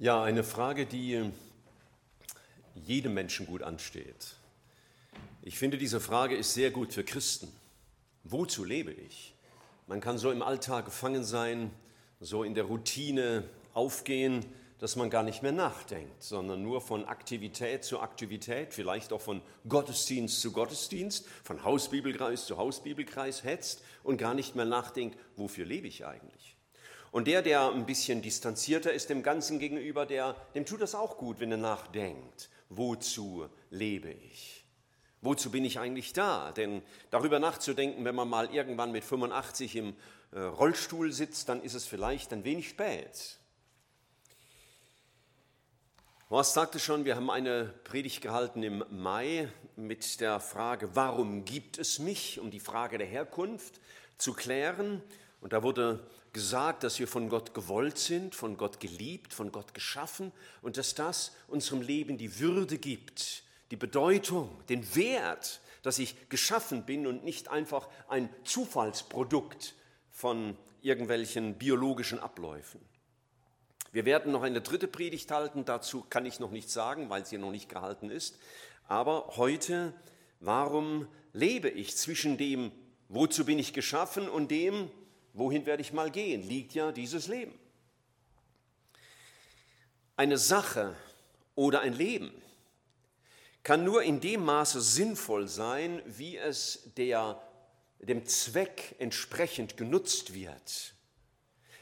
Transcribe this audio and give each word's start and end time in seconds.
Ja, 0.00 0.24
eine 0.24 0.42
Frage, 0.42 0.86
die 0.86 1.30
jedem 2.74 3.14
Menschen 3.14 3.46
gut 3.46 3.62
ansteht. 3.62 4.34
Ich 5.40 5.56
finde, 5.56 5.78
diese 5.78 6.00
Frage 6.00 6.34
ist 6.34 6.52
sehr 6.52 6.72
gut 6.72 6.92
für 6.92 7.04
Christen. 7.04 7.46
Wozu 8.24 8.64
lebe 8.64 8.90
ich? 8.90 9.34
Man 9.86 10.00
kann 10.00 10.18
so 10.18 10.32
im 10.32 10.42
Alltag 10.42 10.86
gefangen 10.86 11.22
sein, 11.22 11.70
so 12.18 12.42
in 12.42 12.54
der 12.54 12.64
Routine 12.64 13.44
aufgehen, 13.72 14.44
dass 14.80 14.96
man 14.96 15.10
gar 15.10 15.22
nicht 15.22 15.44
mehr 15.44 15.52
nachdenkt, 15.52 16.24
sondern 16.24 16.60
nur 16.60 16.80
von 16.80 17.04
Aktivität 17.04 17.84
zu 17.84 18.00
Aktivität, 18.00 18.74
vielleicht 18.74 19.12
auch 19.12 19.20
von 19.20 19.42
Gottesdienst 19.68 20.40
zu 20.40 20.50
Gottesdienst, 20.50 21.24
von 21.44 21.62
Hausbibelkreis 21.62 22.46
zu 22.46 22.56
Hausbibelkreis 22.56 23.44
hetzt 23.44 23.84
und 24.02 24.16
gar 24.16 24.34
nicht 24.34 24.56
mehr 24.56 24.64
nachdenkt, 24.64 25.16
wofür 25.36 25.64
lebe 25.64 25.86
ich 25.86 26.04
eigentlich? 26.04 26.53
Und 27.14 27.28
der, 27.28 27.42
der 27.42 27.70
ein 27.70 27.86
bisschen 27.86 28.22
distanzierter 28.22 28.92
ist 28.92 29.08
dem 29.08 29.22
Ganzen 29.22 29.60
gegenüber, 29.60 30.04
der, 30.04 30.34
dem 30.56 30.66
tut 30.66 30.80
das 30.80 30.96
auch 30.96 31.16
gut, 31.16 31.38
wenn 31.38 31.52
er 31.52 31.58
nachdenkt, 31.58 32.50
wozu 32.70 33.48
lebe 33.70 34.10
ich? 34.10 34.64
Wozu 35.20 35.52
bin 35.52 35.64
ich 35.64 35.78
eigentlich 35.78 36.12
da? 36.12 36.50
Denn 36.50 36.82
darüber 37.12 37.38
nachzudenken, 37.38 38.04
wenn 38.04 38.16
man 38.16 38.28
mal 38.28 38.52
irgendwann 38.52 38.90
mit 38.90 39.04
85 39.04 39.76
im 39.76 39.96
äh, 40.32 40.40
Rollstuhl 40.40 41.12
sitzt, 41.12 41.48
dann 41.48 41.62
ist 41.62 41.74
es 41.74 41.86
vielleicht 41.86 42.32
ein 42.32 42.42
wenig 42.42 42.68
spät. 42.70 43.38
Horst 46.30 46.54
sagte 46.54 46.80
schon, 46.80 47.04
wir 47.04 47.14
haben 47.14 47.30
eine 47.30 47.66
Predigt 47.84 48.22
gehalten 48.22 48.64
im 48.64 48.84
Mai 48.90 49.48
mit 49.76 50.20
der 50.20 50.40
Frage, 50.40 50.96
warum 50.96 51.44
gibt 51.44 51.78
es 51.78 52.00
mich, 52.00 52.40
um 52.40 52.50
die 52.50 52.58
Frage 52.58 52.98
der 52.98 53.06
Herkunft 53.06 53.80
zu 54.18 54.32
klären. 54.32 55.00
Und 55.40 55.52
da 55.52 55.62
wurde 55.62 56.04
gesagt, 56.34 56.84
dass 56.84 56.98
wir 56.98 57.08
von 57.08 57.30
Gott 57.30 57.54
gewollt 57.54 57.96
sind, 57.96 58.34
von 58.34 58.58
Gott 58.58 58.80
geliebt, 58.80 59.32
von 59.32 59.50
Gott 59.50 59.72
geschaffen 59.72 60.32
und 60.60 60.76
dass 60.76 60.94
das 60.94 61.32
unserem 61.48 61.80
Leben 61.80 62.18
die 62.18 62.38
Würde 62.38 62.76
gibt, 62.76 63.44
die 63.70 63.76
Bedeutung, 63.76 64.50
den 64.68 64.94
Wert, 64.94 65.60
dass 65.82 65.98
ich 65.98 66.28
geschaffen 66.28 66.84
bin 66.84 67.06
und 67.06 67.24
nicht 67.24 67.48
einfach 67.48 67.88
ein 68.08 68.28
Zufallsprodukt 68.44 69.74
von 70.10 70.58
irgendwelchen 70.82 71.54
biologischen 71.54 72.18
Abläufen. 72.18 72.80
Wir 73.92 74.04
werden 74.04 74.32
noch 74.32 74.42
eine 74.42 74.60
dritte 74.60 74.88
Predigt 74.88 75.30
halten, 75.30 75.64
dazu 75.64 76.04
kann 76.10 76.26
ich 76.26 76.40
noch 76.40 76.50
nichts 76.50 76.72
sagen, 76.72 77.10
weil 77.10 77.24
sie 77.24 77.38
noch 77.38 77.52
nicht 77.52 77.68
gehalten 77.68 78.10
ist. 78.10 78.38
Aber 78.88 79.36
heute, 79.36 79.94
warum 80.40 81.06
lebe 81.32 81.68
ich 81.70 81.96
zwischen 81.96 82.36
dem, 82.36 82.72
wozu 83.08 83.44
bin 83.44 83.58
ich 83.58 83.72
geschaffen 83.72 84.28
und 84.28 84.50
dem, 84.50 84.90
wohin 85.34 85.66
werde 85.66 85.82
ich 85.82 85.92
mal 85.92 86.10
gehen, 86.10 86.42
liegt 86.42 86.74
ja 86.74 86.92
dieses 86.92 87.26
Leben. 87.26 87.52
Eine 90.16 90.38
Sache 90.38 90.96
oder 91.56 91.80
ein 91.80 91.92
Leben 91.92 92.32
kann 93.64 93.84
nur 93.84 94.02
in 94.02 94.20
dem 94.20 94.44
Maße 94.44 94.80
sinnvoll 94.80 95.48
sein, 95.48 96.00
wie 96.06 96.36
es 96.36 96.90
der, 96.96 97.42
dem 97.98 98.24
Zweck 98.26 98.94
entsprechend 98.98 99.76
genutzt 99.76 100.34
wird. 100.34 100.94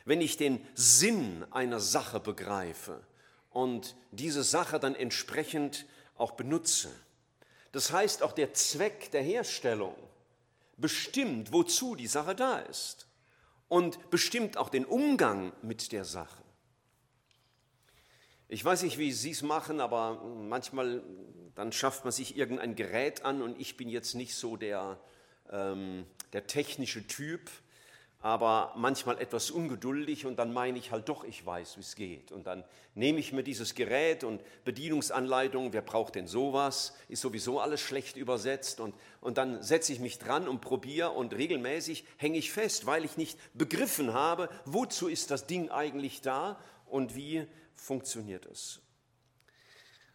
Wenn 0.04 0.20
ich 0.20 0.36
den 0.36 0.66
Sinn 0.74 1.44
einer 1.50 1.78
Sache 1.78 2.20
begreife 2.20 3.02
und 3.50 3.94
diese 4.12 4.42
Sache 4.42 4.80
dann 4.80 4.94
entsprechend 4.94 5.84
auch 6.16 6.32
benutze. 6.32 6.90
Das 7.72 7.92
heißt, 7.92 8.22
auch 8.22 8.32
der 8.32 8.54
Zweck 8.54 9.10
der 9.10 9.22
Herstellung 9.22 9.94
bestimmt, 10.78 11.52
wozu 11.52 11.94
die 11.94 12.06
Sache 12.06 12.34
da 12.34 12.58
ist 12.60 13.06
und 13.72 14.10
bestimmt 14.10 14.58
auch 14.58 14.68
den 14.68 14.84
Umgang 14.84 15.50
mit 15.62 15.92
der 15.92 16.04
Sache. 16.04 16.42
Ich 18.48 18.62
weiß 18.62 18.82
nicht, 18.82 18.98
wie 18.98 19.10
Sie 19.12 19.30
es 19.30 19.40
machen, 19.40 19.80
aber 19.80 20.22
manchmal 20.22 21.02
dann 21.54 21.72
schafft 21.72 22.04
man 22.04 22.12
sich 22.12 22.36
irgendein 22.36 22.76
Gerät 22.76 23.24
an 23.24 23.40
und 23.40 23.58
ich 23.58 23.78
bin 23.78 23.88
jetzt 23.88 24.14
nicht 24.14 24.34
so 24.34 24.58
der, 24.58 25.00
ähm, 25.50 26.04
der 26.34 26.46
technische 26.46 27.06
Typ 27.06 27.50
aber 28.22 28.72
manchmal 28.76 29.20
etwas 29.20 29.50
ungeduldig 29.50 30.26
und 30.26 30.36
dann 30.36 30.52
meine 30.52 30.78
ich 30.78 30.92
halt 30.92 31.08
doch, 31.08 31.24
ich 31.24 31.44
weiß, 31.44 31.76
wie 31.76 31.80
es 31.80 31.96
geht. 31.96 32.30
Und 32.30 32.46
dann 32.46 32.62
nehme 32.94 33.18
ich 33.18 33.32
mir 33.32 33.42
dieses 33.42 33.74
Gerät 33.74 34.22
und 34.22 34.40
Bedienungsanleitungen, 34.64 35.72
wer 35.72 35.82
braucht 35.82 36.14
denn 36.14 36.28
sowas, 36.28 36.94
ist 37.08 37.20
sowieso 37.20 37.58
alles 37.58 37.80
schlecht 37.80 38.16
übersetzt 38.16 38.78
und, 38.78 38.94
und 39.20 39.38
dann 39.38 39.60
setze 39.60 39.92
ich 39.92 39.98
mich 39.98 40.20
dran 40.20 40.46
und 40.46 40.60
probiere 40.60 41.10
und 41.10 41.34
regelmäßig 41.34 42.04
hänge 42.16 42.38
ich 42.38 42.52
fest, 42.52 42.86
weil 42.86 43.04
ich 43.04 43.16
nicht 43.16 43.36
begriffen 43.54 44.12
habe, 44.12 44.48
wozu 44.66 45.08
ist 45.08 45.32
das 45.32 45.48
Ding 45.48 45.70
eigentlich 45.70 46.20
da 46.20 46.60
und 46.86 47.16
wie 47.16 47.48
funktioniert 47.74 48.46
es. 48.46 48.80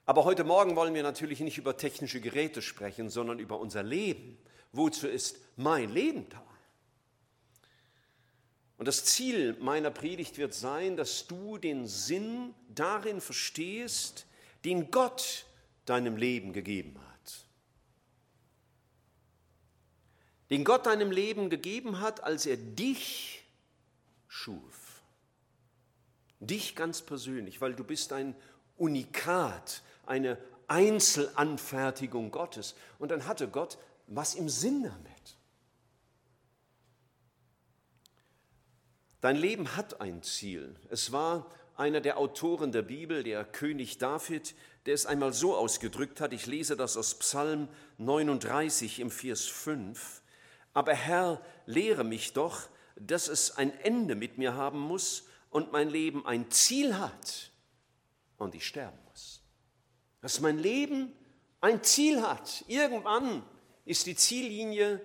Aber 0.05 0.23
heute 0.23 0.45
Morgen 0.45 0.77
wollen 0.77 0.93
wir 0.93 1.03
natürlich 1.03 1.41
nicht 1.41 1.57
über 1.57 1.75
technische 1.75 2.21
Geräte 2.21 2.61
sprechen, 2.61 3.09
sondern 3.09 3.39
über 3.39 3.59
unser 3.59 3.83
Leben. 3.83 4.37
Wozu 4.71 5.09
ist 5.09 5.41
mein 5.57 5.89
Leben 5.89 6.29
da? 6.29 6.41
Und 8.77 8.87
das 8.87 9.05
Ziel 9.05 9.57
meiner 9.59 9.89
Predigt 9.89 10.37
wird 10.37 10.53
sein, 10.53 10.97
dass 10.97 11.27
du 11.27 11.57
den 11.57 11.87
Sinn 11.87 12.53
darin 12.69 13.21
verstehst, 13.21 14.27
den 14.65 14.91
Gott 14.91 15.45
deinem 15.85 16.15
Leben 16.15 16.53
gegeben 16.53 16.99
hat. 16.99 17.47
Den 20.49 20.63
Gott 20.63 20.85
deinem 20.85 21.11
Leben 21.11 21.49
gegeben 21.49 21.99
hat, 21.99 22.23
als 22.23 22.45
er 22.45 22.57
dich 22.57 23.43
schuf. 24.27 25.01
Dich 26.39 26.75
ganz 26.75 27.01
persönlich, 27.01 27.59
weil 27.59 27.73
du 27.73 27.83
bist 27.83 28.13
ein 28.13 28.35
Unikat, 28.77 29.81
eine 30.05 30.37
Einzelanfertigung 30.67 32.29
Gottes. 32.31 32.75
Und 32.99 33.09
dann 33.09 33.25
hatte 33.25 33.47
Gott 33.47 33.77
was 34.05 34.35
im 34.35 34.47
Sinn 34.47 34.83
damit. 34.83 35.16
Dein 39.21 39.35
Leben 39.35 39.75
hat 39.75 39.99
ein 39.99 40.21
Ziel. 40.21 40.75
Es 40.89 41.11
war 41.11 41.51
einer 41.75 42.01
der 42.01 42.17
Autoren 42.17 42.71
der 42.71 42.83
Bibel, 42.83 43.23
der 43.23 43.43
König 43.45 43.97
David, 43.97 44.55
der 44.85 44.93
es 44.93 45.05
einmal 45.05 45.33
so 45.33 45.55
ausgedrückt 45.55 46.21
hat, 46.21 46.33
ich 46.33 46.45
lese 46.45 46.75
das 46.77 46.97
aus 46.97 47.15
Psalm 47.19 47.67
39 47.97 48.99
im 48.99 49.11
Vers 49.11 49.45
5, 49.45 50.21
aber 50.73 50.93
Herr, 50.93 51.41
lehre 51.65 52.03
mich 52.03 52.33
doch, 52.33 52.69
dass 52.95 53.27
es 53.27 53.57
ein 53.57 53.77
Ende 53.81 54.15
mit 54.15 54.37
mir 54.37 54.53
haben 54.53 54.79
muss 54.79 55.27
und 55.49 55.71
mein 55.71 55.89
Leben 55.89 56.25
ein 56.25 56.49
Ziel 56.51 56.97
hat 56.97 57.51
und 58.37 58.55
ich 58.55 58.65
sterben 58.65 58.97
muss. 59.09 59.43
Dass 60.21 60.39
mein 60.39 60.57
Leben 60.57 61.11
ein 61.61 61.83
Ziel 61.83 62.21
hat. 62.21 62.63
Irgendwann 62.67 63.43
ist 63.85 64.05
die 64.05 64.15
Ziellinie 64.15 65.01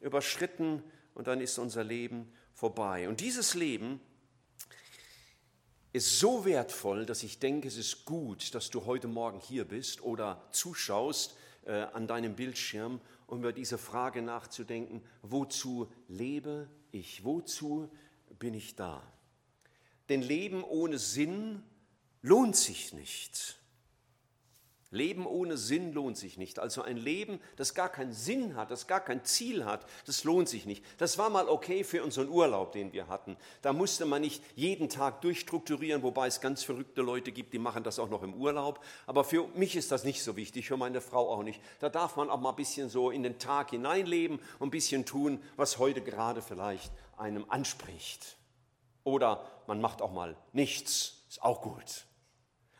überschritten 0.00 0.82
und 1.14 1.26
dann 1.26 1.40
ist 1.40 1.58
unser 1.58 1.84
Leben 1.84 2.32
vorbei. 2.56 3.06
Und 3.08 3.20
dieses 3.20 3.54
Leben 3.54 4.00
ist 5.92 6.18
so 6.18 6.44
wertvoll, 6.44 7.06
dass 7.06 7.22
ich 7.22 7.38
denke, 7.38 7.68
es 7.68 7.76
ist 7.76 8.06
gut, 8.06 8.54
dass 8.54 8.70
du 8.70 8.86
heute 8.86 9.08
Morgen 9.08 9.38
hier 9.38 9.64
bist 9.66 10.02
oder 10.02 10.42
zuschaust 10.50 11.36
äh, 11.66 11.72
an 11.72 12.06
deinem 12.06 12.34
Bildschirm, 12.34 13.00
um 13.26 13.40
über 13.40 13.52
diese 13.52 13.76
Frage 13.78 14.22
nachzudenken, 14.22 15.02
wozu 15.22 15.92
lebe 16.08 16.68
ich, 16.92 17.24
wozu 17.24 17.90
bin 18.38 18.54
ich 18.54 18.74
da? 18.74 19.02
Denn 20.08 20.22
Leben 20.22 20.64
ohne 20.64 20.98
Sinn 20.98 21.62
lohnt 22.22 22.56
sich 22.56 22.94
nicht. 22.94 23.58
Leben 24.90 25.26
ohne 25.26 25.56
Sinn 25.56 25.92
lohnt 25.92 26.16
sich 26.16 26.38
nicht. 26.38 26.58
Also 26.58 26.82
ein 26.82 26.96
Leben, 26.96 27.40
das 27.56 27.74
gar 27.74 27.88
keinen 27.88 28.12
Sinn 28.12 28.54
hat, 28.54 28.70
das 28.70 28.86
gar 28.86 29.00
kein 29.00 29.24
Ziel 29.24 29.64
hat, 29.64 29.84
das 30.06 30.24
lohnt 30.24 30.48
sich 30.48 30.64
nicht. 30.64 30.84
Das 30.98 31.18
war 31.18 31.28
mal 31.28 31.48
okay 31.48 31.82
für 31.82 32.04
unseren 32.04 32.28
Urlaub, 32.28 32.72
den 32.72 32.92
wir 32.92 33.08
hatten. 33.08 33.36
Da 33.62 33.72
musste 33.72 34.04
man 34.04 34.22
nicht 34.22 34.42
jeden 34.54 34.88
Tag 34.88 35.20
durchstrukturieren, 35.22 36.02
wobei 36.02 36.28
es 36.28 36.40
ganz 36.40 36.62
verrückte 36.62 37.02
Leute 37.02 37.32
gibt, 37.32 37.52
die 37.52 37.58
machen 37.58 37.82
das 37.82 37.98
auch 37.98 38.08
noch 38.08 38.22
im 38.22 38.34
Urlaub. 38.34 38.84
Aber 39.06 39.24
für 39.24 39.48
mich 39.54 39.74
ist 39.74 39.90
das 39.90 40.04
nicht 40.04 40.22
so 40.22 40.36
wichtig, 40.36 40.68
für 40.68 40.76
meine 40.76 41.00
Frau 41.00 41.30
auch 41.30 41.42
nicht. 41.42 41.60
Da 41.80 41.88
darf 41.88 42.16
man 42.16 42.30
auch 42.30 42.40
mal 42.40 42.50
ein 42.50 42.56
bisschen 42.56 42.88
so 42.88 43.10
in 43.10 43.22
den 43.22 43.38
Tag 43.38 43.70
hineinleben 43.70 44.38
und 44.58 44.68
ein 44.68 44.70
bisschen 44.70 45.04
tun, 45.04 45.42
was 45.56 45.78
heute 45.78 46.00
gerade 46.00 46.42
vielleicht 46.42 46.92
einem 47.16 47.44
anspricht. 47.48 48.36
Oder 49.02 49.46
man 49.66 49.80
macht 49.80 50.02
auch 50.02 50.12
mal 50.12 50.36
nichts, 50.52 51.24
ist 51.28 51.42
auch 51.42 51.62
gut. 51.62 52.06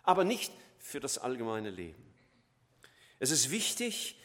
Aber 0.03 0.25
nicht 0.25 0.53
für 0.87 1.01
das 1.01 1.19
allgemeine 1.19 1.71
Leben. 1.71 2.01
Es 3.19 3.33
ist 3.33 3.51
wichtig, 3.51 4.21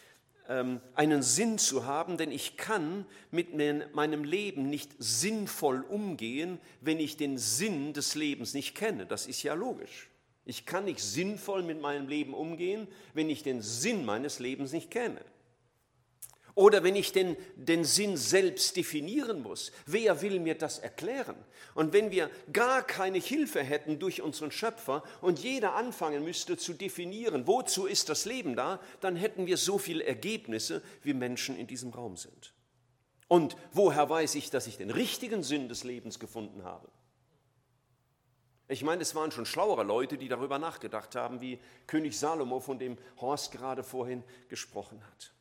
ähm, 0.47 0.79
einen 0.93 1.23
Sinn 1.23 1.57
zu 1.57 1.85
haben, 1.85 2.17
denn 2.17 2.31
ich 2.31 2.55
kann 2.55 3.07
mit 3.31 3.55
meinem 3.95 4.23
Leben 4.23 4.69
nicht 4.69 4.91
sinnvoll 4.99 5.81
umgehen, 5.81 6.59
wenn 6.79 6.99
ich 6.99 7.17
den 7.17 7.39
Sinn 7.39 7.93
des 7.93 8.13
Lebens 8.13 8.53
nicht 8.53 8.75
kenne. 8.75 9.07
Das 9.07 9.25
ist 9.25 9.41
ja 9.41 9.55
logisch. 9.55 10.09
Ich 10.45 10.67
kann 10.67 10.85
nicht 10.85 10.99
sinnvoll 10.99 11.63
mit 11.63 11.81
meinem 11.81 12.07
Leben 12.07 12.35
umgehen, 12.35 12.87
wenn 13.15 13.31
ich 13.31 13.41
den 13.41 13.63
Sinn 13.63 14.05
meines 14.05 14.37
Lebens 14.37 14.71
nicht 14.71 14.91
kenne. 14.91 15.21
Oder 16.55 16.83
wenn 16.83 16.95
ich 16.95 17.11
den, 17.11 17.37
den 17.55 17.85
Sinn 17.85 18.17
selbst 18.17 18.75
definieren 18.75 19.41
muss, 19.41 19.71
wer 19.85 20.21
will 20.21 20.39
mir 20.39 20.55
das 20.55 20.79
erklären? 20.79 21.35
Und 21.75 21.93
wenn 21.93 22.11
wir 22.11 22.29
gar 22.51 22.83
keine 22.83 23.19
Hilfe 23.19 23.63
hätten 23.63 23.99
durch 23.99 24.21
unseren 24.21 24.51
Schöpfer 24.51 25.03
und 25.21 25.39
jeder 25.39 25.75
anfangen 25.75 26.23
müsste 26.23 26.57
zu 26.57 26.73
definieren, 26.73 27.47
wozu 27.47 27.85
ist 27.85 28.09
das 28.09 28.25
Leben 28.25 28.55
da, 28.55 28.79
dann 28.99 29.15
hätten 29.15 29.45
wir 29.45 29.57
so 29.57 29.77
viele 29.77 30.03
Ergebnisse, 30.03 30.81
wie 31.03 31.13
Menschen 31.13 31.57
in 31.57 31.67
diesem 31.67 31.91
Raum 31.91 32.17
sind. 32.17 32.53
Und 33.29 33.55
woher 33.71 34.09
weiß 34.09 34.35
ich, 34.35 34.49
dass 34.49 34.67
ich 34.67 34.75
den 34.75 34.91
richtigen 34.91 35.43
Sinn 35.43 35.69
des 35.69 35.85
Lebens 35.85 36.19
gefunden 36.19 36.65
habe? 36.65 36.89
Ich 38.67 38.83
meine, 38.83 39.01
es 39.01 39.15
waren 39.15 39.31
schon 39.31 39.45
schlauere 39.45 39.83
Leute, 39.83 40.17
die 40.17 40.27
darüber 40.27 40.59
nachgedacht 40.59 41.15
haben, 41.15 41.39
wie 41.39 41.59
König 41.87 42.17
Salomo, 42.17 42.59
von 42.59 42.79
dem 42.79 42.97
Horst 43.19 43.51
gerade 43.51 43.83
vorhin 43.83 44.23
gesprochen 44.49 45.01
hat. 45.05 45.33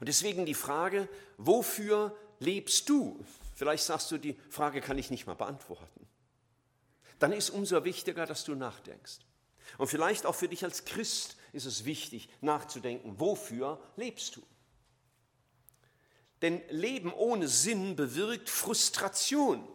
Und 0.00 0.08
deswegen 0.08 0.46
die 0.46 0.54
Frage, 0.54 1.08
wofür 1.38 2.16
lebst 2.38 2.88
du? 2.88 3.24
Vielleicht 3.54 3.84
sagst 3.84 4.10
du, 4.10 4.18
die 4.18 4.36
Frage 4.50 4.80
kann 4.80 4.98
ich 4.98 5.10
nicht 5.10 5.26
mal 5.26 5.34
beantworten. 5.34 6.06
Dann 7.18 7.32
ist 7.32 7.50
umso 7.50 7.84
wichtiger, 7.84 8.26
dass 8.26 8.44
du 8.44 8.54
nachdenkst. 8.54 9.18
Und 9.78 9.88
vielleicht 9.88 10.26
auch 10.26 10.34
für 10.34 10.48
dich 10.48 10.64
als 10.64 10.84
Christ 10.84 11.36
ist 11.52 11.64
es 11.64 11.84
wichtig, 11.84 12.28
nachzudenken, 12.40 13.18
wofür 13.18 13.80
lebst 13.96 14.36
du? 14.36 14.42
Denn 16.42 16.60
Leben 16.68 17.12
ohne 17.12 17.48
Sinn 17.48 17.96
bewirkt 17.96 18.50
Frustration. 18.50 19.66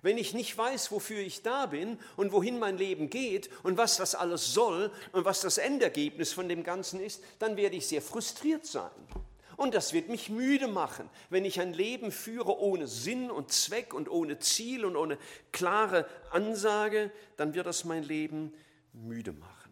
Wenn 0.00 0.18
ich 0.18 0.34
nicht 0.34 0.56
weiß, 0.56 0.90
wofür 0.90 1.20
ich 1.20 1.42
da 1.42 1.66
bin 1.66 1.98
und 2.16 2.32
wohin 2.32 2.58
mein 2.58 2.76
Leben 2.76 3.10
geht 3.10 3.50
und 3.62 3.76
was 3.76 3.96
das 3.96 4.14
alles 4.14 4.52
soll 4.52 4.90
und 5.12 5.24
was 5.24 5.40
das 5.40 5.58
Endergebnis 5.58 6.32
von 6.32 6.48
dem 6.48 6.62
Ganzen 6.62 7.00
ist, 7.00 7.22
dann 7.38 7.56
werde 7.56 7.76
ich 7.76 7.86
sehr 7.86 8.02
frustriert 8.02 8.66
sein. 8.66 8.90
Und 9.56 9.74
das 9.74 9.92
wird 9.92 10.08
mich 10.08 10.30
müde 10.30 10.68
machen, 10.68 11.08
wenn 11.30 11.44
ich 11.44 11.60
ein 11.60 11.72
Leben 11.72 12.10
führe 12.10 12.58
ohne 12.58 12.86
Sinn 12.88 13.30
und 13.30 13.52
Zweck 13.52 13.94
und 13.94 14.08
ohne 14.08 14.38
Ziel 14.38 14.84
und 14.84 14.96
ohne 14.96 15.18
klare 15.52 16.06
Ansage, 16.30 17.10
dann 17.36 17.54
wird 17.54 17.66
das 17.66 17.84
mein 17.84 18.02
Leben 18.02 18.52
müde 18.92 19.32
machen. 19.32 19.64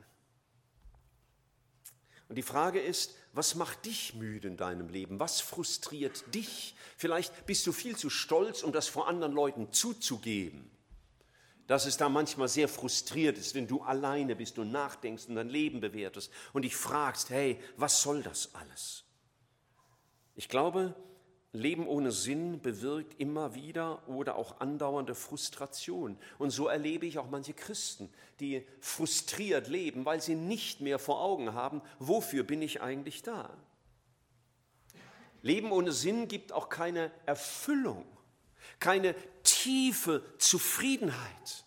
Und 2.28 2.36
die 2.36 2.42
Frage 2.42 2.80
ist, 2.80 3.14
was 3.34 3.54
macht 3.54 3.84
dich 3.84 4.14
müde 4.14 4.48
in 4.48 4.56
deinem 4.56 4.88
Leben? 4.88 5.20
Was 5.20 5.40
frustriert 5.40 6.34
dich? 6.34 6.74
Vielleicht 6.96 7.46
bist 7.46 7.66
du 7.66 7.72
viel 7.72 7.96
zu 7.96 8.08
stolz, 8.08 8.62
um 8.62 8.72
das 8.72 8.88
vor 8.88 9.08
anderen 9.08 9.32
Leuten 9.32 9.72
zuzugeben. 9.72 10.70
Dass 11.66 11.86
es 11.86 11.96
da 11.96 12.08
manchmal 12.08 12.48
sehr 12.48 12.68
frustriert 12.68 13.38
ist, 13.38 13.54
wenn 13.54 13.66
du 13.66 13.82
alleine 13.82 14.34
bist 14.36 14.58
und 14.58 14.72
nachdenkst 14.72 15.26
und 15.26 15.36
dein 15.36 15.48
Leben 15.48 15.80
bewertest 15.80 16.30
und 16.52 16.62
dich 16.62 16.76
fragst, 16.76 17.30
hey, 17.30 17.60
was 17.76 18.02
soll 18.02 18.22
das 18.22 18.54
alles? 18.54 19.04
Ich 20.34 20.48
glaube, 20.48 20.94
Leben 21.54 21.86
ohne 21.86 22.12
Sinn 22.12 22.62
bewirkt 22.62 23.20
immer 23.20 23.54
wieder 23.54 24.08
oder 24.08 24.36
auch 24.36 24.60
andauernde 24.60 25.14
Frustration. 25.14 26.16
Und 26.38 26.50
so 26.50 26.66
erlebe 26.66 27.04
ich 27.04 27.18
auch 27.18 27.28
manche 27.28 27.52
Christen, 27.52 28.08
die 28.40 28.66
frustriert 28.80 29.68
leben, 29.68 30.06
weil 30.06 30.22
sie 30.22 30.34
nicht 30.34 30.80
mehr 30.80 30.98
vor 30.98 31.20
Augen 31.20 31.52
haben, 31.52 31.82
wofür 31.98 32.42
bin 32.42 32.62
ich 32.62 32.80
eigentlich 32.80 33.22
da. 33.22 33.50
Leben 35.42 35.72
ohne 35.72 35.92
Sinn 35.92 36.26
gibt 36.26 36.52
auch 36.52 36.70
keine 36.70 37.10
Erfüllung, 37.26 38.06
keine 38.78 39.14
tiefe 39.42 40.24
Zufriedenheit. 40.38 41.66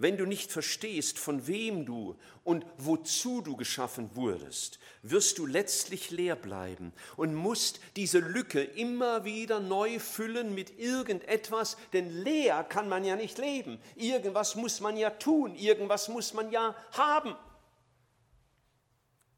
Wenn 0.00 0.16
du 0.16 0.24
nicht 0.24 0.50
verstehst, 0.50 1.18
von 1.18 1.46
wem 1.46 1.84
du 1.84 2.16
und 2.42 2.64
wozu 2.78 3.42
du 3.42 3.54
geschaffen 3.54 4.08
wurdest, 4.16 4.78
wirst 5.02 5.36
du 5.36 5.44
letztlich 5.44 6.10
leer 6.10 6.36
bleiben 6.36 6.94
und 7.18 7.34
musst 7.34 7.80
diese 7.96 8.18
Lücke 8.18 8.62
immer 8.62 9.26
wieder 9.26 9.60
neu 9.60 9.98
füllen 9.98 10.54
mit 10.54 10.78
irgendetwas, 10.78 11.76
denn 11.92 12.10
leer 12.24 12.64
kann 12.64 12.88
man 12.88 13.04
ja 13.04 13.14
nicht 13.14 13.36
leben. 13.36 13.78
Irgendwas 13.94 14.54
muss 14.54 14.80
man 14.80 14.96
ja 14.96 15.10
tun, 15.10 15.54
irgendwas 15.54 16.08
muss 16.08 16.32
man 16.32 16.50
ja 16.50 16.74
haben. 16.92 17.34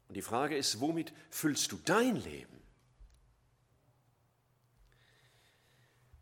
Und 0.07 0.15
die 0.15 0.21
Frage 0.21 0.55
ist, 0.55 0.79
womit 0.79 1.11
füllst 1.29 1.73
du 1.73 1.77
dein 1.83 2.15
Leben? 2.15 2.61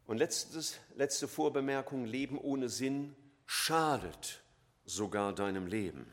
Und 0.08 0.18
letztes, 0.18 0.80
letzte 0.96 1.28
Vorbemerkung, 1.28 2.06
Leben 2.06 2.40
ohne 2.40 2.70
Sinn 2.70 3.16
schadet 3.54 4.42
sogar 4.86 5.36
deinem 5.36 5.68
Leben. 5.68 6.10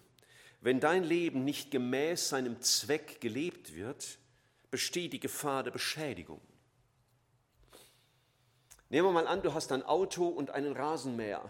Wenn 0.61 0.81
dein 0.81 1.05
Leben 1.05 1.45
nicht 1.45 1.71
gemäß 1.71 2.31
seinem 2.31 2.61
Zweck 2.63 3.21
gelebt 3.21 3.77
wird, 3.77 4.19
besteht 4.73 5.13
die 5.13 5.21
Gefahr 5.21 5.63
der 5.63 5.71
Beschädigung. 5.71 6.41
Nehmen 8.89 9.07
wir 9.07 9.13
mal 9.13 9.29
an, 9.29 9.41
du 9.43 9.55
hast 9.55 9.71
ein 9.71 9.85
Auto 9.85 10.27
und 10.27 10.51
einen 10.51 10.73
Rasenmäher. 10.73 11.49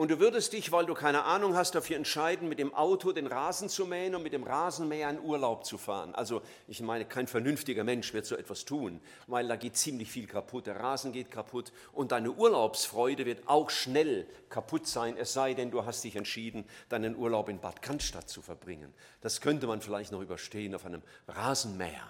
Und 0.00 0.10
du 0.10 0.18
würdest 0.18 0.54
dich, 0.54 0.72
weil 0.72 0.86
du 0.86 0.94
keine 0.94 1.24
Ahnung 1.24 1.54
hast, 1.54 1.74
dafür 1.74 1.96
entscheiden, 1.96 2.48
mit 2.48 2.58
dem 2.58 2.72
Auto 2.72 3.12
den 3.12 3.26
Rasen 3.26 3.68
zu 3.68 3.84
mähen 3.84 4.14
und 4.14 4.22
mit 4.22 4.32
dem 4.32 4.44
Rasenmäher 4.44 5.10
in 5.10 5.20
Urlaub 5.20 5.66
zu 5.66 5.76
fahren. 5.76 6.14
Also 6.14 6.40
ich 6.68 6.80
meine, 6.80 7.04
kein 7.04 7.26
vernünftiger 7.26 7.84
Mensch 7.84 8.14
wird 8.14 8.24
so 8.24 8.34
etwas 8.34 8.64
tun, 8.64 9.02
weil 9.26 9.46
da 9.46 9.56
geht 9.56 9.76
ziemlich 9.76 10.10
viel 10.10 10.26
kaputt. 10.26 10.66
Der 10.66 10.80
Rasen 10.80 11.12
geht 11.12 11.30
kaputt 11.30 11.70
und 11.92 12.12
deine 12.12 12.30
Urlaubsfreude 12.30 13.26
wird 13.26 13.46
auch 13.46 13.68
schnell 13.68 14.26
kaputt 14.48 14.86
sein, 14.86 15.18
es 15.18 15.34
sei 15.34 15.52
denn, 15.52 15.70
du 15.70 15.84
hast 15.84 16.02
dich 16.02 16.16
entschieden, 16.16 16.64
deinen 16.88 17.14
Urlaub 17.14 17.50
in 17.50 17.60
Bad 17.60 17.82
Cannstatt 17.82 18.26
zu 18.26 18.40
verbringen. 18.40 18.94
Das 19.20 19.42
könnte 19.42 19.66
man 19.66 19.82
vielleicht 19.82 20.12
noch 20.12 20.22
überstehen 20.22 20.74
auf 20.74 20.86
einem 20.86 21.02
Rasenmäher. 21.28 22.08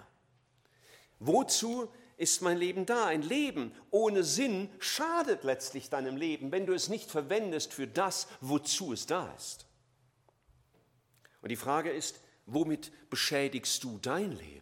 Wozu 1.19 1.89
ist 2.21 2.41
mein 2.43 2.57
Leben 2.57 2.85
da. 2.85 3.07
Ein 3.07 3.23
Leben 3.23 3.73
ohne 3.89 4.23
Sinn 4.23 4.69
schadet 4.77 5.43
letztlich 5.43 5.89
deinem 5.89 6.15
Leben, 6.15 6.51
wenn 6.51 6.67
du 6.67 6.73
es 6.73 6.87
nicht 6.87 7.09
verwendest 7.09 7.73
für 7.73 7.87
das, 7.87 8.27
wozu 8.41 8.93
es 8.93 9.07
da 9.07 9.33
ist. 9.33 9.65
Und 11.41 11.49
die 11.49 11.55
Frage 11.55 11.89
ist, 11.89 12.21
womit 12.45 12.91
beschädigst 13.09 13.83
du 13.83 13.97
dein 13.97 14.31
Leben? 14.31 14.61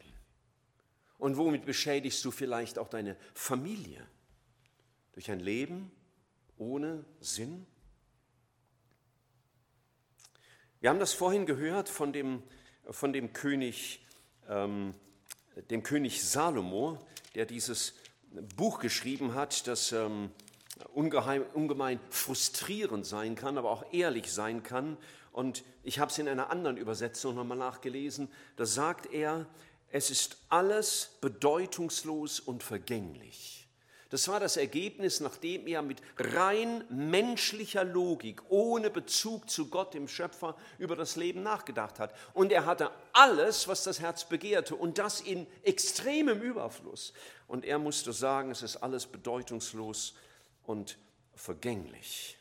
Und 1.17 1.35
womit 1.35 1.65
beschädigst 1.65 2.23
du 2.23 2.31
vielleicht 2.31 2.79
auch 2.79 2.87
deine 2.87 3.17
Familie? 3.33 4.07
Durch 5.11 5.29
ein 5.29 5.41
Leben 5.41 5.91
ohne 6.57 7.03
Sinn? 7.19 7.65
Wir 10.79 10.89
haben 10.91 10.99
das 10.99 11.11
vorhin 11.11 11.45
gehört 11.45 11.89
von 11.89 12.13
dem, 12.13 12.41
von 12.89 13.11
dem 13.11 13.33
König, 13.33 14.05
ähm, 14.47 14.93
dem 15.69 15.83
König 15.83 16.23
Salomo, 16.23 17.05
der 17.35 17.45
dieses 17.45 17.93
Buch 18.55 18.79
geschrieben 18.79 19.33
hat, 19.33 19.67
das 19.67 19.91
ähm, 19.91 20.31
ungeheim, 20.93 21.43
ungemein 21.53 21.99
frustrierend 22.09 23.05
sein 23.05 23.35
kann, 23.35 23.57
aber 23.57 23.71
auch 23.71 23.91
ehrlich 23.91 24.31
sein 24.31 24.63
kann. 24.63 24.97
Und 25.31 25.63
ich 25.83 25.99
habe 25.99 26.11
es 26.11 26.17
in 26.17 26.27
einer 26.27 26.49
anderen 26.49 26.77
Übersetzung 26.77 27.35
nochmal 27.35 27.57
nachgelesen. 27.57 28.29
Da 28.55 28.65
sagt 28.65 29.11
er, 29.11 29.47
es 29.91 30.11
ist 30.11 30.37
alles 30.49 31.17
bedeutungslos 31.21 32.39
und 32.39 32.63
vergänglich. 32.63 33.58
Das 34.09 34.27
war 34.27 34.39
das 34.39 34.57
Ergebnis, 34.57 35.19
nachdem 35.19 35.67
er 35.67 35.83
mit 35.83 36.01
rein 36.17 36.83
menschlicher 36.89 37.83
Logik, 37.83 38.41
ohne 38.49 38.89
Bezug 38.89 39.47
zu 39.49 39.69
Gott, 39.69 39.93
dem 39.93 40.07
Schöpfer, 40.07 40.57
über 40.79 40.95
das 40.95 41.15
Leben 41.15 41.43
nachgedacht 41.43 41.99
hat. 41.99 42.15
Und 42.33 42.51
er 42.51 42.65
hatte 42.65 42.89
alles, 43.13 43.67
was 43.67 43.83
das 43.83 43.99
Herz 43.99 44.27
begehrte, 44.27 44.75
und 44.75 44.97
das 44.97 45.21
in 45.21 45.45
extremem 45.61 46.41
Überfluss. 46.41 47.13
Und 47.47 47.65
er 47.65 47.77
musste 47.77 48.11
sagen, 48.11 48.49
es 48.49 48.63
ist 48.63 48.77
alles 48.77 49.05
bedeutungslos 49.05 50.15
und 50.63 50.97
vergänglich. 51.35 52.37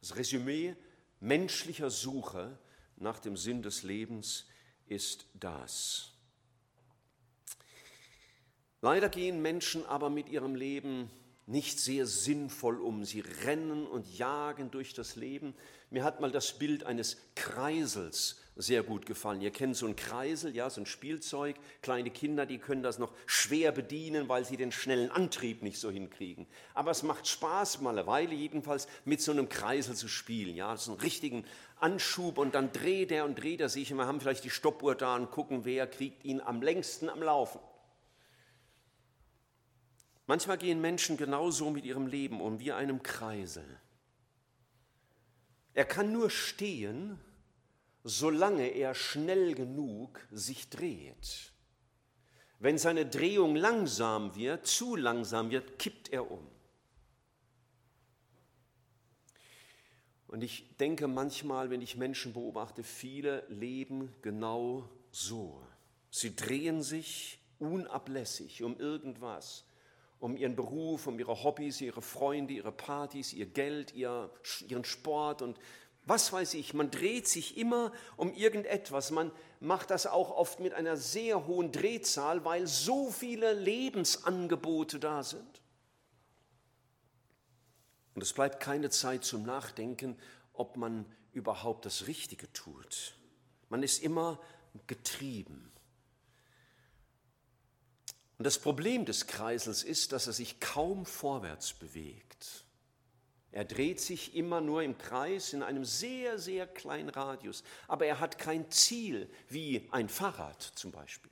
Das 0.00 0.16
Resümee 0.16 0.76
menschlicher 1.20 1.90
Suche 1.90 2.58
nach 2.96 3.20
dem 3.20 3.38
Sinn 3.38 3.62
des 3.62 3.82
Lebens 3.84 4.46
ist 4.86 5.24
das. 5.32 6.09
Leider 8.82 9.08
gehen 9.10 9.42
Menschen 9.42 9.84
aber 9.86 10.08
mit 10.08 10.28
ihrem 10.28 10.54
Leben 10.54 11.10
nicht 11.46 11.80
sehr 11.80 12.06
sinnvoll 12.06 12.80
um. 12.80 13.04
Sie 13.04 13.20
rennen 13.44 13.86
und 13.86 14.06
jagen 14.16 14.70
durch 14.70 14.94
das 14.94 15.16
Leben. 15.16 15.54
Mir 15.90 16.04
hat 16.04 16.20
mal 16.20 16.30
das 16.30 16.58
Bild 16.58 16.84
eines 16.84 17.18
Kreisels 17.34 18.40
sehr 18.56 18.82
gut 18.82 19.04
gefallen. 19.04 19.40
Ihr 19.40 19.50
kennt 19.50 19.76
so 19.76 19.86
einen 19.86 19.96
Kreisel, 19.96 20.54
ja, 20.54 20.70
so 20.70 20.80
ein 20.80 20.86
Spielzeug. 20.86 21.56
Kleine 21.82 22.10
Kinder, 22.10 22.46
die 22.46 22.58
können 22.58 22.82
das 22.82 22.98
noch 22.98 23.12
schwer 23.26 23.72
bedienen, 23.72 24.28
weil 24.28 24.44
sie 24.44 24.56
den 24.56 24.70
schnellen 24.70 25.10
Antrieb 25.10 25.62
nicht 25.62 25.78
so 25.78 25.90
hinkriegen. 25.90 26.46
Aber 26.72 26.90
es 26.90 27.02
macht 27.02 27.26
Spaß, 27.26 27.80
mal 27.80 27.98
eine 27.98 28.06
Weile 28.06 28.34
jedenfalls, 28.34 28.86
mit 29.04 29.20
so 29.20 29.32
einem 29.32 29.48
Kreisel 29.48 29.96
zu 29.96 30.08
spielen. 30.08 30.56
Ja, 30.56 30.76
so 30.76 30.92
einen 30.92 31.00
richtigen 31.00 31.44
Anschub 31.80 32.38
und 32.38 32.54
dann 32.54 32.72
dreht 32.72 33.12
er 33.12 33.24
und 33.24 33.36
dreht 33.36 33.60
er 33.60 33.68
sich 33.68 33.90
und 33.92 33.98
wir 33.98 34.06
haben 34.06 34.20
vielleicht 34.20 34.44
die 34.44 34.50
Stoppuhr 34.50 34.94
da 34.94 35.16
und 35.16 35.30
gucken, 35.30 35.64
wer 35.64 35.86
kriegt 35.86 36.24
ihn 36.24 36.40
am 36.40 36.62
längsten 36.62 37.08
am 37.08 37.22
Laufen. 37.22 37.60
Manchmal 40.30 40.58
gehen 40.58 40.80
Menschen 40.80 41.16
genauso 41.16 41.70
mit 41.70 41.84
ihrem 41.84 42.06
Leben 42.06 42.40
um 42.40 42.60
wie 42.60 42.70
einem 42.70 43.02
Kreisel. 43.02 43.64
Er 45.74 45.84
kann 45.84 46.12
nur 46.12 46.30
stehen, 46.30 47.18
solange 48.04 48.68
er 48.68 48.94
schnell 48.94 49.56
genug 49.56 50.24
sich 50.30 50.70
dreht. 50.70 51.52
Wenn 52.60 52.78
seine 52.78 53.06
Drehung 53.06 53.56
langsam 53.56 54.36
wird, 54.36 54.68
zu 54.68 54.94
langsam 54.94 55.50
wird, 55.50 55.80
kippt 55.80 56.10
er 56.10 56.30
um. 56.30 56.46
Und 60.28 60.44
ich 60.44 60.76
denke 60.76 61.08
manchmal, 61.08 61.70
wenn 61.70 61.82
ich 61.82 61.96
Menschen 61.96 62.34
beobachte, 62.34 62.84
viele 62.84 63.44
leben 63.48 64.14
genau 64.22 64.88
so. 65.10 65.60
Sie 66.08 66.36
drehen 66.36 66.84
sich 66.84 67.40
unablässig 67.58 68.62
um 68.62 68.78
irgendwas, 68.78 69.64
um 70.20 70.36
ihren 70.36 70.54
Beruf, 70.54 71.06
um 71.06 71.18
ihre 71.18 71.42
Hobbys, 71.42 71.80
ihre 71.80 72.02
Freunde, 72.02 72.52
ihre 72.54 72.72
Partys, 72.72 73.32
ihr 73.32 73.46
Geld, 73.46 73.94
ihr, 73.94 74.30
ihren 74.68 74.84
Sport 74.84 75.42
und 75.42 75.58
was 76.04 76.32
weiß 76.32 76.54
ich. 76.54 76.74
Man 76.74 76.90
dreht 76.90 77.28
sich 77.28 77.56
immer 77.56 77.92
um 78.16 78.32
irgendetwas. 78.34 79.10
Man 79.10 79.32
macht 79.60 79.90
das 79.90 80.06
auch 80.06 80.30
oft 80.30 80.60
mit 80.60 80.74
einer 80.74 80.96
sehr 80.96 81.46
hohen 81.46 81.72
Drehzahl, 81.72 82.44
weil 82.44 82.66
so 82.66 83.10
viele 83.10 83.52
Lebensangebote 83.52 84.98
da 84.98 85.22
sind. 85.22 85.62
Und 88.14 88.22
es 88.22 88.32
bleibt 88.32 88.60
keine 88.60 88.90
Zeit 88.90 89.24
zum 89.24 89.44
Nachdenken, 89.44 90.18
ob 90.52 90.76
man 90.76 91.06
überhaupt 91.32 91.86
das 91.86 92.06
Richtige 92.06 92.52
tut. 92.52 93.14
Man 93.68 93.82
ist 93.82 94.02
immer 94.02 94.40
getrieben. 94.86 95.69
Und 98.40 98.44
das 98.44 98.58
Problem 98.58 99.04
des 99.04 99.26
Kreisels 99.26 99.82
ist, 99.82 100.12
dass 100.12 100.26
er 100.26 100.32
sich 100.32 100.60
kaum 100.60 101.04
vorwärts 101.04 101.74
bewegt. 101.74 102.64
Er 103.52 103.66
dreht 103.66 104.00
sich 104.00 104.34
immer 104.34 104.62
nur 104.62 104.82
im 104.82 104.96
Kreis 104.96 105.52
in 105.52 105.62
einem 105.62 105.84
sehr, 105.84 106.38
sehr 106.38 106.66
kleinen 106.66 107.10
Radius, 107.10 107.62
aber 107.86 108.06
er 108.06 108.18
hat 108.18 108.38
kein 108.38 108.70
Ziel, 108.70 109.28
wie 109.50 109.86
ein 109.90 110.08
Fahrrad 110.08 110.62
zum 110.62 110.90
Beispiel. 110.90 111.30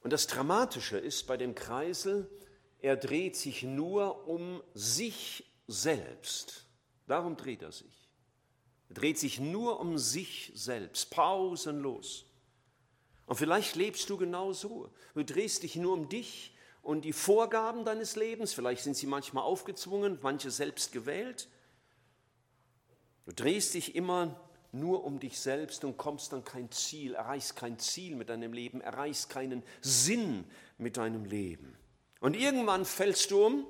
Und 0.00 0.14
das 0.14 0.26
Dramatische 0.26 0.96
ist 0.96 1.26
bei 1.26 1.36
dem 1.36 1.54
Kreisel, 1.54 2.30
er 2.78 2.96
dreht 2.96 3.36
sich 3.36 3.64
nur 3.64 4.26
um 4.26 4.62
sich 4.72 5.44
selbst. 5.66 6.64
Darum 7.06 7.36
dreht 7.36 7.60
er 7.60 7.72
sich. 7.72 8.08
Er 8.88 8.94
dreht 8.94 9.18
sich 9.18 9.40
nur 9.40 9.78
um 9.78 9.98
sich 9.98 10.52
selbst, 10.54 11.10
pausenlos. 11.10 12.30
Und 13.26 13.36
vielleicht 13.36 13.74
lebst 13.74 14.08
du 14.10 14.16
genau 14.16 14.52
so. 14.52 14.90
Du 15.14 15.24
drehst 15.24 15.62
dich 15.62 15.76
nur 15.76 15.94
um 15.94 16.08
dich 16.08 16.54
und 16.82 17.04
die 17.04 17.12
Vorgaben 17.12 17.84
deines 17.84 18.16
Lebens. 18.16 18.52
Vielleicht 18.52 18.82
sind 18.82 18.96
sie 18.96 19.06
manchmal 19.06 19.44
aufgezwungen, 19.44 20.18
manche 20.22 20.50
selbst 20.50 20.92
gewählt. 20.92 21.48
Du 23.24 23.32
drehst 23.32 23.74
dich 23.74 23.94
immer 23.94 24.38
nur 24.72 25.04
um 25.04 25.20
dich 25.20 25.38
selbst 25.38 25.84
und 25.84 25.96
kommst 25.96 26.32
dann 26.32 26.44
kein 26.44 26.70
Ziel, 26.70 27.14
erreichst 27.14 27.56
kein 27.56 27.78
Ziel 27.78 28.16
mit 28.16 28.28
deinem 28.28 28.52
Leben, 28.52 28.80
erreichst 28.80 29.30
keinen 29.30 29.62
Sinn 29.80 30.44
mit 30.76 30.96
deinem 30.96 31.24
Leben. 31.24 31.78
Und 32.20 32.34
irgendwann 32.36 32.84
fällst 32.84 33.30
du 33.30 33.46
um, 33.46 33.66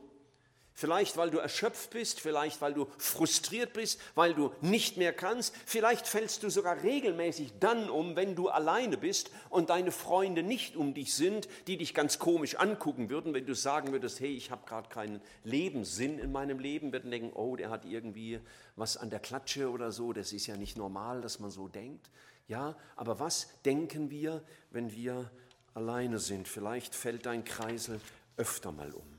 vielleicht 0.74 1.16
weil 1.16 1.30
du 1.30 1.38
erschöpft 1.38 1.90
bist, 1.90 2.20
vielleicht 2.20 2.60
weil 2.60 2.74
du 2.74 2.86
frustriert 2.98 3.72
bist, 3.72 4.00
weil 4.14 4.34
du 4.34 4.52
nicht 4.60 4.96
mehr 4.96 5.12
kannst, 5.12 5.54
vielleicht 5.64 6.06
fällst 6.06 6.42
du 6.42 6.50
sogar 6.50 6.82
regelmäßig 6.82 7.52
dann 7.60 7.88
um, 7.88 8.16
wenn 8.16 8.34
du 8.34 8.48
alleine 8.48 8.98
bist 8.98 9.30
und 9.48 9.70
deine 9.70 9.92
Freunde 9.92 10.42
nicht 10.42 10.76
um 10.76 10.92
dich 10.92 11.14
sind, 11.14 11.48
die 11.68 11.78
dich 11.78 11.94
ganz 11.94 12.18
komisch 12.18 12.56
angucken 12.56 13.08
würden, 13.08 13.32
wenn 13.32 13.46
du 13.46 13.54
sagen 13.54 13.92
würdest, 13.92 14.20
hey, 14.20 14.34
ich 14.34 14.50
habe 14.50 14.66
gerade 14.66 14.88
keinen 14.88 15.20
Lebenssinn 15.44 16.18
in 16.18 16.32
meinem 16.32 16.58
Leben, 16.58 16.92
würden 16.92 17.10
denken, 17.10 17.32
oh, 17.34 17.56
der 17.56 17.70
hat 17.70 17.84
irgendwie 17.84 18.40
was 18.76 18.96
an 18.96 19.10
der 19.10 19.20
Klatsche 19.20 19.70
oder 19.70 19.92
so, 19.92 20.12
das 20.12 20.32
ist 20.32 20.48
ja 20.48 20.56
nicht 20.56 20.76
normal, 20.76 21.20
dass 21.20 21.38
man 21.38 21.50
so 21.50 21.68
denkt. 21.68 22.10
Ja, 22.48 22.76
aber 22.96 23.20
was 23.20 23.48
denken 23.64 24.10
wir, 24.10 24.42
wenn 24.70 24.92
wir 24.92 25.30
alleine 25.72 26.18
sind? 26.18 26.46
Vielleicht 26.46 26.94
fällt 26.94 27.26
dein 27.26 27.44
Kreisel 27.44 28.00
öfter 28.36 28.72
mal 28.72 28.92
um. 28.92 29.13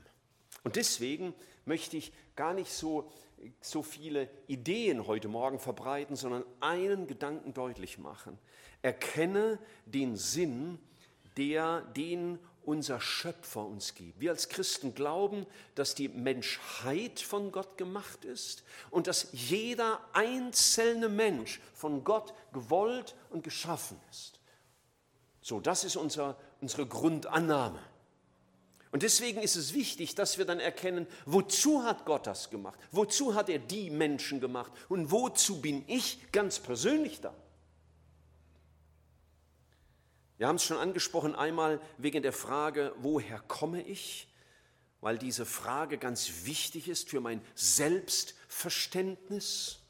Und 0.66 0.74
deswegen 0.74 1.32
möchte 1.64 1.96
ich 1.96 2.12
gar 2.34 2.52
nicht 2.52 2.72
so, 2.72 3.08
so 3.60 3.84
viele 3.84 4.28
Ideen 4.48 5.06
heute 5.06 5.28
Morgen 5.28 5.60
verbreiten, 5.60 6.16
sondern 6.16 6.42
einen 6.58 7.06
Gedanken 7.06 7.54
deutlich 7.54 7.98
machen. 7.98 8.36
Erkenne 8.82 9.60
den 9.84 10.16
Sinn, 10.16 10.80
der, 11.36 11.82
den 11.82 12.40
unser 12.64 13.00
Schöpfer 13.00 13.64
uns 13.64 13.94
gibt. 13.94 14.18
Wir 14.18 14.32
als 14.32 14.48
Christen 14.48 14.92
glauben, 14.92 15.46
dass 15.76 15.94
die 15.94 16.08
Menschheit 16.08 17.20
von 17.20 17.52
Gott 17.52 17.78
gemacht 17.78 18.24
ist 18.24 18.64
und 18.90 19.06
dass 19.06 19.28
jeder 19.30 20.00
einzelne 20.14 21.08
Mensch 21.08 21.60
von 21.74 22.02
Gott 22.02 22.34
gewollt 22.52 23.14
und 23.30 23.44
geschaffen 23.44 24.00
ist. 24.10 24.40
So, 25.42 25.60
das 25.60 25.84
ist 25.84 25.94
unser, 25.94 26.36
unsere 26.60 26.88
Grundannahme. 26.88 27.78
Und 28.96 29.02
deswegen 29.02 29.42
ist 29.42 29.56
es 29.56 29.74
wichtig, 29.74 30.14
dass 30.14 30.38
wir 30.38 30.46
dann 30.46 30.58
erkennen, 30.58 31.06
wozu 31.26 31.84
hat 31.84 32.06
Gott 32.06 32.26
das 32.26 32.48
gemacht? 32.48 32.80
Wozu 32.92 33.34
hat 33.34 33.50
er 33.50 33.58
die 33.58 33.90
Menschen 33.90 34.40
gemacht? 34.40 34.72
Und 34.88 35.10
wozu 35.10 35.60
bin 35.60 35.84
ich 35.86 36.18
ganz 36.32 36.58
persönlich 36.58 37.20
da? 37.20 37.34
Wir 40.38 40.48
haben 40.48 40.56
es 40.56 40.64
schon 40.64 40.78
angesprochen 40.78 41.34
einmal 41.34 41.78
wegen 41.98 42.22
der 42.22 42.32
Frage, 42.32 42.94
woher 42.96 43.38
komme 43.40 43.82
ich? 43.82 44.28
Weil 45.02 45.18
diese 45.18 45.44
Frage 45.44 45.98
ganz 45.98 46.46
wichtig 46.46 46.88
ist 46.88 47.10
für 47.10 47.20
mein 47.20 47.42
Selbstverständnis 47.54 49.80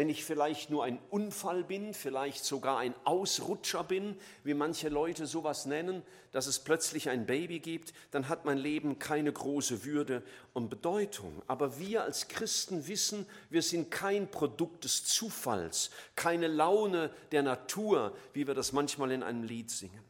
wenn 0.00 0.08
ich 0.08 0.24
vielleicht 0.24 0.70
nur 0.70 0.82
ein 0.82 0.98
Unfall 1.10 1.62
bin, 1.62 1.92
vielleicht 1.92 2.42
sogar 2.42 2.78
ein 2.78 2.94
Ausrutscher 3.04 3.84
bin, 3.84 4.16
wie 4.44 4.54
manche 4.54 4.88
Leute 4.88 5.26
sowas 5.26 5.66
nennen, 5.66 6.02
dass 6.32 6.46
es 6.46 6.60
plötzlich 6.60 7.10
ein 7.10 7.26
Baby 7.26 7.60
gibt, 7.60 7.92
dann 8.10 8.30
hat 8.30 8.46
mein 8.46 8.56
Leben 8.56 8.98
keine 8.98 9.30
große 9.30 9.84
Würde 9.84 10.22
und 10.54 10.70
Bedeutung. 10.70 11.42
Aber 11.48 11.78
wir 11.78 12.02
als 12.02 12.28
Christen 12.28 12.86
wissen, 12.86 13.26
wir 13.50 13.60
sind 13.60 13.90
kein 13.90 14.30
Produkt 14.30 14.84
des 14.84 15.04
Zufalls, 15.04 15.90
keine 16.16 16.46
Laune 16.46 17.10
der 17.30 17.42
Natur, 17.42 18.16
wie 18.32 18.46
wir 18.46 18.54
das 18.54 18.72
manchmal 18.72 19.10
in 19.10 19.22
einem 19.22 19.42
Lied 19.42 19.70
singen. 19.70 20.02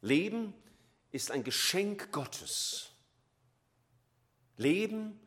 Leben 0.00 0.54
ist 1.10 1.30
ein 1.30 1.44
Geschenk 1.44 2.10
Gottes. 2.12 2.92
Leben 4.56 5.20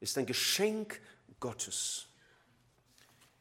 ist 0.00 0.18
ein 0.18 0.26
Geschenk 0.26 1.00
Gottes. 1.40 2.08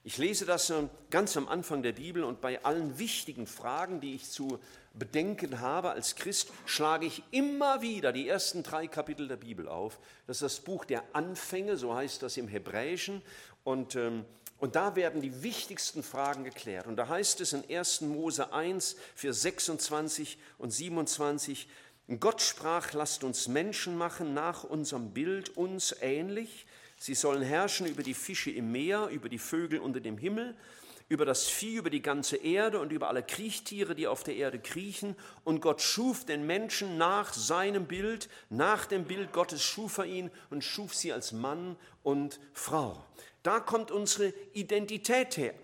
Ich 0.04 0.18
lese 0.18 0.46
das 0.48 0.74
ganz 1.12 1.38
am 1.38 1.48
Anfang 1.48 1.84
der 1.84 1.92
Bibel 1.92 2.24
und 2.24 2.42
bei 2.42 2.64
allen 2.66 2.98
wichtigen 2.98 3.46
Fragen, 3.46 4.02
die 4.02 4.16
ich 4.16 4.32
zu 4.32 4.60
bedenken 4.96 5.60
habe 5.60 5.92
als 5.92 6.16
Christ, 6.16 6.50
schlage 6.66 7.06
ich 7.06 7.22
immer 7.30 7.84
wieder 7.84 8.12
die 8.12 8.28
ersten 8.28 8.64
drei 8.64 8.88
Kapitel 8.88 9.28
der 9.28 9.36
Bibel 9.38 9.68
auf. 9.68 10.00
Das 10.26 10.38
ist 10.38 10.42
das 10.42 10.60
Buch 10.62 10.86
der 10.86 11.04
Anfänge, 11.14 11.78
so 11.78 11.94
heißt 11.94 12.24
das 12.24 12.38
im 12.38 12.48
Hebräischen. 12.48 13.22
Und, 13.64 13.96
ähm, 13.96 14.26
und 14.58 14.76
da 14.76 14.96
werden 14.96 15.22
die 15.22 15.44
wichtigsten 15.44 16.02
Fragen 16.02 16.46
geklärt. 16.46 16.88
Und 16.88 16.96
da 16.96 17.08
heißt 17.08 17.40
es 17.42 17.54
in 17.54 17.64
1. 17.70 18.02
Mose 18.02 18.52
1, 18.52 18.96
Vers 19.14 19.44
26 19.44 20.40
und 20.58 20.72
27, 20.72 21.68
Gott 22.20 22.42
sprach, 22.42 22.94
lasst 22.94 23.24
uns 23.24 23.48
Menschen 23.48 23.96
machen 24.00 24.34
nach 24.34 24.64
unserem 24.64 25.12
Bild, 25.12 25.56
uns 25.56 25.96
ähnlich 26.02 26.66
Sie 27.02 27.16
sollen 27.16 27.42
herrschen 27.42 27.88
über 27.88 28.04
die 28.04 28.14
Fische 28.14 28.52
im 28.52 28.72
Meer, 28.72 29.08
über 29.08 29.28
die 29.28 29.40
Vögel 29.40 29.80
unter 29.80 30.00
dem 30.00 30.20
Himmel, 30.20 30.56
über 31.10 31.26
das 31.26 31.48
Vieh, 31.48 31.78
über 31.78 31.90
die 31.90 32.04
ganze 32.04 32.38
Erde 32.38 32.78
und 32.78 32.92
über 32.92 33.08
alle 33.08 33.24
Kriechtiere, 33.24 33.96
die 33.96 34.06
auf 34.06 34.24
der 34.24 34.36
Erde 34.36 34.60
kriechen. 34.60 35.16
Und 35.44 35.62
Gott 35.62 35.82
schuf 35.82 36.26
den 36.26 36.46
Menschen 36.46 37.00
nach 37.00 37.34
seinem 37.34 37.88
Bild, 37.88 38.30
nach 38.52 38.86
dem 38.86 39.06
Bild 39.06 39.34
Gottes 39.34 39.64
schuf 39.64 39.98
er 39.98 40.06
ihn 40.06 40.30
und 40.52 40.64
schuf 40.64 40.94
sie 40.94 41.12
als 41.12 41.32
Mann 41.32 41.76
und 42.04 42.40
Frau. 42.54 43.04
Da 43.42 43.60
kommt 43.60 43.90
unsere 43.90 44.32
Identität 44.54 45.38
her. 45.38 45.56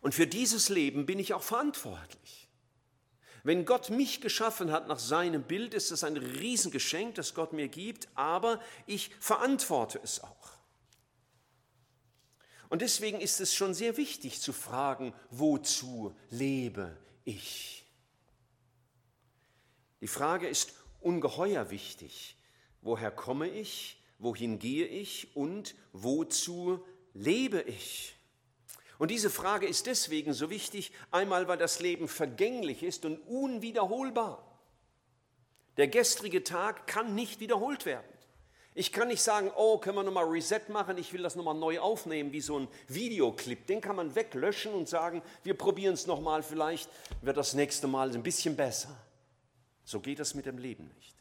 Und 0.00 0.16
für 0.16 0.26
dieses 0.26 0.68
Leben 0.68 1.06
bin 1.06 1.20
ich 1.20 1.32
auch 1.32 1.44
verantwortlich. 1.44 2.49
Wenn 3.42 3.64
Gott 3.64 3.90
mich 3.90 4.20
geschaffen 4.20 4.70
hat 4.70 4.88
nach 4.88 4.98
seinem 4.98 5.42
Bild, 5.42 5.74
ist 5.74 5.90
es 5.90 6.04
ein 6.04 6.16
Riesengeschenk, 6.16 7.14
das 7.14 7.34
Gott 7.34 7.52
mir 7.52 7.68
gibt, 7.68 8.08
aber 8.14 8.60
ich 8.86 9.10
verantworte 9.20 10.00
es 10.02 10.22
auch. 10.22 10.60
Und 12.68 12.82
deswegen 12.82 13.20
ist 13.20 13.40
es 13.40 13.54
schon 13.54 13.74
sehr 13.74 13.96
wichtig 13.96 14.40
zu 14.40 14.52
fragen, 14.52 15.12
wozu 15.30 16.14
lebe 16.30 16.96
ich? 17.24 17.84
Die 20.00 20.06
Frage 20.08 20.48
ist 20.48 20.74
ungeheuer 21.00 21.70
wichtig. 21.70 22.36
Woher 22.80 23.10
komme 23.10 23.48
ich? 23.48 24.00
Wohin 24.18 24.58
gehe 24.58 24.86
ich? 24.86 25.34
Und 25.34 25.74
wozu 25.92 26.84
lebe 27.12 27.60
ich? 27.62 28.14
Und 29.00 29.10
diese 29.10 29.30
Frage 29.30 29.66
ist 29.66 29.86
deswegen 29.86 30.34
so 30.34 30.50
wichtig, 30.50 30.92
einmal 31.10 31.48
weil 31.48 31.56
das 31.56 31.80
Leben 31.80 32.06
vergänglich 32.06 32.82
ist 32.82 33.06
und 33.06 33.16
unwiederholbar. 33.20 34.46
Der 35.78 35.88
gestrige 35.88 36.44
Tag 36.44 36.86
kann 36.86 37.14
nicht 37.14 37.40
wiederholt 37.40 37.86
werden. 37.86 38.04
Ich 38.74 38.92
kann 38.92 39.08
nicht 39.08 39.22
sagen, 39.22 39.50
oh, 39.56 39.78
können 39.78 39.96
wir 39.96 40.02
nochmal 40.02 40.26
Reset 40.26 40.68
machen, 40.68 40.98
ich 40.98 41.14
will 41.14 41.22
das 41.22 41.34
nochmal 41.34 41.54
neu 41.54 41.80
aufnehmen, 41.80 42.32
wie 42.32 42.42
so 42.42 42.58
ein 42.58 42.68
Videoclip. 42.88 43.66
Den 43.66 43.80
kann 43.80 43.96
man 43.96 44.14
weglöschen 44.14 44.74
und 44.74 44.86
sagen, 44.86 45.22
wir 45.44 45.54
probieren 45.54 45.94
es 45.94 46.06
nochmal, 46.06 46.42
vielleicht 46.42 46.90
wird 47.22 47.38
das 47.38 47.54
nächste 47.54 47.86
Mal 47.86 48.10
ein 48.10 48.22
bisschen 48.22 48.54
besser. 48.54 48.94
So 49.82 50.00
geht 50.00 50.18
das 50.18 50.34
mit 50.34 50.44
dem 50.44 50.58
Leben 50.58 50.90
nicht. 50.98 51.14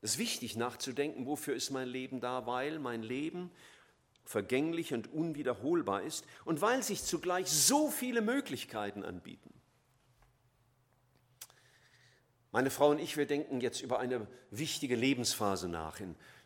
Es 0.00 0.12
ist 0.12 0.18
wichtig 0.18 0.56
nachzudenken, 0.56 1.26
wofür 1.26 1.54
ist 1.54 1.68
mein 1.72 1.88
Leben 1.88 2.22
da, 2.22 2.46
weil 2.46 2.78
mein 2.78 3.02
Leben 3.02 3.50
vergänglich 4.24 4.94
und 4.94 5.12
unwiederholbar 5.12 6.02
ist 6.02 6.24
und 6.44 6.60
weil 6.60 6.82
sich 6.82 7.04
zugleich 7.04 7.48
so 7.48 7.90
viele 7.90 8.20
Möglichkeiten 8.20 9.04
anbieten. 9.04 9.52
Meine 12.52 12.70
Frau 12.70 12.90
und 12.90 12.98
ich, 12.98 13.16
wir 13.16 13.26
denken 13.26 13.60
jetzt 13.60 13.80
über 13.80 14.00
eine 14.00 14.26
wichtige 14.50 14.96
Lebensphase 14.96 15.68
nach. 15.68 16.00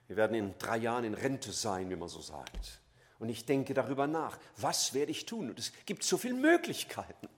Wir 0.06 0.16
werden 0.16 0.34
in 0.34 0.54
drei 0.58 0.76
Jahren 0.76 1.04
in 1.04 1.14
Rente 1.14 1.52
sein, 1.52 1.88
wie 1.88 1.96
man 1.96 2.08
so 2.08 2.20
sagt. 2.20 2.80
Und 3.18 3.30
ich 3.30 3.46
denke 3.46 3.72
darüber 3.72 4.06
nach, 4.06 4.38
was 4.58 4.92
werde 4.92 5.12
ich 5.12 5.24
tun? 5.24 5.48
Und 5.50 5.58
es 5.58 5.72
gibt 5.86 6.04
so 6.04 6.18
viele 6.18 6.34
Möglichkeiten. 6.34 7.28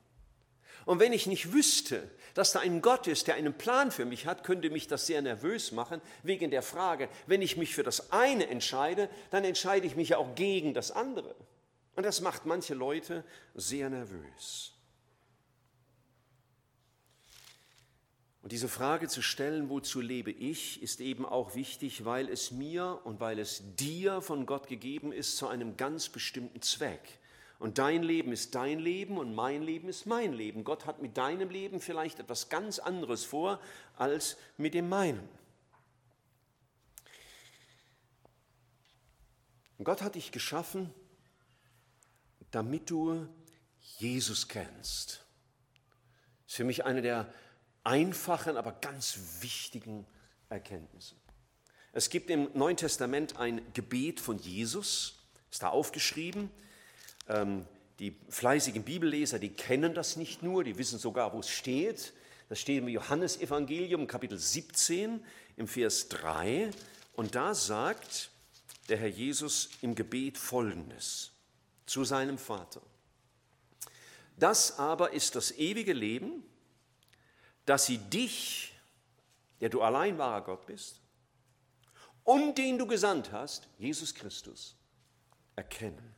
Und 0.86 1.00
wenn 1.00 1.12
ich 1.12 1.26
nicht 1.26 1.52
wüsste, 1.52 2.08
dass 2.34 2.52
da 2.52 2.60
ein 2.60 2.80
Gott 2.80 3.08
ist, 3.08 3.26
der 3.26 3.34
einen 3.34 3.52
Plan 3.52 3.90
für 3.90 4.04
mich 4.04 4.24
hat, 4.24 4.44
könnte 4.44 4.70
mich 4.70 4.86
das 4.86 5.06
sehr 5.06 5.20
nervös 5.20 5.72
machen, 5.72 6.00
wegen 6.22 6.50
der 6.50 6.62
Frage, 6.62 7.08
wenn 7.26 7.42
ich 7.42 7.56
mich 7.56 7.74
für 7.74 7.82
das 7.82 8.12
eine 8.12 8.46
entscheide, 8.46 9.10
dann 9.30 9.44
entscheide 9.44 9.86
ich 9.86 9.96
mich 9.96 10.10
ja 10.10 10.18
auch 10.18 10.34
gegen 10.36 10.74
das 10.74 10.92
andere. 10.92 11.34
Und 11.96 12.06
das 12.06 12.20
macht 12.20 12.46
manche 12.46 12.74
Leute 12.74 13.24
sehr 13.54 13.90
nervös. 13.90 14.72
Und 18.42 18.52
diese 18.52 18.68
Frage 18.68 19.08
zu 19.08 19.22
stellen, 19.22 19.70
wozu 19.70 20.00
lebe 20.00 20.30
ich, 20.30 20.80
ist 20.80 21.00
eben 21.00 21.26
auch 21.26 21.56
wichtig, 21.56 22.04
weil 22.04 22.28
es 22.28 22.52
mir 22.52 23.00
und 23.02 23.18
weil 23.18 23.40
es 23.40 23.74
dir 23.74 24.20
von 24.20 24.46
Gott 24.46 24.68
gegeben 24.68 25.10
ist 25.10 25.36
zu 25.36 25.48
einem 25.48 25.76
ganz 25.76 26.08
bestimmten 26.10 26.62
Zweck. 26.62 27.18
Und 27.58 27.78
dein 27.78 28.02
Leben 28.02 28.32
ist 28.32 28.54
dein 28.54 28.78
Leben 28.78 29.16
und 29.16 29.34
mein 29.34 29.62
Leben 29.62 29.88
ist 29.88 30.06
mein 30.06 30.32
Leben. 30.32 30.62
Gott 30.64 30.84
hat 30.84 31.00
mit 31.00 31.16
deinem 31.16 31.48
Leben 31.48 31.80
vielleicht 31.80 32.18
etwas 32.18 32.48
ganz 32.48 32.78
anderes 32.78 33.24
vor 33.24 33.60
als 33.96 34.36
mit 34.58 34.74
dem 34.74 34.88
meinen. 34.88 35.26
Gott 39.82 40.02
hat 40.02 40.14
dich 40.14 40.32
geschaffen, 40.32 40.92
damit 42.50 42.90
du 42.90 43.26
Jesus 43.98 44.48
kennst. 44.48 45.24
Das 46.44 46.52
ist 46.52 46.56
für 46.56 46.64
mich 46.64 46.84
eine 46.84 47.02
der 47.02 47.32
einfachen, 47.84 48.56
aber 48.56 48.72
ganz 48.72 49.18
wichtigen 49.40 50.06
Erkenntnisse. 50.48 51.14
Es 51.92 52.10
gibt 52.10 52.30
im 52.30 52.50
Neuen 52.54 52.76
Testament 52.76 53.36
ein 53.36 53.72
Gebet 53.72 54.20
von 54.20 54.38
Jesus, 54.38 55.22
ist 55.50 55.62
da 55.62 55.68
aufgeschrieben. 55.68 56.50
Ähm, 57.28 57.66
die 57.98 58.14
fleißigen 58.28 58.82
Bibelleser, 58.82 59.38
die 59.38 59.50
kennen 59.50 59.94
das 59.94 60.16
nicht 60.16 60.42
nur, 60.42 60.64
die 60.64 60.76
wissen 60.76 60.98
sogar, 60.98 61.32
wo 61.32 61.40
es 61.40 61.48
steht. 61.48 62.12
Das 62.48 62.60
steht 62.60 62.78
im 62.78 62.88
Johannesevangelium, 62.88 64.06
Kapitel 64.06 64.38
17, 64.38 65.24
im 65.56 65.66
Vers 65.66 66.08
3. 66.08 66.70
Und 67.14 67.34
da 67.34 67.54
sagt 67.54 68.30
der 68.88 68.98
Herr 68.98 69.08
Jesus 69.08 69.70
im 69.80 69.94
Gebet 69.94 70.38
Folgendes 70.38 71.32
zu 71.86 72.04
seinem 72.04 72.38
Vater. 72.38 72.82
Das 74.36 74.78
aber 74.78 75.12
ist 75.12 75.34
das 75.34 75.52
ewige 75.52 75.94
Leben, 75.94 76.44
dass 77.64 77.86
sie 77.86 77.98
dich, 77.98 78.74
der 79.60 79.70
du 79.70 79.80
allein 79.80 80.18
wahrer 80.18 80.42
Gott 80.42 80.66
bist, 80.66 81.00
und 82.22 82.58
den 82.58 82.76
du 82.76 82.86
gesandt 82.86 83.32
hast, 83.32 83.68
Jesus 83.78 84.14
Christus, 84.14 84.76
erkennen. 85.54 86.15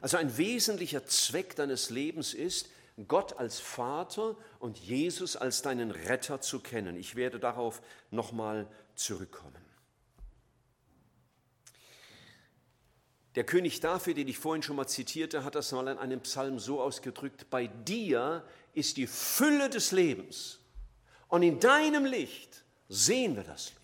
Also 0.00 0.16
ein 0.16 0.36
wesentlicher 0.36 1.04
Zweck 1.06 1.56
deines 1.56 1.90
Lebens 1.90 2.34
ist, 2.34 2.68
Gott 3.06 3.38
als 3.38 3.60
Vater 3.60 4.36
und 4.58 4.78
Jesus 4.78 5.36
als 5.36 5.62
deinen 5.62 5.90
Retter 5.90 6.40
zu 6.40 6.60
kennen. 6.60 6.96
Ich 6.96 7.14
werde 7.14 7.38
darauf 7.38 7.80
nochmal 8.10 8.68
zurückkommen. 8.96 9.64
Der 13.36 13.44
König 13.44 13.78
David, 13.78 14.16
den 14.16 14.26
ich 14.26 14.38
vorhin 14.38 14.64
schon 14.64 14.74
mal 14.74 14.88
zitierte, 14.88 15.44
hat 15.44 15.54
das 15.54 15.70
mal 15.70 15.86
in 15.86 15.98
einem 15.98 16.20
Psalm 16.22 16.58
so 16.58 16.80
ausgedrückt, 16.80 17.48
bei 17.50 17.68
dir 17.68 18.44
ist 18.74 18.96
die 18.96 19.06
Fülle 19.06 19.70
des 19.70 19.92
Lebens 19.92 20.58
und 21.28 21.44
in 21.44 21.60
deinem 21.60 22.04
Licht 22.04 22.64
sehen 22.88 23.36
wir 23.36 23.44
das 23.44 23.70
Licht. 23.70 23.78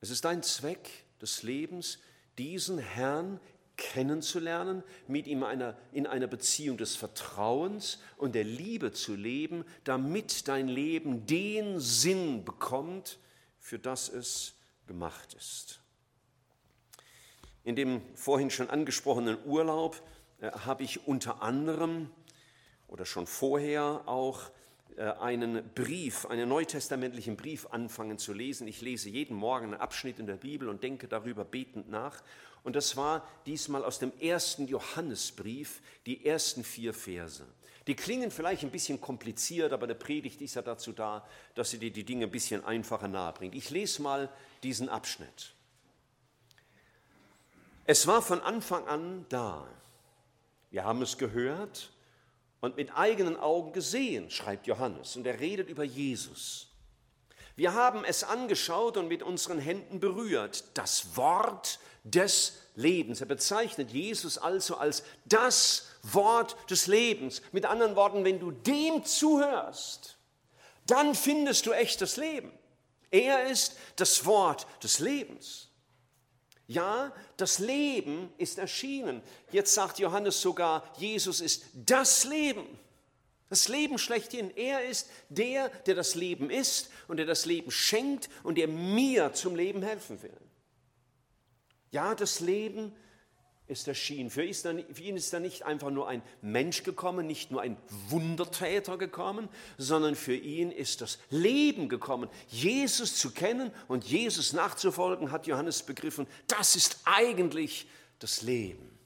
Es 0.00 0.10
ist 0.10 0.24
dein 0.24 0.42
Zweck 0.42 0.90
des 1.20 1.44
Lebens, 1.44 1.98
diesen 2.38 2.78
Herrn 2.78 3.40
kennenzulernen, 3.76 4.82
mit 5.06 5.26
ihm 5.26 5.44
einer, 5.44 5.76
in 5.92 6.06
einer 6.06 6.26
Beziehung 6.26 6.76
des 6.76 6.96
Vertrauens 6.96 7.98
und 8.16 8.34
der 8.34 8.44
Liebe 8.44 8.92
zu 8.92 9.14
leben, 9.14 9.64
damit 9.84 10.48
dein 10.48 10.68
Leben 10.68 11.26
den 11.26 11.80
Sinn 11.80 12.44
bekommt, 12.44 13.18
für 13.58 13.78
das 13.78 14.08
es 14.08 14.54
gemacht 14.86 15.34
ist. 15.34 15.80
In 17.64 17.76
dem 17.76 18.02
vorhin 18.14 18.50
schon 18.50 18.68
angesprochenen 18.68 19.38
Urlaub 19.44 20.02
äh, 20.40 20.50
habe 20.50 20.82
ich 20.82 21.06
unter 21.06 21.42
anderem 21.42 22.10
oder 22.88 23.04
schon 23.04 23.26
vorher 23.26 24.02
auch 24.06 24.50
einen 24.98 25.68
Brief, 25.74 26.26
einen 26.26 26.48
neutestamentlichen 26.48 27.36
Brief 27.36 27.66
anfangen 27.66 28.18
zu 28.18 28.32
lesen. 28.32 28.66
Ich 28.66 28.80
lese 28.80 29.08
jeden 29.08 29.36
Morgen 29.36 29.66
einen 29.66 29.80
Abschnitt 29.80 30.18
in 30.18 30.26
der 30.26 30.36
Bibel 30.36 30.68
und 30.68 30.82
denke 30.82 31.06
darüber 31.06 31.44
betend 31.44 31.88
nach. 31.88 32.22
Und 32.64 32.74
das 32.74 32.96
war 32.96 33.26
diesmal 33.46 33.84
aus 33.84 33.98
dem 33.98 34.12
ersten 34.18 34.66
Johannesbrief, 34.66 35.80
die 36.06 36.26
ersten 36.26 36.64
vier 36.64 36.92
Verse. 36.92 37.46
Die 37.86 37.94
klingen 37.94 38.30
vielleicht 38.30 38.64
ein 38.64 38.70
bisschen 38.70 39.00
kompliziert, 39.00 39.72
aber 39.72 39.84
eine 39.84 39.94
Predigt 39.94 40.42
ist 40.42 40.56
ja 40.56 40.62
dazu 40.62 40.92
da, 40.92 41.26
dass 41.54 41.70
sie 41.70 41.78
dir 41.78 41.90
die 41.90 42.04
Dinge 42.04 42.26
ein 42.26 42.30
bisschen 42.30 42.64
einfacher 42.64 43.08
nahebringt. 43.08 43.54
Ich 43.54 43.70
lese 43.70 44.02
mal 44.02 44.28
diesen 44.62 44.88
Abschnitt. 44.88 45.54
Es 47.86 48.06
war 48.06 48.20
von 48.20 48.42
Anfang 48.42 48.86
an 48.86 49.24
da. 49.30 49.66
Wir 50.70 50.84
haben 50.84 51.00
es 51.00 51.16
gehört 51.16 51.90
und 52.60 52.76
mit 52.76 52.96
eigenen 52.96 53.36
Augen 53.36 53.72
gesehen, 53.72 54.30
schreibt 54.30 54.66
Johannes. 54.66 55.16
Und 55.16 55.26
er 55.26 55.38
redet 55.40 55.68
über 55.68 55.84
Jesus. 55.84 56.68
Wir 57.56 57.74
haben 57.74 58.04
es 58.04 58.24
angeschaut 58.24 58.96
und 58.96 59.08
mit 59.08 59.22
unseren 59.22 59.58
Händen 59.58 60.00
berührt. 60.00 60.64
Das 60.74 61.16
Wort 61.16 61.80
des 62.04 62.54
Lebens. 62.74 63.20
Er 63.20 63.26
bezeichnet 63.26 63.90
Jesus 63.90 64.38
also 64.38 64.76
als 64.76 65.02
das 65.24 65.88
Wort 66.02 66.56
des 66.70 66.86
Lebens. 66.86 67.42
Mit 67.52 67.66
anderen 67.66 67.96
Worten, 67.96 68.24
wenn 68.24 68.38
du 68.38 68.52
dem 68.52 69.04
zuhörst, 69.04 70.16
dann 70.86 71.14
findest 71.14 71.66
du 71.66 71.72
echtes 71.72 72.16
Leben. 72.16 72.52
Er 73.10 73.48
ist 73.48 73.76
das 73.96 74.24
Wort 74.24 74.66
des 74.82 75.00
Lebens. 75.00 75.67
Ja, 76.68 77.12
das 77.38 77.58
Leben 77.58 78.30
ist 78.36 78.58
erschienen. 78.58 79.22
Jetzt 79.50 79.72
sagt 79.72 79.98
Johannes 79.98 80.40
sogar, 80.40 80.84
Jesus 80.98 81.40
ist 81.40 81.64
das 81.74 82.24
Leben. 82.24 82.78
Das 83.48 83.68
Leben 83.68 83.98
schlechthin. 83.98 84.54
Er 84.54 84.84
ist 84.84 85.08
der, 85.30 85.70
der 85.70 85.94
das 85.94 86.14
Leben 86.14 86.50
ist 86.50 86.90
und 87.08 87.16
der 87.16 87.24
das 87.24 87.46
Leben 87.46 87.70
schenkt 87.70 88.28
und 88.42 88.58
der 88.58 88.68
mir 88.68 89.32
zum 89.32 89.56
Leben 89.56 89.82
helfen 89.82 90.22
will. 90.22 90.36
Ja, 91.90 92.14
das 92.14 92.40
Leben 92.40 92.88
ist 92.88 93.07
ist 93.68 93.86
erschienen. 93.86 94.30
Für 94.30 94.42
ihn 94.42 95.16
ist 95.16 95.32
da 95.32 95.40
nicht 95.40 95.64
einfach 95.64 95.90
nur 95.90 96.08
ein 96.08 96.22
Mensch 96.40 96.82
gekommen, 96.82 97.26
nicht 97.26 97.50
nur 97.50 97.60
ein 97.60 97.76
Wundertäter 98.08 98.96
gekommen, 98.96 99.48
sondern 99.76 100.14
für 100.16 100.34
ihn 100.34 100.70
ist 100.70 101.00
das 101.02 101.18
Leben 101.30 101.88
gekommen. 101.88 102.28
Jesus 102.48 103.16
zu 103.16 103.30
kennen 103.30 103.70
und 103.86 104.04
Jesus 104.04 104.52
nachzufolgen, 104.52 105.30
hat 105.30 105.46
Johannes 105.46 105.82
begriffen, 105.82 106.26
das 106.46 106.76
ist 106.76 107.00
eigentlich 107.04 107.86
das 108.18 108.42
Leben. 108.42 108.98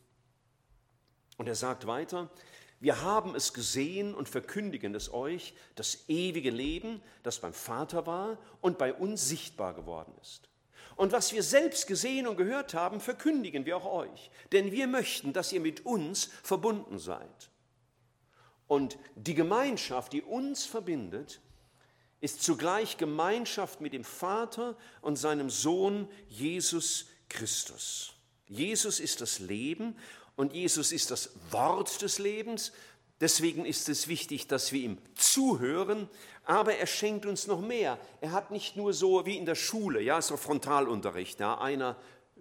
Und 1.37 1.49
er 1.49 1.57
sagt 1.57 1.87
weiter, 1.87 2.31
wir 2.79 3.03
haben 3.03 3.35
es 3.35 3.53
gesehen 3.53 4.15
und 4.15 4.29
verkündigen 4.29 4.95
es 4.95 5.13
euch, 5.13 5.55
das 5.75 6.09
ewige 6.09 6.51
Leben, 6.51 7.03
das 7.23 7.41
beim 7.41 7.53
Vater 7.53 8.07
war 8.07 8.39
und 8.61 8.79
bei 8.79 8.93
uns 8.93 9.29
sichtbar 9.29 9.75
geworden 9.75 10.13
ist. 10.21 10.52
Und 11.03 11.11
was 11.11 11.33
wir 11.33 11.43
selbst 11.43 11.89
gesehen 11.89 12.29
und 12.29 12.37
gehört 12.37 12.75
haben, 12.75 13.01
verkündigen 13.01 13.67
wir 13.67 13.77
auch 13.77 13.87
euch. 13.87 14.31
Denn 14.53 14.71
wir 14.71 14.87
möchten, 14.87 15.33
dass 15.33 15.51
ihr 15.51 15.59
mit 15.59 15.85
uns 15.85 16.29
verbunden 16.45 17.01
seid. 17.01 17.51
Und 18.69 18.97
die 19.17 19.35
Gemeinschaft, 19.35 20.13
die 20.13 20.23
uns 20.23 20.65
verbindet, 20.65 21.41
ist 22.21 22.45
zugleich 22.45 22.99
Gemeinschaft 22.99 23.81
mit 23.81 23.95
dem 23.95 24.05
Vater 24.05 24.77
und 25.01 25.17
seinem 25.17 25.51
Sohn 25.51 26.09
Jesus 26.29 27.07
Christus. 27.29 28.15
Jesus 28.47 29.01
ist 29.01 29.21
das 29.21 29.41
Leben 29.41 29.97
und 30.37 30.53
Jesus 30.53 30.93
ist 30.93 31.11
das 31.11 31.31
Wort 31.51 32.01
des 32.01 32.21
Lebens, 32.21 32.71
Deswegen 33.23 33.65
ist 33.65 33.89
es 33.89 34.09
wichtig, 34.09 34.49
dass 34.49 34.73
wir 34.73 34.83
ihm 34.83 34.99
zuhören, 35.15 36.09
aber 36.45 36.75
er 36.75 36.87
schenkt 36.87 37.25
uns 37.25 37.47
noch 37.47 37.61
mehr. 37.61 37.97
Er 38.21 38.33
hat 38.33 38.51
nicht 38.51 38.77
nur 38.77 38.93
so 38.93 39.25
wie 39.25 39.39
in 39.39 39.47
der 39.47 39.55
Schule, 39.55 40.03
ja, 40.03 40.21
so 40.21 40.37
Frontalunterricht, 40.37 41.41
ja, 41.41 41.59
einer 41.59 41.97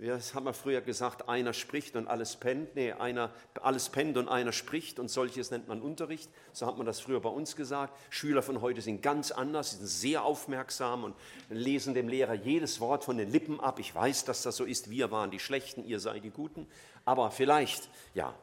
das 0.08 0.34
haben 0.34 0.46
wir 0.46 0.54
früher 0.54 0.82
gesagt, 0.82 1.30
einer 1.30 1.54
spricht 1.54 1.96
und 1.96 2.08
alles 2.08 2.36
pennt. 2.36 2.76
Nee, 2.76 2.94
einer, 2.94 3.30
alles 3.62 3.90
pennt 3.90 4.18
und 4.18 4.30
einer 4.30 4.52
spricht 4.52 5.00
und 5.00 5.10
solches 5.10 5.52
nennt 5.52 5.68
man 5.68 5.80
Unterricht. 5.80 6.28
So 6.54 6.66
hat 6.66 6.78
man 6.78 6.88
das 6.88 7.00
früher 7.00 7.20
bei 7.20 7.30
uns 7.30 7.56
gesagt. 7.56 7.96
Schüler 8.10 8.42
von 8.42 8.62
heute 8.62 8.82
sind 8.82 9.04
ganz 9.04 9.30
anders, 9.30 9.72
sie 9.72 9.78
sind 9.78 9.88
sehr 9.88 10.24
aufmerksam 10.24 11.04
und 11.04 11.16
lesen 11.50 11.94
dem 11.94 12.08
Lehrer 12.08 12.34
jedes 12.34 12.80
Wort 12.80 13.04
von 13.04 13.18
den 13.18 13.30
Lippen 13.30 13.60
ab. 13.60 13.78
Ich 13.78 13.94
weiß, 13.94 14.26
dass 14.26 14.42
das 14.42 14.56
so 14.56 14.66
ist. 14.66 14.90
Wir 14.90 15.12
waren 15.12 15.30
die 15.30 15.40
Schlechten, 15.40 15.86
ihr 15.86 16.00
seid 16.00 16.24
die 16.24 16.32
Guten. 16.32 16.66
Aber 17.06 17.30
vielleicht, 17.30 17.88
ja, 18.16 18.34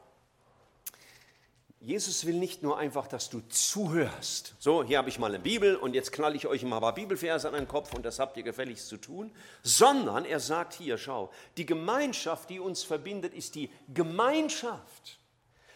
Jesus 1.81 2.25
will 2.25 2.35
nicht 2.35 2.61
nur 2.61 2.77
einfach, 2.77 3.07
dass 3.07 3.29
du 3.29 3.39
zuhörst. 3.47 4.53
So, 4.59 4.83
hier 4.83 4.97
habe 4.97 5.07
ich 5.07 5.17
mal 5.17 5.27
eine 5.27 5.39
Bibel 5.39 5.77
und 5.77 5.95
jetzt 5.95 6.11
knall 6.11 6.35
ich 6.35 6.45
euch 6.45 6.63
mal 6.63 6.77
ein 6.77 6.81
paar 6.81 6.93
Bibelverse 6.93 7.47
an 7.47 7.53
den 7.53 7.69
Kopf 7.69 7.93
und 7.93 8.03
das 8.03 8.19
habt 8.19 8.35
ihr 8.35 8.43
gefälligst 8.43 8.89
zu 8.89 8.97
tun. 8.97 9.31
Sondern 9.63 10.25
er 10.25 10.41
sagt 10.41 10.73
hier, 10.73 10.97
schau, 10.97 11.31
die 11.55 11.65
Gemeinschaft, 11.65 12.49
die 12.49 12.59
uns 12.59 12.83
verbindet, 12.83 13.33
ist 13.33 13.55
die 13.55 13.69
Gemeinschaft 13.93 15.19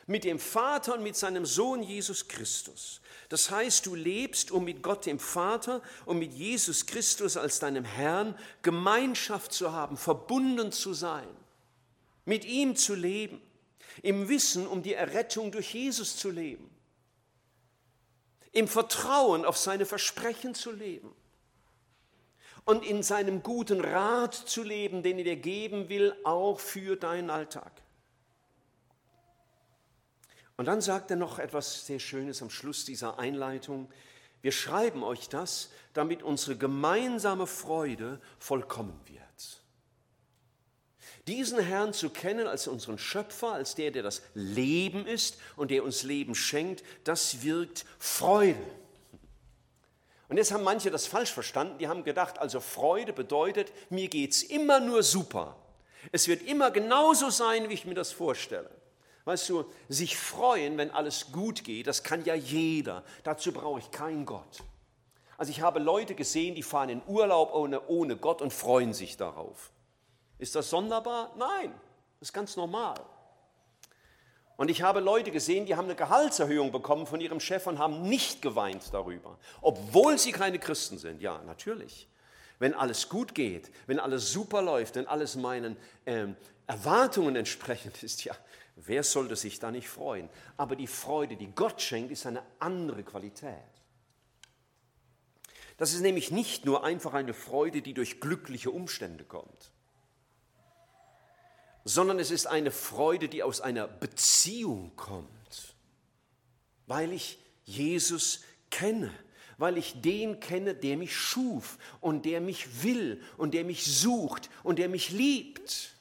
mit 0.06 0.26
dem 0.26 0.40
Vater 0.40 0.96
und 0.96 1.04
mit 1.04 1.16
seinem 1.16 1.46
Sohn 1.46 1.82
Jesus 1.82 2.28
Christus. 2.28 3.00
Das 3.30 3.50
heißt, 3.50 3.86
du 3.86 3.96
lebst, 3.96 4.52
um 4.52 4.66
mit 4.66 4.84
Gott 4.84 5.06
dem 5.06 5.20
Vater 5.20 5.82
und 6.06 6.20
mit 6.20 6.34
Jesus 6.34 6.86
Christus 6.86 7.38
als 7.38 7.60
deinem 7.60 7.86
Herrn 7.86 8.38
Gemeinschaft 8.62 9.54
zu 9.54 9.72
haben, 9.72 9.96
verbunden 9.96 10.74
zu 10.74 10.94
sein, 10.94 11.30
mit 12.26 12.44
ihm 12.44 12.76
zu 12.76 12.94
leben 12.94 13.42
im 14.02 14.30
Wissen 14.30 14.68
um 14.68 14.84
die 14.84 14.94
Errettung 14.94 15.52
durch 15.52 15.74
Jesus 15.74 16.18
zu 16.18 16.30
leben, 16.30 16.70
im 18.52 18.68
Vertrauen 18.68 19.46
auf 19.46 19.58
seine 19.58 19.86
Versprechen 19.86 20.56
zu 20.56 20.72
leben 20.72 21.14
und 22.66 22.86
in 22.86 23.04
seinem 23.04 23.44
guten 23.44 23.82
Rat 23.82 24.34
zu 24.34 24.64
leben, 24.64 25.04
den 25.04 25.18
er 25.18 25.24
dir 25.24 25.36
geben 25.36 25.90
will, 25.90 26.16
auch 26.24 26.60
für 26.60 26.96
deinen 26.96 27.30
Alltag. 27.30 27.72
Und 30.56 30.66
dann 30.66 30.82
sagt 30.82 31.10
er 31.12 31.18
noch 31.18 31.40
etwas 31.40 31.86
sehr 31.86 32.00
Schönes 32.00 32.42
am 32.42 32.50
Schluss 32.50 32.86
dieser 32.86 33.20
Einleitung. 33.20 33.92
Wir 34.42 34.52
schreiben 34.52 35.04
euch 35.04 35.28
das, 35.30 35.72
damit 35.94 36.22
unsere 36.22 36.58
gemeinsame 36.58 37.48
Freude 37.48 38.22
vollkommen 38.40 39.00
wird. 39.06 39.23
Diesen 41.28 41.60
Herrn 41.60 41.94
zu 41.94 42.10
kennen 42.10 42.48
als 42.48 42.68
unseren 42.68 42.98
Schöpfer, 42.98 43.54
als 43.54 43.76
der, 43.76 43.92
der 43.92 44.04
das 44.04 44.22
Leben 44.34 45.06
ist 45.06 45.38
und 45.56 45.72
der 45.72 45.84
uns 45.84 46.04
Leben 46.04 46.36
schenkt, 46.36 46.84
das 47.06 47.44
wirkt 47.44 47.86
Freude. 47.98 48.60
Und 50.28 50.38
jetzt 50.38 50.52
haben 50.52 50.64
manche 50.64 50.92
das 50.92 51.08
falsch 51.08 51.32
verstanden. 51.32 51.78
Die 51.78 51.88
haben 51.88 52.04
gedacht, 52.04 52.40
also 52.40 52.60
Freude 52.60 53.14
bedeutet, 53.14 53.72
mir 53.90 54.08
geht 54.08 54.32
es 54.32 54.44
immer 54.44 54.80
nur 54.80 55.04
super. 55.04 55.56
Es 56.12 56.28
wird 56.28 56.42
immer 56.42 56.72
genauso 56.72 57.30
sein, 57.30 57.70
wie 57.70 57.74
ich 57.74 57.86
mir 57.86 57.94
das 57.94 58.12
vorstelle. 58.12 58.70
Weißt 59.26 59.48
du, 59.50 59.66
sich 59.88 60.18
freuen, 60.18 60.78
wenn 60.78 60.92
alles 60.92 61.32
gut 61.32 61.64
geht, 61.64 61.88
das 61.88 62.04
kann 62.04 62.26
ja 62.26 62.36
jeder. 62.36 63.04
Dazu 63.24 63.54
brauche 63.54 63.80
ich 63.80 63.92
keinen 63.92 64.26
Gott. 64.26 64.64
Also 65.38 65.52
ich 65.52 65.62
habe 65.62 65.80
Leute 65.80 66.16
gesehen, 66.16 66.56
die 66.56 66.64
fahren 66.64 66.90
in 66.90 67.02
Urlaub 67.08 67.54
ohne, 67.54 67.88
ohne 67.88 68.18
Gott 68.18 68.42
und 68.42 68.52
freuen 68.52 68.94
sich 68.94 69.18
darauf. 69.18 69.73
Ist 70.44 70.56
das 70.56 70.70
sonderbar? 70.70 71.34
Nein, 71.38 71.72
das 72.20 72.28
ist 72.28 72.34
ganz 72.34 72.58
normal. 72.58 73.00
Und 74.58 74.70
ich 74.70 74.82
habe 74.82 75.00
Leute 75.00 75.32
gesehen, 75.32 75.66
die 75.66 75.78
haben 75.78 75.86
eine 75.86 75.96
Gehaltserhöhung 75.96 76.70
bekommen 76.70 77.08
von 77.08 77.22
ihrem 77.22 77.40
Chef 77.40 77.66
und 77.66 77.80
haben 77.80 78.02
nicht 78.02 78.42
geweint 78.42 78.94
darüber, 78.94 79.38
obwohl 79.62 80.18
sie 80.20 80.34
keine 80.34 80.60
Christen 80.60 80.98
sind. 80.98 81.22
Ja, 81.22 81.42
natürlich. 81.46 82.10
Wenn 82.60 82.74
alles 82.74 83.08
gut 83.08 83.34
geht, 83.34 83.72
wenn 83.88 84.02
alles 84.02 84.34
super 84.34 84.62
läuft, 84.62 84.96
wenn 84.96 85.08
alles 85.08 85.38
meinen 85.38 85.78
ähm, 86.06 86.36
Erwartungen 86.68 87.38
entsprechend 87.38 88.04
ist, 88.04 88.26
ja, 88.26 88.36
wer 88.76 89.04
sollte 89.04 89.38
sich 89.38 89.60
da 89.60 89.72
nicht 89.72 89.88
freuen? 89.88 90.28
Aber 90.58 90.76
die 90.76 90.88
Freude, 90.88 91.38
die 91.38 91.56
Gott 91.56 91.82
schenkt, 91.82 92.12
ist 92.12 92.26
eine 92.26 92.44
andere 92.60 93.04
Qualität. 93.04 93.54
Das 95.78 95.94
ist 95.94 96.02
nämlich 96.02 96.32
nicht 96.32 96.66
nur 96.66 96.84
einfach 96.84 97.14
eine 97.14 97.34
Freude, 97.34 97.82
die 97.82 97.94
durch 97.94 98.20
glückliche 98.20 98.72
Umstände 98.72 99.24
kommt 99.24 99.73
sondern 101.86 102.20
es 102.20 102.32
ist 102.32 102.48
eine 102.48 102.72
Freude, 102.72 103.28
die 103.30 103.44
aus 103.44 103.62
einer 103.62 103.88
Beziehung 103.88 104.96
kommt, 104.96 105.76
weil 106.88 107.12
ich 107.12 107.40
Jesus 107.66 108.42
kenne, 108.70 109.12
weil 109.58 109.78
ich 109.78 110.02
den 110.02 110.40
kenne, 110.40 110.76
der 110.76 110.98
mich 110.98 111.16
schuf 111.16 111.78
und 112.02 112.26
der 112.26 112.42
mich 112.42 112.84
will 112.84 113.22
und 113.38 113.54
der 113.54 113.64
mich 113.64 113.86
sucht 113.86 114.50
und 114.64 114.80
der 114.80 114.90
mich 114.90 115.10
liebt. 115.10 115.94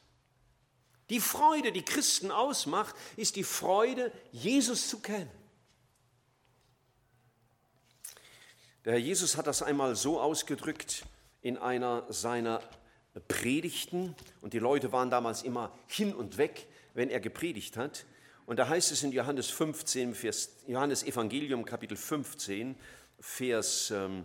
Die 1.11 1.21
Freude, 1.21 1.73
die 1.73 1.85
Christen 1.85 2.31
ausmacht, 2.31 2.95
ist 3.17 3.37
die 3.37 3.45
Freude, 3.45 4.13
Jesus 4.31 4.89
zu 4.89 5.01
kennen. 5.01 5.31
Der 8.85 8.95
Herr 8.95 9.01
Jesus 9.01 9.37
hat 9.37 9.47
das 9.47 9.63
einmal 9.63 9.95
so 9.95 10.21
ausgedrückt 10.21 11.05
in 11.41 11.57
einer 11.57 12.05
seiner 12.09 12.61
Predigten 13.21 14.15
und 14.41 14.55
die 14.55 14.59
Leute 14.59 14.93
waren 14.93 15.11
damals 15.11 15.43
immer 15.43 15.73
hin 15.87 16.15
und 16.15 16.39
weg, 16.39 16.67
wenn 16.95 17.11
er 17.11 17.21
gepredigt 17.21 17.77
hat. 17.77 18.07
Und 18.47 18.59
da 18.59 18.69
heißt 18.69 18.91
es 18.93 19.03
in 19.03 19.13
Johannes 19.13 19.51
15, 19.51 20.15
Vers, 20.15 20.57
Johannes 20.67 21.05
Evangelium 21.05 21.65
Kapitel 21.65 21.97
15, 21.97 22.77
Vers 23.21 23.91
ähm, 23.91 24.25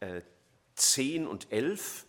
äh, 0.00 0.22
10 0.76 1.26
und 1.26 1.52
11. 1.52 2.06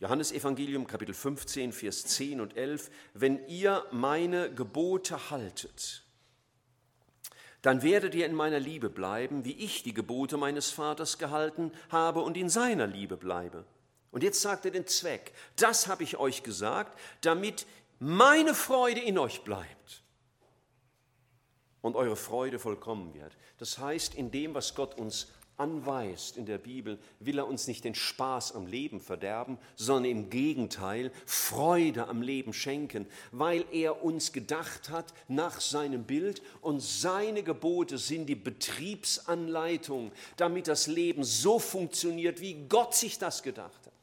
Johannes 0.00 0.32
Evangelium 0.32 0.86
Kapitel 0.86 1.14
15, 1.14 1.72
Vers 1.72 2.04
10 2.06 2.40
und 2.40 2.56
11. 2.56 2.90
Wenn 3.14 3.46
ihr 3.46 3.84
meine 3.92 4.52
Gebote 4.52 5.30
haltet, 5.30 6.04
dann 7.62 7.82
werdet 7.82 8.14
ihr 8.14 8.26
in 8.26 8.34
meiner 8.34 8.60
Liebe 8.60 8.90
bleiben, 8.90 9.44
wie 9.44 9.52
ich 9.52 9.82
die 9.82 9.94
Gebote 9.94 10.36
meines 10.36 10.70
Vaters 10.70 11.16
gehalten 11.16 11.72
habe 11.88 12.20
und 12.20 12.36
in 12.36 12.50
seiner 12.50 12.86
Liebe 12.86 13.16
bleibe. 13.16 13.64
Und 14.14 14.22
jetzt 14.22 14.40
sagt 14.40 14.64
er 14.64 14.70
den 14.70 14.86
Zweck. 14.86 15.32
Das 15.56 15.88
habe 15.88 16.04
ich 16.04 16.18
euch 16.18 16.44
gesagt, 16.44 16.96
damit 17.20 17.66
meine 17.98 18.54
Freude 18.54 19.00
in 19.00 19.18
euch 19.18 19.42
bleibt 19.42 20.04
und 21.80 21.96
eure 21.96 22.14
Freude 22.14 22.60
vollkommen 22.60 23.12
wird. 23.12 23.36
Das 23.58 23.78
heißt, 23.78 24.14
in 24.14 24.30
dem, 24.30 24.54
was 24.54 24.76
Gott 24.76 24.96
uns 24.96 25.26
anweist 25.56 26.36
in 26.36 26.46
der 26.46 26.58
Bibel, 26.58 27.00
will 27.18 27.38
er 27.38 27.48
uns 27.48 27.66
nicht 27.66 27.82
den 27.82 27.96
Spaß 27.96 28.54
am 28.54 28.68
Leben 28.68 29.00
verderben, 29.00 29.58
sondern 29.74 30.12
im 30.12 30.30
Gegenteil 30.30 31.10
Freude 31.26 32.06
am 32.06 32.22
Leben 32.22 32.52
schenken, 32.52 33.08
weil 33.32 33.64
er 33.72 34.04
uns 34.04 34.30
gedacht 34.32 34.90
hat 34.90 35.12
nach 35.26 35.60
seinem 35.60 36.04
Bild 36.04 36.40
und 36.60 36.80
seine 36.80 37.42
Gebote 37.42 37.98
sind 37.98 38.26
die 38.26 38.36
Betriebsanleitung, 38.36 40.12
damit 40.36 40.68
das 40.68 40.86
Leben 40.86 41.24
so 41.24 41.58
funktioniert, 41.58 42.40
wie 42.40 42.68
Gott 42.68 42.94
sich 42.94 43.18
das 43.18 43.42
gedacht 43.42 43.86
hat. 43.86 43.93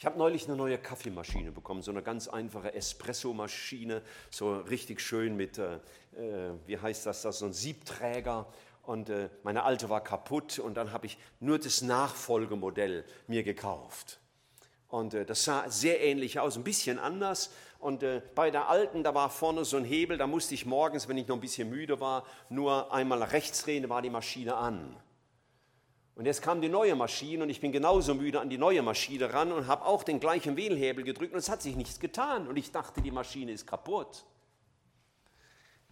Ich 0.00 0.06
habe 0.06 0.16
neulich 0.16 0.46
eine 0.48 0.56
neue 0.56 0.78
Kaffeemaschine 0.78 1.52
bekommen, 1.52 1.82
so 1.82 1.90
eine 1.90 2.02
ganz 2.02 2.26
einfache 2.26 2.72
Espresso-Maschine, 2.72 4.00
so 4.30 4.56
richtig 4.56 4.98
schön 4.98 5.36
mit, 5.36 5.58
äh, 5.58 5.74
äh, 6.16 6.54
wie 6.64 6.78
heißt 6.78 7.04
das, 7.04 7.20
das 7.20 7.40
so 7.40 7.44
ein 7.44 7.52
Siebträger. 7.52 8.46
Und 8.82 9.10
äh, 9.10 9.28
meine 9.42 9.62
alte 9.62 9.90
war 9.90 10.02
kaputt 10.02 10.58
und 10.58 10.78
dann 10.78 10.94
habe 10.94 11.04
ich 11.04 11.18
nur 11.38 11.58
das 11.58 11.82
Nachfolgemodell 11.82 13.04
mir 13.26 13.42
gekauft. 13.42 14.20
Und 14.88 15.12
äh, 15.12 15.26
das 15.26 15.44
sah 15.44 15.68
sehr 15.68 16.00
ähnlich 16.00 16.40
aus, 16.40 16.56
ein 16.56 16.64
bisschen 16.64 16.98
anders. 16.98 17.50
Und 17.78 18.02
äh, 18.02 18.22
bei 18.34 18.50
der 18.50 18.70
alten, 18.70 19.04
da 19.04 19.14
war 19.14 19.28
vorne 19.28 19.66
so 19.66 19.76
ein 19.76 19.84
Hebel, 19.84 20.16
da 20.16 20.26
musste 20.26 20.54
ich 20.54 20.64
morgens, 20.64 21.08
wenn 21.08 21.18
ich 21.18 21.28
noch 21.28 21.36
ein 21.36 21.42
bisschen 21.42 21.68
müde 21.68 22.00
war, 22.00 22.24
nur 22.48 22.90
einmal 22.90 23.22
rechts 23.22 23.64
drehen, 23.64 23.86
war 23.90 24.00
die 24.00 24.08
Maschine 24.08 24.56
an. 24.56 24.96
Und 26.14 26.26
jetzt 26.26 26.42
kam 26.42 26.60
die 26.60 26.68
neue 26.68 26.94
Maschine 26.94 27.44
und 27.44 27.50
ich 27.50 27.60
bin 27.60 27.72
genauso 27.72 28.14
müde 28.14 28.40
an 28.40 28.50
die 28.50 28.58
neue 28.58 28.82
Maschine 28.82 29.32
ran 29.32 29.52
und 29.52 29.66
habe 29.66 29.86
auch 29.86 30.02
den 30.02 30.20
gleichen 30.20 30.56
Wählhebel 30.56 31.04
gedrückt 31.04 31.32
und 31.32 31.38
es 31.38 31.48
hat 31.48 31.62
sich 31.62 31.76
nichts 31.76 31.98
getan. 31.98 32.46
Und 32.46 32.56
ich 32.56 32.72
dachte, 32.72 33.00
die 33.00 33.10
Maschine 33.10 33.52
ist 33.52 33.66
kaputt. 33.66 34.24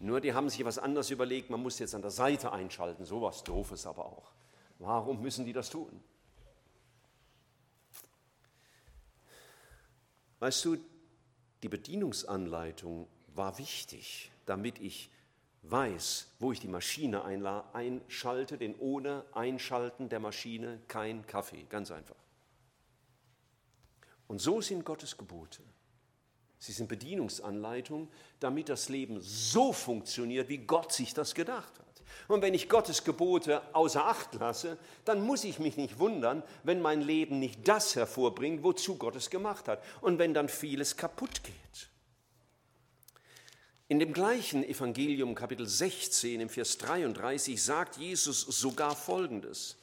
Nur 0.01 0.21
die 0.21 0.33
haben 0.33 0.49
sich 0.49 0.65
was 0.65 0.79
anderes 0.79 1.11
überlegt, 1.11 1.51
man 1.51 1.63
muss 1.63 1.79
jetzt 1.79 1.95
an 1.95 2.03
der 2.03 2.11
Seite 2.11 2.53
einschalten. 2.53 3.05
So 3.05 3.23
was 3.23 3.43
Doofes 3.43 3.87
aber 3.87 4.07
auch. 4.07 4.33
Warum 4.79 5.21
müssen 5.21 5.45
die 5.45 5.53
das 5.53 5.71
tun? 5.71 6.01
Weißt 10.39 10.65
du, 10.65 10.77
die 11.63 11.69
Bedienungsanleitung 11.69 13.09
war 13.35 13.59
wichtig, 13.59 14.31
damit 14.47 14.79
ich 14.79 15.11
weiß, 15.71 16.29
wo 16.39 16.53
ich 16.53 16.61
die 16.61 16.69
Maschine 16.69 17.25
einschalte, 17.73 18.59
denn 18.59 18.75
ohne 18.79 19.25
Einschalten 19.33 20.09
der 20.09 20.21
Maschine 20.21 20.81
kein 20.89 21.27
Kaffee, 21.27 21.65
ganz 21.69 21.91
einfach. 21.91 22.17
Und 24.27 24.41
so 24.41 24.61
sind 24.61 24.85
Gottes 24.85 25.17
Gebote. 25.17 25.63
Sie 26.59 26.73
sind 26.73 26.89
Bedienungsanleitungen, 26.89 28.09
damit 28.41 28.69
das 28.69 28.89
Leben 28.89 29.21
so 29.21 29.73
funktioniert, 29.73 30.49
wie 30.49 30.59
Gott 30.59 30.93
sich 30.93 31.15
das 31.15 31.35
gedacht 31.35 31.79
hat. 31.79 31.87
Und 32.27 32.43
wenn 32.43 32.55
ich 32.55 32.69
Gottes 32.69 33.05
Gebote 33.05 33.63
außer 33.75 34.05
Acht 34.05 34.35
lasse, 34.35 34.79
dann 35.05 35.23
muss 35.23 35.45
ich 35.45 35.59
mich 35.59 35.77
nicht 35.77 35.99
wundern, 35.99 36.43
wenn 36.65 36.83
mein 36.83 37.01
Leben 37.01 37.39
nicht 37.39 37.67
das 37.69 37.95
hervorbringt, 37.97 38.63
wozu 38.63 38.97
Gott 38.97 39.17
es 39.17 39.31
gemacht 39.31 39.69
hat. 39.69 39.83
Und 40.01 40.19
wenn 40.19 40.35
dann 40.35 40.49
vieles 40.49 40.97
kaputt 40.97 41.45
geht. 41.45 41.89
In 43.91 43.99
dem 43.99 44.13
gleichen 44.13 44.65
Evangelium 44.65 45.35
Kapitel 45.35 45.67
16 45.67 46.43
im 46.43 46.51
Vers 46.51 46.77
33 46.77 47.63
sagt 47.63 47.97
Jesus 47.97 48.43
sogar 48.43 48.95
Folgendes. 48.95 49.79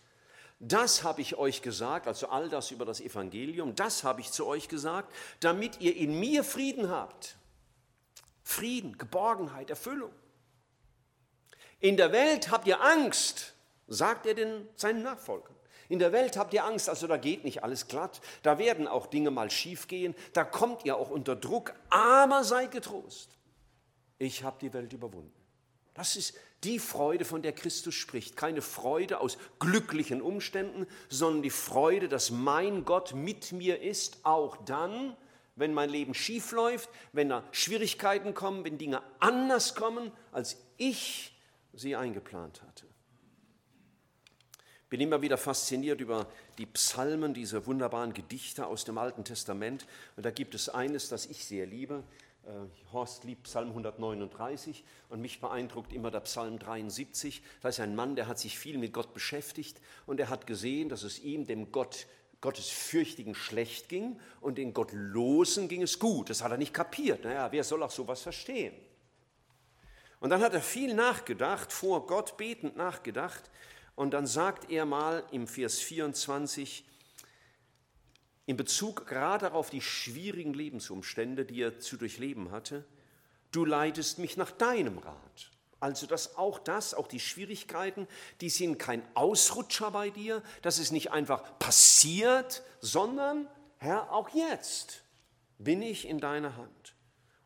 Das 0.60 1.04
habe 1.04 1.22
ich 1.22 1.38
euch 1.38 1.64
gesagt, 1.64 2.06
also 2.06 2.30
all 2.30 2.48
das 2.48 2.70
über 2.70 2.86
das 2.86 3.02
Evangelium, 3.02 3.74
das 3.74 4.04
habe 4.04 4.22
ich 4.22 4.32
zu 4.32 4.46
euch 4.46 4.68
gesagt, 4.68 5.12
damit 5.40 5.82
ihr 5.82 5.98
in 5.98 6.20
mir 6.20 6.44
Frieden 6.44 6.92
habt. 6.92 7.36
Frieden, 8.44 8.96
Geborgenheit, 9.00 9.72
Erfüllung. 9.72 10.14
In 11.80 11.98
der 11.98 12.12
Welt 12.12 12.52
habt 12.52 12.68
ihr 12.68 12.82
Angst, 12.82 13.56
sagt 13.88 14.28
er 14.28 14.36
den, 14.36 14.68
seinen 14.76 15.02
Nachfolgern. 15.02 15.56
In 15.90 15.98
der 15.98 16.12
Welt 16.12 16.38
habt 16.38 16.54
ihr 16.54 16.64
Angst, 16.64 16.90
also 16.90 17.08
da 17.08 17.18
geht 17.18 17.44
nicht 17.44 17.64
alles 17.64 17.88
glatt, 17.88 18.22
da 18.44 18.60
werden 18.60 18.88
auch 18.88 19.08
Dinge 19.08 19.32
mal 19.32 19.50
schief 19.50 19.88
gehen, 19.88 20.14
da 20.34 20.44
kommt 20.44 20.86
ihr 20.86 20.96
auch 20.96 21.10
unter 21.10 21.36
Druck, 21.36 21.74
aber 21.90 22.44
seid 22.44 22.72
getrost. 22.72 23.36
Ich 24.18 24.44
habe 24.44 24.58
die 24.60 24.74
Welt 24.74 24.94
überwunden. 24.94 25.34
Das 25.94 26.16
ist 26.16 26.38
die 26.64 26.80
Freude, 26.80 27.26
von 27.26 27.42
der 27.42 27.54
Christus 27.54 27.96
spricht. 27.96 28.36
Keine 28.36 28.62
Freude 28.62 29.20
aus 29.22 29.38
glücklichen 29.60 30.22
Umständen, 30.22 30.88
sondern 31.10 31.42
die 31.42 31.50
Freude, 31.50 32.10
dass 32.10 32.32
mein 32.32 32.84
Gott 32.84 33.14
mit 33.14 33.52
mir 33.54 33.82
ist, 33.82 34.20
auch 34.24 34.58
dann, 34.66 35.16
wenn 35.56 35.74
mein 35.74 35.90
Leben 35.90 36.14
schief 36.14 36.52
läuft, 36.52 36.90
wenn 37.14 37.30
da 37.30 37.44
Schwierigkeiten 37.52 38.34
kommen, 38.34 38.66
wenn 38.66 38.78
Dinge 38.78 39.02
anders 39.20 39.74
kommen, 39.74 40.12
als 40.32 40.58
ich 40.78 41.34
sie 41.74 41.96
eingeplant 41.96 42.62
hatte. 42.62 42.86
Bin 44.90 45.00
immer 45.02 45.22
wieder 45.22 45.38
fasziniert 45.38 46.00
über 46.02 46.28
die 46.58 46.66
Psalmen, 46.66 47.34
diese 47.34 47.66
wunderbaren 47.66 48.14
Gedichte 48.14 48.68
aus 48.68 48.86
dem 48.86 48.98
Alten 48.98 49.24
Testament. 49.24 49.86
Und 50.16 50.26
da 50.26 50.32
gibt 50.32 50.56
es 50.56 50.70
eines, 50.70 51.10
das 51.10 51.26
ich 51.26 51.46
sehr 51.46 51.66
liebe. 51.66 52.04
Äh, 52.46 52.94
Horst 52.94 53.24
liebt 53.24 53.44
Psalm 53.44 53.70
139 53.70 54.84
und 55.10 55.20
mich 55.20 55.42
beeindruckt 55.42 55.92
immer 55.92 56.12
der 56.12 56.20
Psalm 56.22 56.60
73. 56.60 57.42
Da 57.62 57.70
ist 57.70 57.80
ein 57.80 57.96
Mann, 57.96 58.16
der 58.16 58.28
hat 58.28 58.38
sich 58.38 58.60
viel 58.60 58.78
mit 58.78 58.94
Gott 58.94 59.14
beschäftigt 59.14 59.82
und 60.06 60.20
er 60.20 60.30
hat 60.30 60.46
gesehen, 60.46 60.90
dass 60.90 61.04
es 61.04 61.20
ihm, 61.20 61.48
dem 61.48 61.72
Gott, 61.72 62.06
Gottesfürchtigen, 62.42 63.34
schlecht 63.34 63.90
ging 63.90 64.20
und 64.42 64.60
den 64.60 64.74
Gottlosen 64.74 65.68
ging 65.68 65.82
es 65.82 65.98
gut. 65.98 66.30
Das 66.30 66.44
hat 66.44 66.52
er 66.52 66.58
nicht 66.58 66.74
kapiert. 66.74 67.24
Naja, 67.24 67.52
wer 67.52 67.64
soll 67.64 67.82
auch 67.82 67.90
sowas 67.90 68.22
verstehen? 68.22 68.76
Und 70.20 70.30
dann 70.30 70.42
hat 70.42 70.54
er 70.54 70.62
viel 70.62 70.94
nachgedacht, 70.94 71.72
vor 71.72 72.06
Gott 72.06 72.38
betend 72.38 72.78
nachgedacht. 72.78 73.50
Und 73.96 74.14
dann 74.14 74.28
sagt 74.28 74.70
er 74.70 74.86
mal 74.86 75.24
im 75.32 75.48
Vers 75.48 75.80
24, 75.80 76.86
in 78.46 78.58
Bezug 78.58 79.08
gerade 79.08 79.54
auf 79.54 79.70
die 79.70 79.82
schwierigen 79.82 80.54
Lebensumstände, 80.54 81.46
die 81.46 81.62
er 81.62 81.80
zu 81.80 81.98
durchleben 81.98 82.52
hatte, 82.52 82.86
du 83.52 83.66
leitest 83.66 84.20
mich 84.20 84.38
nach 84.38 84.52
deinem 84.52 84.98
Rat. 84.98 85.52
Also 85.80 86.08
dass 86.08 86.36
auch 86.38 86.60
das, 86.60 86.94
auch 86.94 87.08
die 87.08 87.20
Schwierigkeiten, 87.20 88.08
die 88.42 88.50
sind 88.50 88.78
kein 88.78 89.04
Ausrutscher 89.16 89.92
bei 89.92 90.10
dir, 90.10 90.42
das 90.62 90.80
ist 90.80 90.92
nicht 90.92 91.12
einfach 91.12 91.60
passiert, 91.60 92.64
sondern 92.82 93.48
Herr, 93.78 94.12
auch 94.12 94.30
jetzt 94.30 95.04
bin 95.58 95.82
ich 95.82 96.08
in 96.08 96.20
deiner 96.20 96.56
Hand. 96.58 96.96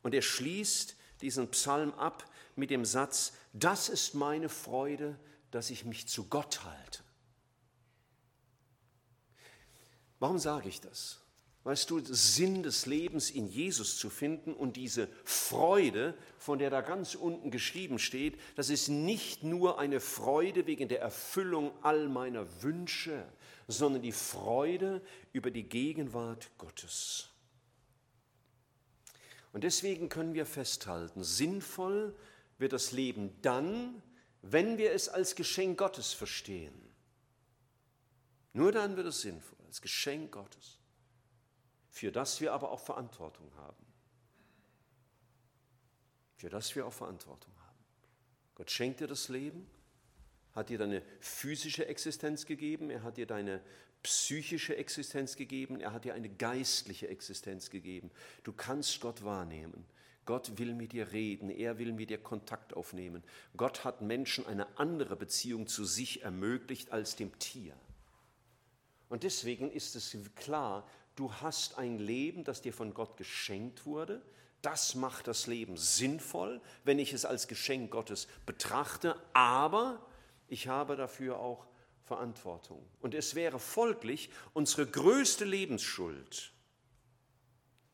Und 0.04 0.14
er 0.14 0.22
schließt 0.22 0.96
diesen 1.22 1.50
Psalm 1.52 1.94
ab 1.96 2.26
mit 2.56 2.70
dem 2.70 2.86
Satz, 2.86 3.34
das 3.54 3.90
ist 3.90 4.16
meine 4.16 4.50
Freude, 4.50 5.18
dass 5.52 5.70
ich 5.70 5.86
mich 5.86 6.08
zu 6.08 6.26
Gott 6.26 6.64
halte. 6.64 7.04
Warum 10.20 10.38
sage 10.38 10.70
ich 10.70 10.82
das? 10.82 11.22
Weißt 11.64 11.90
du, 11.90 12.00
Sinn 12.04 12.64
des 12.64 12.86
Lebens 12.86 13.30
in 13.30 13.48
Jesus 13.48 13.98
zu 13.98 14.10
finden 14.10 14.54
und 14.54 14.78
diese 14.78 15.10
Freude, 15.26 16.16
von 16.38 16.58
der 16.58 16.70
da 16.70 16.82
ganz 16.82 17.16
unten 17.16 17.52
geschrieben 17.52 18.00
steht, 18.00 18.40
das 18.56 18.70
ist 18.70 18.88
nicht 18.88 19.44
nur 19.44 19.78
eine 19.78 20.00
Freude 20.00 20.68
wegen 20.68 20.88
der 20.88 21.02
Erfüllung 21.02 21.72
all 21.84 22.08
meiner 22.08 22.64
Wünsche, 22.64 23.26
sondern 23.68 24.02
die 24.02 24.14
Freude 24.14 25.02
über 25.34 25.52
die 25.52 25.64
Gegenwart 25.64 26.50
Gottes. 26.58 27.30
Und 29.52 29.64
deswegen 29.64 30.10
können 30.10 30.34
wir 30.34 30.46
festhalten, 30.46 31.24
sinnvoll 31.24 32.16
wird 32.58 32.74
das 32.74 32.92
Leben 32.92 33.36
dann, 33.42 34.02
wenn 34.42 34.78
wir 34.78 34.92
es 34.92 35.10
als 35.10 35.36
Geschenk 35.36 35.78
Gottes 35.78 36.14
verstehen. 36.14 36.74
Nur 38.54 38.72
dann 38.72 38.96
wird 38.96 39.08
es 39.08 39.22
sinnvoll, 39.22 39.59
als 39.70 39.82
Geschenk 39.82 40.32
Gottes, 40.32 40.80
für 41.92 42.12
das 42.12 42.42
wir 42.42 42.54
aber 42.54 42.72
auch 42.72 42.80
Verantwortung 42.80 43.56
haben. 43.56 43.86
Für 46.38 46.50
das 46.50 46.76
wir 46.76 46.88
auch 46.88 46.94
Verantwortung 46.94 47.54
haben. 47.60 47.78
Gott 48.56 48.72
schenkt 48.72 49.00
dir 49.00 49.08
das 49.08 49.30
Leben, 49.30 49.70
hat 50.54 50.70
dir 50.70 50.80
deine 50.80 51.04
physische 51.20 51.86
Existenz 51.86 52.48
gegeben, 52.48 52.90
er 52.90 53.04
hat 53.04 53.18
dir 53.18 53.28
deine 53.28 53.62
psychische 54.02 54.76
Existenz 54.76 55.36
gegeben, 55.36 55.80
er 55.80 55.94
hat 55.94 56.04
dir 56.04 56.16
eine 56.16 56.30
geistliche 56.30 57.08
Existenz 57.08 57.70
gegeben. 57.70 58.10
Du 58.44 58.54
kannst 58.54 59.00
Gott 59.02 59.24
wahrnehmen. 59.24 59.86
Gott 60.26 60.58
will 60.58 60.74
mit 60.74 60.94
dir 60.94 61.12
reden, 61.12 61.52
er 61.52 61.78
will 61.78 61.94
mit 61.94 62.10
dir 62.10 62.18
Kontakt 62.18 62.74
aufnehmen. 62.74 63.24
Gott 63.56 63.84
hat 63.84 64.02
Menschen 64.02 64.48
eine 64.48 64.80
andere 64.80 65.16
Beziehung 65.16 65.68
zu 65.68 65.86
sich 65.86 66.24
ermöglicht 66.24 66.92
als 66.92 67.16
dem 67.16 67.38
Tier. 67.38 67.76
Und 69.10 69.24
deswegen 69.24 69.72
ist 69.72 69.96
es 69.96 70.16
klar, 70.36 70.88
du 71.16 71.34
hast 71.34 71.78
ein 71.78 72.00
Leben, 72.00 72.44
das 72.44 72.62
dir 72.62 72.74
von 72.74 72.94
Gott 72.94 73.18
geschenkt 73.18 73.86
wurde. 73.86 74.22
Das 74.62 74.96
macht 74.96 75.28
das 75.28 75.48
Leben 75.48 75.78
sinnvoll, 75.78 76.62
wenn 76.84 77.00
ich 77.00 77.14
es 77.14 77.26
als 77.26 77.48
Geschenk 77.48 77.92
Gottes 77.92 78.28
betrachte, 78.46 79.16
aber 79.34 80.06
ich 80.48 80.68
habe 80.68 80.96
dafür 80.96 81.40
auch 81.40 81.66
Verantwortung. 82.04 82.86
Und 83.02 83.14
es 83.14 83.36
wäre 83.36 83.60
folglich 83.60 84.30
unsere 84.54 84.86
größte 84.86 85.46
Lebensschuld 85.46 86.52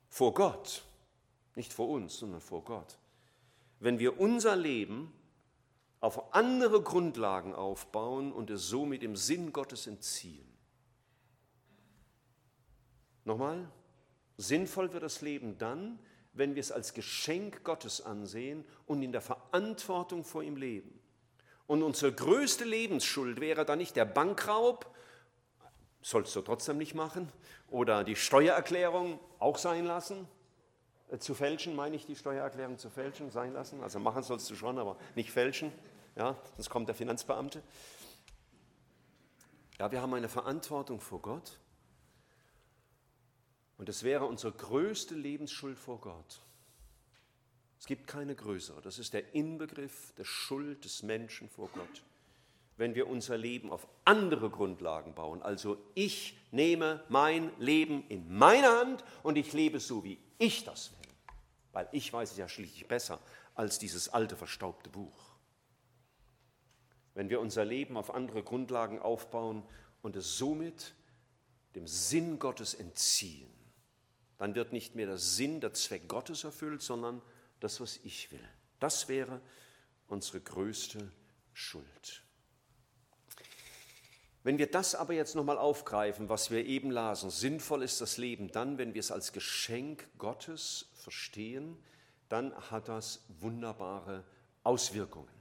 vor 0.10 0.34
Gott, 0.34 0.86
nicht 1.56 1.74
vor 1.74 1.90
uns, 1.90 2.18
sondern 2.18 2.42
vor 2.42 2.64
Gott. 2.64 2.98
Wenn 3.80 4.00
wir 4.00 4.20
unser 4.20 4.56
Leben 4.56 5.14
auf 6.00 6.34
andere 6.34 6.82
Grundlagen 6.82 7.54
aufbauen 7.54 8.32
und 8.32 8.50
es 8.50 8.68
somit 8.68 9.02
dem 9.02 9.16
Sinn 9.16 9.52
Gottes 9.52 9.88
entziehen. 9.88 10.55
Nochmal, 13.26 13.68
sinnvoll 14.38 14.94
wird 14.94 15.04
das 15.04 15.22
Leben 15.22 15.58
dann, 15.58 16.00
wenn 16.34 16.56
wir 16.56 16.60
es 16.60 16.72
als 16.72 16.94
Geschenk 16.94 17.64
Gottes 17.64 18.02
ansehen 18.02 18.66
und 18.86 19.02
in 19.02 19.12
der 19.12 19.22
Verantwortung 19.22 20.24
vor 20.24 20.44
ihm 20.44 20.58
leben. 20.58 21.00
Und 21.68 21.82
unsere 21.82 22.14
größte 22.14 22.64
Lebensschuld 22.64 23.40
wäre 23.40 23.66
dann 23.66 23.80
nicht 23.80 23.96
der 23.96 24.06
Bankraub, 24.06 24.94
sollst 26.02 26.36
du 26.36 26.42
trotzdem 26.42 26.78
nicht 26.78 26.94
machen, 26.94 27.32
oder 27.68 28.04
die 28.04 28.16
Steuererklärung 28.16 29.20
auch 29.40 29.58
sein 29.58 29.86
lassen, 29.86 30.28
äh, 31.10 31.18
zu 31.18 31.34
fälschen, 31.34 31.76
meine 31.76 31.96
ich, 31.96 32.06
die 32.06 32.16
Steuererklärung 32.16 32.78
zu 32.78 32.92
fälschen, 32.92 33.32
sein 33.32 33.54
lassen. 33.54 33.82
Also 33.82 34.00
machen 34.00 34.22
sollst 34.22 34.50
du 34.52 34.56
schon, 34.56 34.78
aber 34.78 34.98
nicht 35.16 35.32
fälschen, 35.32 35.72
ja, 36.16 36.38
sonst 36.56 36.70
kommt 36.70 36.88
der 36.88 36.96
Finanzbeamte. 36.96 37.64
Ja, 39.80 39.92
wir 39.92 40.02
haben 40.02 40.14
eine 40.14 40.30
Verantwortung 40.30 41.00
vor 41.02 41.22
Gott 41.22 41.60
und 43.78 43.90
es 43.90 44.04
wäre 44.04 44.26
unsere 44.26 44.54
größte 44.54 45.16
Lebensschuld 45.16 45.78
vor 45.78 46.00
Gott. 46.00 46.42
Es 47.80 47.86
gibt 47.88 48.08
keine 48.08 48.36
größere. 48.36 48.82
Das 48.82 49.00
ist 49.00 49.14
der 49.14 49.36
Inbegriff 49.36 50.14
der 50.18 50.24
Schuld 50.24 50.86
des 50.86 51.04
Menschen 51.04 51.50
vor 51.50 51.70
Gott. 51.70 52.04
Wenn 52.78 52.96
wir 52.96 53.08
unser 53.08 53.38
Leben 53.38 53.72
auf 53.72 53.88
andere 54.04 54.50
Grundlagen 54.50 55.14
bauen, 55.14 55.42
also 55.42 55.78
ich 55.94 56.38
nehme 56.52 57.04
mein 57.10 57.52
Leben 57.60 58.04
in 58.10 58.36
meine 58.36 58.68
Hand 58.68 59.04
und 59.24 59.38
ich 59.38 59.54
lebe 59.54 59.80
so, 59.80 60.04
wie 60.04 60.18
ich 60.40 60.66
das 60.66 60.92
will, 60.92 61.14
weil 61.72 61.88
ich 61.92 62.12
weiß 62.12 62.32
es 62.32 62.38
ja 62.38 62.50
schließlich 62.50 62.88
besser 62.88 63.20
als 63.54 63.80
dieses 63.80 64.10
alte, 64.10 64.36
verstaubte 64.36 64.90
Buch. 64.90 65.36
Wenn 67.14 67.30
wir 67.30 67.40
unser 67.40 67.64
Leben 67.64 67.96
auf 67.96 68.14
andere 68.14 68.44
Grundlagen 68.44 69.00
aufbauen 69.00 69.64
und 70.02 70.18
es 70.18 70.38
somit 70.38 70.94
dem 71.76 71.88
Sinn 71.88 72.40
Gottes 72.40 72.74
entziehen, 72.74 73.55
dann 74.38 74.56
wird 74.56 74.74
nicht 74.74 74.96
mehr 74.96 75.08
der 75.08 75.18
Sinn, 75.18 75.62
der 75.62 75.74
Zweck 75.74 76.08
Gottes 76.08 76.44
erfüllt, 76.44 76.82
sondern 76.82 77.22
das, 77.60 77.80
was 77.80 78.00
ich 78.04 78.32
will. 78.32 78.48
Das 78.80 79.08
wäre 79.08 79.42
unsere 80.08 80.42
größte 80.42 81.12
Schuld. 81.54 82.24
Wenn 84.44 84.60
wir 84.60 84.70
das 84.70 84.94
aber 84.94 85.14
jetzt 85.14 85.34
nochmal 85.36 85.58
aufgreifen, 85.58 86.30
was 86.30 86.52
wir 86.52 86.66
eben 86.66 86.92
lasen, 86.92 87.32
sinnvoll 87.32 87.82
ist 87.82 88.00
das 88.00 88.18
Leben 88.18 88.52
dann, 88.52 88.78
wenn 88.78 88.94
wir 88.94 89.00
es 89.00 89.12
als 89.12 89.34
Geschenk 89.34 90.08
Gottes 90.20 90.90
verstehen, 90.94 91.78
dann 92.30 92.54
hat 92.70 92.88
das 92.88 93.24
wunderbare 93.40 94.24
Auswirkungen. 94.64 95.34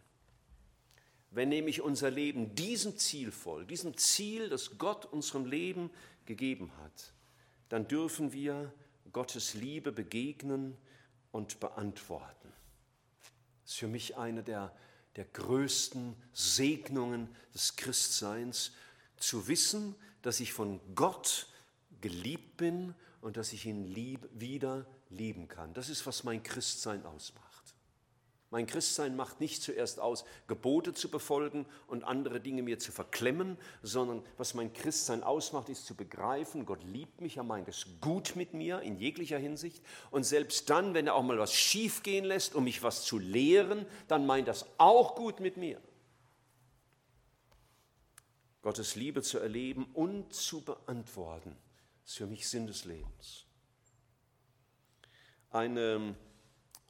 Wenn 1.30 1.50
nämlich 1.50 1.82
unser 1.82 2.10
Leben 2.10 2.54
diesem 2.54 2.96
Ziel 2.96 3.30
folgt, 3.30 3.70
diesem 3.70 3.96
Ziel, 3.96 4.48
das 4.48 4.78
Gott 4.78 5.04
unserem 5.04 5.44
Leben 5.44 5.90
gegeben 6.24 6.70
hat, 6.82 7.12
dann 7.68 7.88
dürfen 7.88 8.32
wir 8.32 8.72
Gottes 9.12 9.54
Liebe 9.54 9.92
begegnen 9.92 10.76
und 11.32 11.60
beantworten. 11.60 12.52
Das 13.62 13.72
ist 13.72 13.78
für 13.78 13.88
mich 13.88 14.16
eine 14.16 14.42
der, 14.42 14.74
der 15.16 15.24
größten 15.24 16.16
Segnungen 16.32 17.34
des 17.54 17.76
Christseins, 17.76 18.72
zu 19.16 19.48
wissen, 19.48 19.94
dass 20.22 20.40
ich 20.40 20.52
von 20.52 20.80
Gott 20.94 21.48
geliebt 22.00 22.56
bin 22.56 22.94
und 23.20 23.36
dass 23.36 23.52
ich 23.52 23.64
ihn 23.64 23.84
lieb, 23.84 24.28
wieder 24.32 24.86
lieben 25.08 25.48
kann. 25.48 25.72
Das 25.72 25.88
ist, 25.88 26.04
was 26.06 26.24
mein 26.24 26.42
Christsein 26.42 27.04
ausmacht. 27.06 27.53
Mein 28.54 28.68
Christsein 28.68 29.16
macht 29.16 29.40
nicht 29.40 29.64
zuerst 29.64 29.98
aus, 29.98 30.24
Gebote 30.46 30.94
zu 30.94 31.10
befolgen 31.10 31.66
und 31.88 32.04
andere 32.04 32.38
Dinge 32.38 32.62
mir 32.62 32.78
zu 32.78 32.92
verklemmen, 32.92 33.58
sondern 33.82 34.22
was 34.36 34.54
mein 34.54 34.72
Christsein 34.72 35.24
ausmacht, 35.24 35.68
ist 35.70 35.86
zu 35.86 35.96
begreifen, 35.96 36.64
Gott 36.64 36.84
liebt 36.84 37.20
mich, 37.20 37.36
er 37.36 37.42
meint 37.42 37.66
es 37.66 37.84
gut 38.00 38.36
mit 38.36 38.54
mir 38.54 38.80
in 38.82 38.96
jeglicher 38.96 39.38
Hinsicht. 39.38 39.82
Und 40.12 40.22
selbst 40.22 40.70
dann, 40.70 40.94
wenn 40.94 41.08
er 41.08 41.16
auch 41.16 41.24
mal 41.24 41.36
was 41.36 41.52
schiefgehen 41.52 42.24
lässt, 42.24 42.54
um 42.54 42.62
mich 42.62 42.84
was 42.84 43.04
zu 43.04 43.18
lehren, 43.18 43.86
dann 44.06 44.24
meint 44.24 44.46
das 44.46 44.66
auch 44.78 45.16
gut 45.16 45.40
mit 45.40 45.56
mir. 45.56 45.80
Gottes 48.62 48.94
Liebe 48.94 49.22
zu 49.22 49.40
erleben 49.40 49.84
und 49.94 50.32
zu 50.32 50.60
beantworten, 50.60 51.56
ist 52.04 52.18
für 52.18 52.28
mich 52.28 52.48
Sinn 52.48 52.68
des 52.68 52.84
Lebens. 52.84 53.46
Eine 55.50 56.14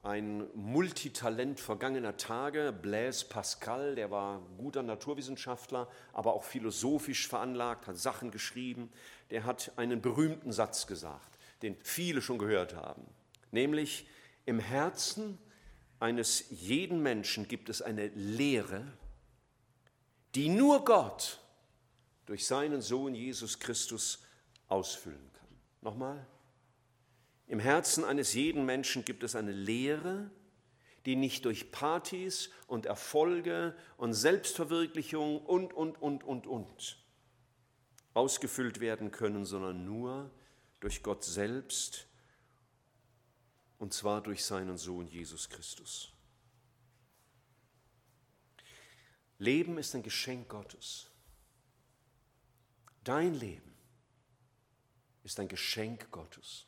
ein 0.05 0.47
Multitalent 0.55 1.59
vergangener 1.59 2.17
Tage, 2.19 2.73
Blaise 2.73 3.25
Pascal, 3.25 3.95
der 3.95 4.11
war 4.11 4.43
guter 4.59 4.83
Naturwissenschaftler, 4.83 5.89
aber 6.13 6.35
auch 6.35 6.45
philosophisch 6.45 7.27
veranlagt, 7.27 7.87
hat 7.87 7.97
Sachen 7.97 8.31
geschrieben. 8.31 8.93
Der 9.31 9.45
hat 9.45 9.73
einen 9.77 10.03
berühmten 10.03 10.53
Satz 10.53 10.87
gesagt, 10.87 11.39
den 11.63 11.77
viele 11.83 12.21
schon 12.21 12.39
gehört 12.39 12.77
haben, 12.77 13.03
nämlich 13.51 14.07
im 14.45 14.59
Herzen 14.59 15.39
eines 16.01 16.45
jeden 16.51 17.03
Menschen 17.03 17.49
gibt 17.49 17.71
es 17.71 17.81
eine 17.81 18.09
Lehre, 18.09 18.85
die 20.35 20.51
nur 20.51 20.85
Gott 20.85 21.41
durch 22.27 22.47
seinen 22.47 22.83
Sohn 22.83 23.15
Jesus 23.15 23.59
Christus 23.59 24.23
ausfüllen 24.69 25.31
kann. 25.33 25.49
Nochmal, 25.81 26.27
im 27.55 27.61
Herzen 27.61 28.03
eines 28.03 28.35
jeden 28.35 28.67
Menschen 28.67 29.05
gibt 29.05 29.23
es 29.23 29.37
eine 29.37 29.53
Leere, 29.53 30.29
die 31.07 31.15
nicht 31.15 31.45
durch 31.45 31.71
Partys 31.71 32.51
und 32.67 32.85
Erfolge 32.85 33.77
und 33.97 34.13
Selbstverwirklichung 34.13 35.39
und, 35.41 35.73
und, 35.73 36.03
und, 36.03 36.25
und, 36.25 36.49
und 36.49 37.05
ausgefüllt 38.13 38.81
werden 38.81 39.13
können, 39.13 39.45
sondern 39.45 39.85
nur 39.85 40.33
durch 40.81 41.05
Gott 41.05 41.23
selbst 41.23 42.09
und 43.79 43.93
zwar 43.93 44.21
durch 44.21 44.45
seinen 44.45 44.77
Sohn 44.77 45.07
Jesus 45.07 45.49
Christus. 45.49 46.13
Leben 49.39 49.79
ist 49.79 49.95
ein 49.95 50.03
Geschenk 50.03 50.49
Gottes. 50.49 51.09
Dein 53.05 53.33
Leben 53.33 53.77
ist 55.23 55.39
ein 55.39 55.47
Geschenk 55.47 56.11
Gottes. 56.11 56.67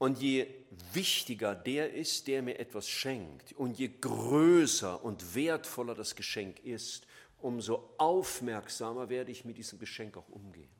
Und 0.00 0.18
je 0.18 0.46
wichtiger 0.94 1.54
der 1.54 1.92
ist, 1.92 2.26
der 2.26 2.40
mir 2.40 2.58
etwas 2.58 2.88
schenkt, 2.88 3.52
und 3.52 3.78
je 3.78 3.90
größer 4.00 5.04
und 5.04 5.34
wertvoller 5.34 5.94
das 5.94 6.16
Geschenk 6.16 6.58
ist, 6.60 7.06
umso 7.38 7.92
aufmerksamer 7.98 9.10
werde 9.10 9.30
ich 9.30 9.44
mit 9.44 9.58
diesem 9.58 9.78
Geschenk 9.78 10.16
auch 10.16 10.30
umgehen. 10.30 10.70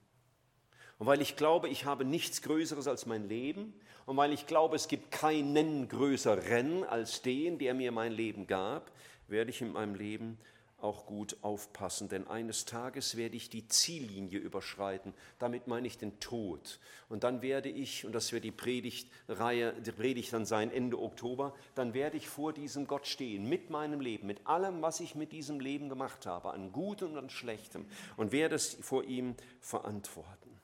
Und 0.98 1.06
weil 1.06 1.20
ich 1.20 1.36
glaube, 1.36 1.68
ich 1.68 1.84
habe 1.84 2.06
nichts 2.06 2.40
Größeres 2.40 2.88
als 2.88 3.04
mein 3.04 3.28
Leben, 3.28 3.74
und 4.06 4.16
weil 4.16 4.32
ich 4.32 4.46
glaube, 4.46 4.74
es 4.74 4.88
gibt 4.88 5.10
keinen 5.10 5.86
größeren 5.86 6.84
als 6.84 7.20
den, 7.20 7.58
der 7.58 7.74
mir 7.74 7.92
mein 7.92 8.12
Leben 8.12 8.46
gab, 8.46 8.90
werde 9.28 9.50
ich 9.50 9.60
in 9.60 9.72
meinem 9.72 9.96
Leben 9.96 10.38
auch 10.82 11.06
gut 11.06 11.36
aufpassen, 11.42 12.08
denn 12.08 12.26
eines 12.28 12.64
Tages 12.64 13.16
werde 13.16 13.36
ich 13.36 13.50
die 13.50 13.66
Ziellinie 13.68 14.38
überschreiten. 14.38 15.14
Damit 15.38 15.66
meine 15.66 15.86
ich 15.86 15.98
den 15.98 16.18
Tod. 16.20 16.78
Und 17.08 17.24
dann 17.24 17.42
werde 17.42 17.68
ich, 17.68 18.04
und 18.04 18.12
das 18.12 18.32
wird 18.32 18.44
die 18.44 18.50
Predigtreihe, 18.50 19.74
die 19.74 19.92
Predigt 19.92 20.32
dann 20.32 20.46
sein 20.46 20.70
Ende 20.70 20.98
Oktober, 20.98 21.54
dann 21.74 21.94
werde 21.94 22.16
ich 22.16 22.28
vor 22.28 22.52
diesem 22.52 22.86
Gott 22.86 23.06
stehen, 23.06 23.48
mit 23.48 23.70
meinem 23.70 24.00
Leben, 24.00 24.26
mit 24.26 24.46
allem, 24.46 24.82
was 24.82 25.00
ich 25.00 25.14
mit 25.14 25.32
diesem 25.32 25.60
Leben 25.60 25.88
gemacht 25.88 26.26
habe, 26.26 26.52
an 26.52 26.72
Gutem 26.72 27.12
und 27.12 27.18
an 27.18 27.30
Schlechtem, 27.30 27.86
und 28.16 28.32
werde 28.32 28.54
es 28.54 28.76
vor 28.80 29.04
ihm 29.04 29.34
verantworten. 29.60 30.60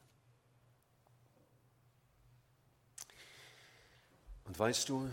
Und 4.44 4.58
weißt 4.58 4.88
du, 4.88 5.08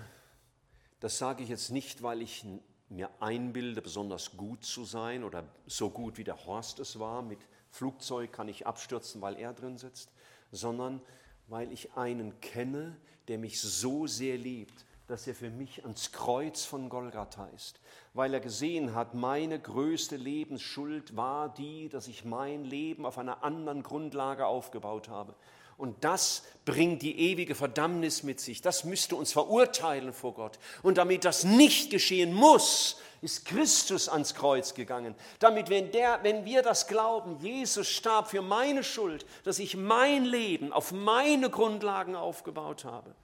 das 0.99 1.17
sage 1.17 1.43
ich 1.43 1.49
jetzt 1.49 1.71
nicht, 1.71 2.03
weil 2.03 2.21
ich 2.21 2.45
mir 2.93 3.09
einbilde, 3.19 3.81
besonders 3.81 4.37
gut 4.37 4.63
zu 4.63 4.85
sein 4.85 5.23
oder 5.23 5.43
so 5.65 5.89
gut 5.89 6.17
wie 6.17 6.23
der 6.23 6.45
Horst 6.45 6.79
es 6.79 6.99
war, 6.99 7.21
mit 7.21 7.39
Flugzeug 7.71 8.31
kann 8.31 8.47
ich 8.47 8.67
abstürzen, 8.67 9.21
weil 9.21 9.37
er 9.37 9.53
drin 9.53 9.77
sitzt, 9.77 10.11
sondern 10.51 11.01
weil 11.47 11.71
ich 11.71 11.93
einen 11.93 12.39
kenne, 12.39 12.95
der 13.27 13.39
mich 13.39 13.59
so 13.59 14.05
sehr 14.05 14.37
liebt, 14.37 14.85
dass 15.07 15.27
er 15.27 15.35
für 15.35 15.49
mich 15.49 15.83
ans 15.83 16.11
Kreuz 16.11 16.63
von 16.65 16.87
Golgatha 16.87 17.47
ist, 17.47 17.79
weil 18.13 18.33
er 18.33 18.39
gesehen 18.39 18.95
hat, 18.95 19.13
meine 19.13 19.59
größte 19.59 20.15
Lebensschuld 20.15 21.15
war 21.15 21.53
die, 21.53 21.89
dass 21.89 22.07
ich 22.07 22.23
mein 22.23 22.63
Leben 22.63 23.05
auf 23.05 23.17
einer 23.17 23.43
anderen 23.43 23.83
Grundlage 23.83 24.45
aufgebaut 24.45 25.09
habe. 25.09 25.35
Und 25.77 26.03
das 26.03 26.43
bringt 26.65 27.01
die 27.01 27.19
ewige 27.31 27.55
Verdammnis 27.55 28.23
mit 28.23 28.39
sich. 28.39 28.61
Das 28.61 28.83
müsste 28.83 29.15
uns 29.15 29.33
verurteilen 29.33 30.13
vor 30.13 30.33
Gott. 30.33 30.59
Und 30.81 30.97
damit 30.97 31.25
das 31.25 31.43
nicht 31.43 31.89
geschehen 31.89 32.33
muss, 32.33 32.97
ist 33.21 33.45
Christus 33.45 34.09
ans 34.09 34.35
Kreuz 34.35 34.73
gegangen. 34.73 35.15
Damit, 35.39 35.69
wenn, 35.69 35.91
der, 35.91 36.19
wenn 36.23 36.45
wir 36.45 36.61
das 36.61 36.87
glauben, 36.87 37.39
Jesus 37.39 37.87
starb 37.87 38.29
für 38.29 38.41
meine 38.41 38.83
Schuld, 38.83 39.25
dass 39.43 39.59
ich 39.59 39.77
mein 39.77 40.25
Leben 40.25 40.73
auf 40.73 40.91
meine 40.91 41.49
Grundlagen 41.49 42.15
aufgebaut 42.15 42.83
habe, 42.83 43.15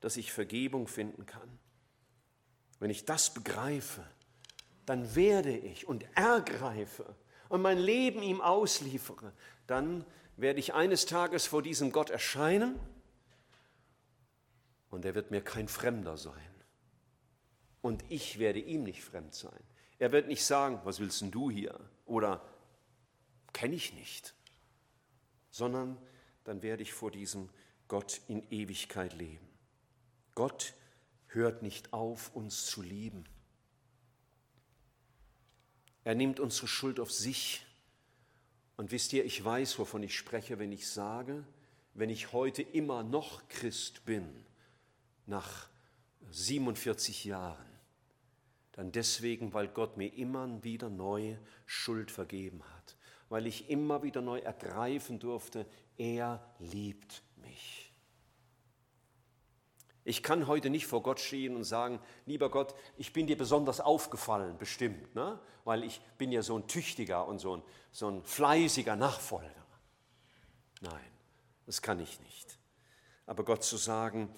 dass 0.00 0.16
ich 0.16 0.32
Vergebung 0.32 0.88
finden 0.88 1.24
kann. 1.26 1.58
Wenn 2.78 2.90
ich 2.90 3.06
das 3.06 3.32
begreife, 3.32 4.04
dann 4.84 5.14
werde 5.14 5.56
ich 5.56 5.88
und 5.88 6.04
ergreife 6.14 7.14
und 7.48 7.62
mein 7.62 7.78
Leben 7.78 8.22
ihm 8.22 8.40
ausliefere, 8.40 9.32
dann 9.66 10.04
werde 10.36 10.60
ich 10.60 10.74
eines 10.74 11.06
Tages 11.06 11.46
vor 11.46 11.62
diesem 11.62 11.92
Gott 11.92 12.10
erscheinen 12.10 12.78
und 14.90 15.04
er 15.04 15.14
wird 15.14 15.30
mir 15.30 15.40
kein 15.40 15.68
Fremder 15.68 16.16
sein. 16.16 16.54
Und 17.80 18.04
ich 18.08 18.38
werde 18.38 18.60
ihm 18.60 18.82
nicht 18.82 19.02
fremd 19.02 19.34
sein. 19.34 19.62
Er 19.98 20.12
wird 20.12 20.28
nicht 20.28 20.44
sagen, 20.44 20.80
was 20.84 21.00
willst 21.00 21.20
denn 21.20 21.30
du 21.30 21.50
hier? 21.50 21.78
Oder 22.04 22.42
kenne 23.52 23.74
ich 23.74 23.94
nicht. 23.94 24.34
Sondern 25.50 25.96
dann 26.44 26.62
werde 26.62 26.82
ich 26.82 26.92
vor 26.92 27.10
diesem 27.10 27.48
Gott 27.88 28.20
in 28.28 28.42
Ewigkeit 28.50 29.14
leben. 29.14 29.46
Gott 30.34 30.74
hört 31.28 31.62
nicht 31.62 31.92
auf, 31.92 32.34
uns 32.34 32.66
zu 32.66 32.82
lieben. 32.82 33.24
Er 36.04 36.14
nimmt 36.14 36.40
unsere 36.40 36.68
Schuld 36.68 37.00
auf 37.00 37.10
sich 37.10 37.65
und 38.76 38.90
wisst 38.92 39.12
ihr, 39.12 39.24
ich 39.24 39.42
weiß, 39.44 39.78
wovon 39.78 40.02
ich 40.02 40.16
spreche, 40.16 40.58
wenn 40.58 40.72
ich 40.72 40.88
sage, 40.88 41.44
wenn 41.94 42.10
ich 42.10 42.32
heute 42.32 42.62
immer 42.62 43.02
noch 43.02 43.48
Christ 43.48 44.04
bin, 44.04 44.28
nach 45.26 45.68
47 46.30 47.24
Jahren, 47.24 47.64
dann 48.72 48.92
deswegen, 48.92 49.54
weil 49.54 49.68
Gott 49.68 49.96
mir 49.96 50.12
immer 50.14 50.62
wieder 50.62 50.90
neu 50.90 51.36
Schuld 51.64 52.10
vergeben 52.10 52.62
hat, 52.76 52.96
weil 53.28 53.46
ich 53.46 53.70
immer 53.70 54.02
wieder 54.02 54.20
neu 54.20 54.38
ergreifen 54.40 55.18
durfte, 55.18 55.66
er 55.96 56.46
liebt 56.58 57.22
mich. 57.36 57.85
Ich 60.08 60.22
kann 60.22 60.46
heute 60.46 60.70
nicht 60.70 60.86
vor 60.86 61.02
Gott 61.02 61.18
stehen 61.18 61.56
und 61.56 61.64
sagen, 61.64 61.98
lieber 62.26 62.48
Gott, 62.48 62.76
ich 62.96 63.12
bin 63.12 63.26
dir 63.26 63.36
besonders 63.36 63.80
aufgefallen, 63.80 64.56
bestimmt, 64.56 65.16
ne? 65.16 65.40
weil 65.64 65.82
ich 65.82 66.00
bin 66.16 66.30
ja 66.30 66.42
so 66.42 66.56
ein 66.56 66.68
tüchtiger 66.68 67.26
und 67.26 67.40
so 67.40 67.56
ein, 67.56 67.62
so 67.90 68.08
ein 68.08 68.22
fleißiger 68.22 68.94
Nachfolger. 68.94 69.66
Nein, 70.80 71.10
das 71.66 71.82
kann 71.82 71.98
ich 71.98 72.20
nicht. 72.20 72.56
Aber 73.26 73.44
Gott 73.44 73.64
zu 73.64 73.76
sagen, 73.76 74.32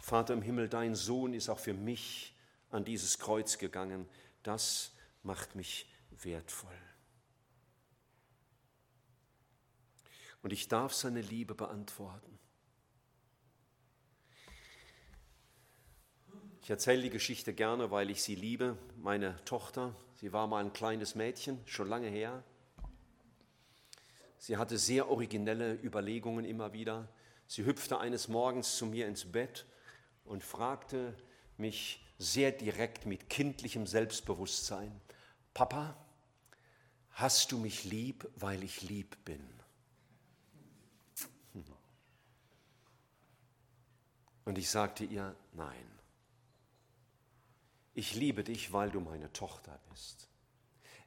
Vater 0.00 0.32
im 0.32 0.40
Himmel, 0.40 0.70
dein 0.70 0.94
Sohn 0.94 1.34
ist 1.34 1.50
auch 1.50 1.58
für 1.58 1.74
mich 1.74 2.34
an 2.70 2.86
dieses 2.86 3.18
Kreuz 3.18 3.58
gegangen, 3.58 4.08
das 4.42 4.92
macht 5.22 5.54
mich 5.54 5.86
wertvoll. 6.22 6.80
Und 10.40 10.54
ich 10.54 10.68
darf 10.68 10.94
seine 10.94 11.20
Liebe 11.20 11.54
beantworten. 11.54 12.38
Ich 16.64 16.70
erzähle 16.70 17.02
die 17.02 17.10
Geschichte 17.10 17.52
gerne, 17.52 17.90
weil 17.90 18.08
ich 18.08 18.22
sie 18.22 18.36
liebe. 18.36 18.78
Meine 18.96 19.36
Tochter, 19.44 19.94
sie 20.14 20.32
war 20.32 20.46
mal 20.46 20.64
ein 20.64 20.72
kleines 20.72 21.14
Mädchen, 21.14 21.60
schon 21.66 21.90
lange 21.90 22.08
her. 22.08 22.42
Sie 24.38 24.56
hatte 24.56 24.78
sehr 24.78 25.10
originelle 25.10 25.74
Überlegungen 25.74 26.46
immer 26.46 26.72
wieder. 26.72 27.06
Sie 27.46 27.66
hüpfte 27.66 27.98
eines 27.98 28.28
Morgens 28.28 28.78
zu 28.78 28.86
mir 28.86 29.06
ins 29.06 29.30
Bett 29.30 29.66
und 30.24 30.42
fragte 30.42 31.14
mich 31.58 32.02
sehr 32.16 32.50
direkt 32.50 33.04
mit 33.04 33.28
kindlichem 33.28 33.86
Selbstbewusstsein, 33.86 35.02
Papa, 35.52 35.94
hast 37.10 37.52
du 37.52 37.58
mich 37.58 37.84
lieb, 37.84 38.26
weil 38.36 38.62
ich 38.62 38.80
lieb 38.80 39.22
bin? 39.26 39.46
Und 44.46 44.56
ich 44.56 44.70
sagte 44.70 45.04
ihr, 45.04 45.36
nein. 45.52 45.93
Ich 47.94 48.14
liebe 48.14 48.44
dich, 48.44 48.72
weil 48.72 48.90
du 48.90 49.00
meine 49.00 49.32
Tochter 49.32 49.78
bist. 49.90 50.28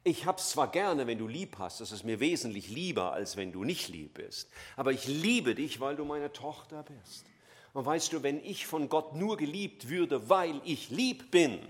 Ich 0.04 0.24
hab's 0.24 0.50
zwar 0.50 0.70
gerne, 0.70 1.06
wenn 1.06 1.18
du 1.18 1.28
lieb 1.28 1.58
hast, 1.58 1.80
das 1.80 1.92
ist 1.92 2.04
mir 2.04 2.18
wesentlich 2.18 2.68
lieber, 2.68 3.12
als 3.12 3.36
wenn 3.36 3.52
du 3.52 3.64
nicht 3.64 3.88
lieb 3.88 4.14
bist, 4.14 4.48
aber 4.76 4.92
ich 4.92 5.06
liebe 5.06 5.54
dich, 5.54 5.80
weil 5.80 5.96
du 5.96 6.04
meine 6.04 6.32
Tochter 6.32 6.82
bist. 6.82 7.26
Und 7.74 7.84
weißt 7.84 8.12
du, 8.12 8.22
wenn 8.22 8.42
ich 8.42 8.66
von 8.66 8.88
Gott 8.88 9.14
nur 9.14 9.36
geliebt 9.36 9.88
würde, 9.88 10.30
weil 10.30 10.60
ich 10.64 10.88
lieb 10.88 11.30
bin, 11.30 11.60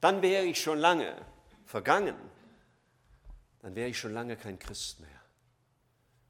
dann 0.00 0.22
wäre 0.22 0.44
ich 0.44 0.60
schon 0.60 0.78
lange 0.78 1.14
vergangen. 1.64 2.16
Dann 3.60 3.74
wäre 3.74 3.88
ich 3.88 3.98
schon 3.98 4.12
lange 4.12 4.36
kein 4.36 4.58
Christ 4.58 5.00
mehr. 5.00 5.08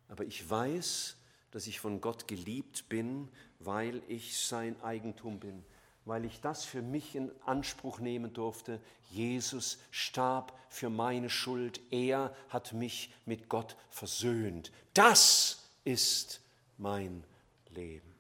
Aber 0.09 0.25
ich 0.25 0.49
weiß, 0.49 1.17
dass 1.51 1.67
ich 1.67 1.81
von 1.81 2.01
Gott 2.01 2.29
geliebt 2.29 2.89
bin, 2.89 3.29
weil 3.59 4.03
ich 4.09 4.39
sein 4.39 4.81
Eigentum 4.83 5.41
bin, 5.41 5.65
weil 6.09 6.25
ich 6.25 6.41
das 6.41 6.65
für 6.65 6.81
mich 6.81 7.15
in 7.15 7.31
Anspruch 7.45 8.01
nehmen 8.01 8.33
durfte. 8.33 8.81
Jesus 9.11 9.79
starb 9.91 10.59
für 10.71 10.89
meine 10.89 11.29
Schuld. 11.29 11.81
Er 11.91 12.35
hat 12.49 12.73
mich 12.73 13.13
mit 13.27 13.51
Gott 13.51 13.77
versöhnt. 13.91 14.73
Das 14.95 15.69
ist 15.85 16.41
mein 16.79 17.25
Leben. 17.69 18.15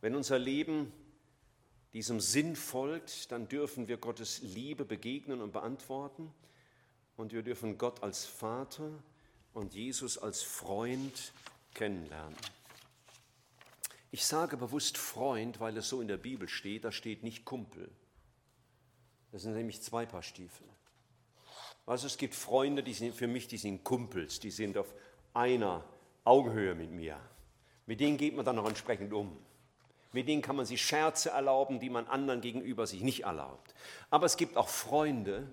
Wenn 0.00 0.16
unser 0.16 0.38
Leben 0.38 0.92
diesem 1.92 2.18
Sinn 2.18 2.56
folgt, 2.56 3.30
dann 3.30 3.48
dürfen 3.48 3.86
wir 3.86 3.98
Gottes 3.98 4.40
Liebe 4.40 4.86
begegnen 4.86 5.42
und 5.42 5.52
beantworten. 5.52 6.32
Und 7.18 7.34
wir 7.34 7.42
dürfen 7.42 7.76
Gott 7.76 8.02
als 8.02 8.24
Vater 8.24 8.90
und 9.52 9.74
Jesus 9.74 10.16
als 10.16 10.42
Freund 10.42 11.32
kennenlernen. 11.74 12.36
Ich 14.14 14.26
sage 14.26 14.58
bewusst 14.58 14.98
Freund, 14.98 15.58
weil 15.58 15.74
es 15.78 15.88
so 15.88 16.02
in 16.02 16.06
der 16.06 16.18
Bibel 16.18 16.46
steht, 16.46 16.84
da 16.84 16.92
steht 16.92 17.22
nicht 17.22 17.46
Kumpel. 17.46 17.90
Das 19.32 19.40
sind 19.40 19.54
nämlich 19.54 19.80
zwei 19.80 20.04
Paar 20.04 20.22
Stiefel. 20.22 20.68
Also 21.86 22.06
es 22.06 22.18
gibt 22.18 22.34
Freunde, 22.34 22.82
die 22.82 22.92
sind 22.92 23.14
für 23.14 23.26
mich, 23.26 23.48
die 23.48 23.56
sind 23.56 23.84
Kumpels, 23.84 24.38
die 24.38 24.50
sind 24.50 24.76
auf 24.76 24.94
einer 25.32 25.82
Augenhöhe 26.24 26.74
mit 26.74 26.90
mir. 26.90 27.18
Mit 27.86 28.00
denen 28.00 28.18
geht 28.18 28.36
man 28.36 28.44
dann 28.44 28.56
noch 28.56 28.68
entsprechend 28.68 29.14
um. 29.14 29.34
Mit 30.12 30.28
denen 30.28 30.42
kann 30.42 30.56
man 30.56 30.66
sich 30.66 30.82
Scherze 30.82 31.30
erlauben, 31.30 31.80
die 31.80 31.88
man 31.88 32.06
anderen 32.06 32.42
gegenüber 32.42 32.86
sich 32.86 33.00
nicht 33.00 33.24
erlaubt. 33.24 33.74
Aber 34.10 34.26
es 34.26 34.36
gibt 34.36 34.58
auch 34.58 34.68
Freunde, 34.68 35.48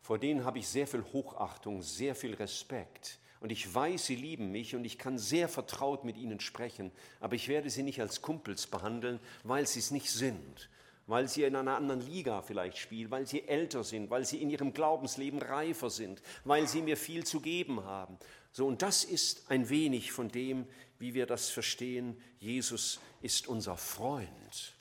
vor 0.00 0.18
denen 0.18 0.46
habe 0.46 0.60
ich 0.60 0.66
sehr 0.66 0.86
viel 0.86 1.04
Hochachtung, 1.12 1.82
sehr 1.82 2.14
viel 2.14 2.32
Respekt. 2.32 3.18
Und 3.44 3.52
ich 3.52 3.74
weiß, 3.74 4.06
sie 4.06 4.16
lieben 4.16 4.52
mich 4.52 4.74
und 4.74 4.86
ich 4.86 4.96
kann 4.96 5.18
sehr 5.18 5.50
vertraut 5.50 6.02
mit 6.02 6.16
ihnen 6.16 6.40
sprechen, 6.40 6.90
aber 7.20 7.34
ich 7.34 7.48
werde 7.48 7.68
sie 7.68 7.82
nicht 7.82 8.00
als 8.00 8.22
Kumpels 8.22 8.66
behandeln, 8.66 9.20
weil 9.42 9.66
sie 9.66 9.80
es 9.80 9.90
nicht 9.90 10.10
sind, 10.10 10.70
weil 11.06 11.28
sie 11.28 11.42
in 11.42 11.54
einer 11.54 11.76
anderen 11.76 12.00
Liga 12.00 12.40
vielleicht 12.40 12.78
spielen, 12.78 13.10
weil 13.10 13.26
sie 13.26 13.46
älter 13.46 13.84
sind, 13.84 14.08
weil 14.08 14.24
sie 14.24 14.40
in 14.40 14.48
ihrem 14.48 14.72
Glaubensleben 14.72 15.42
reifer 15.42 15.90
sind, 15.90 16.22
weil 16.44 16.66
sie 16.66 16.80
mir 16.80 16.96
viel 16.96 17.24
zu 17.24 17.40
geben 17.40 17.84
haben. 17.84 18.16
So, 18.50 18.66
und 18.66 18.80
das 18.80 19.04
ist 19.04 19.50
ein 19.50 19.68
wenig 19.68 20.10
von 20.10 20.30
dem, 20.30 20.66
wie 20.98 21.12
wir 21.12 21.26
das 21.26 21.50
verstehen. 21.50 22.16
Jesus 22.38 22.98
ist 23.20 23.46
unser 23.46 23.76
Freund. 23.76 24.72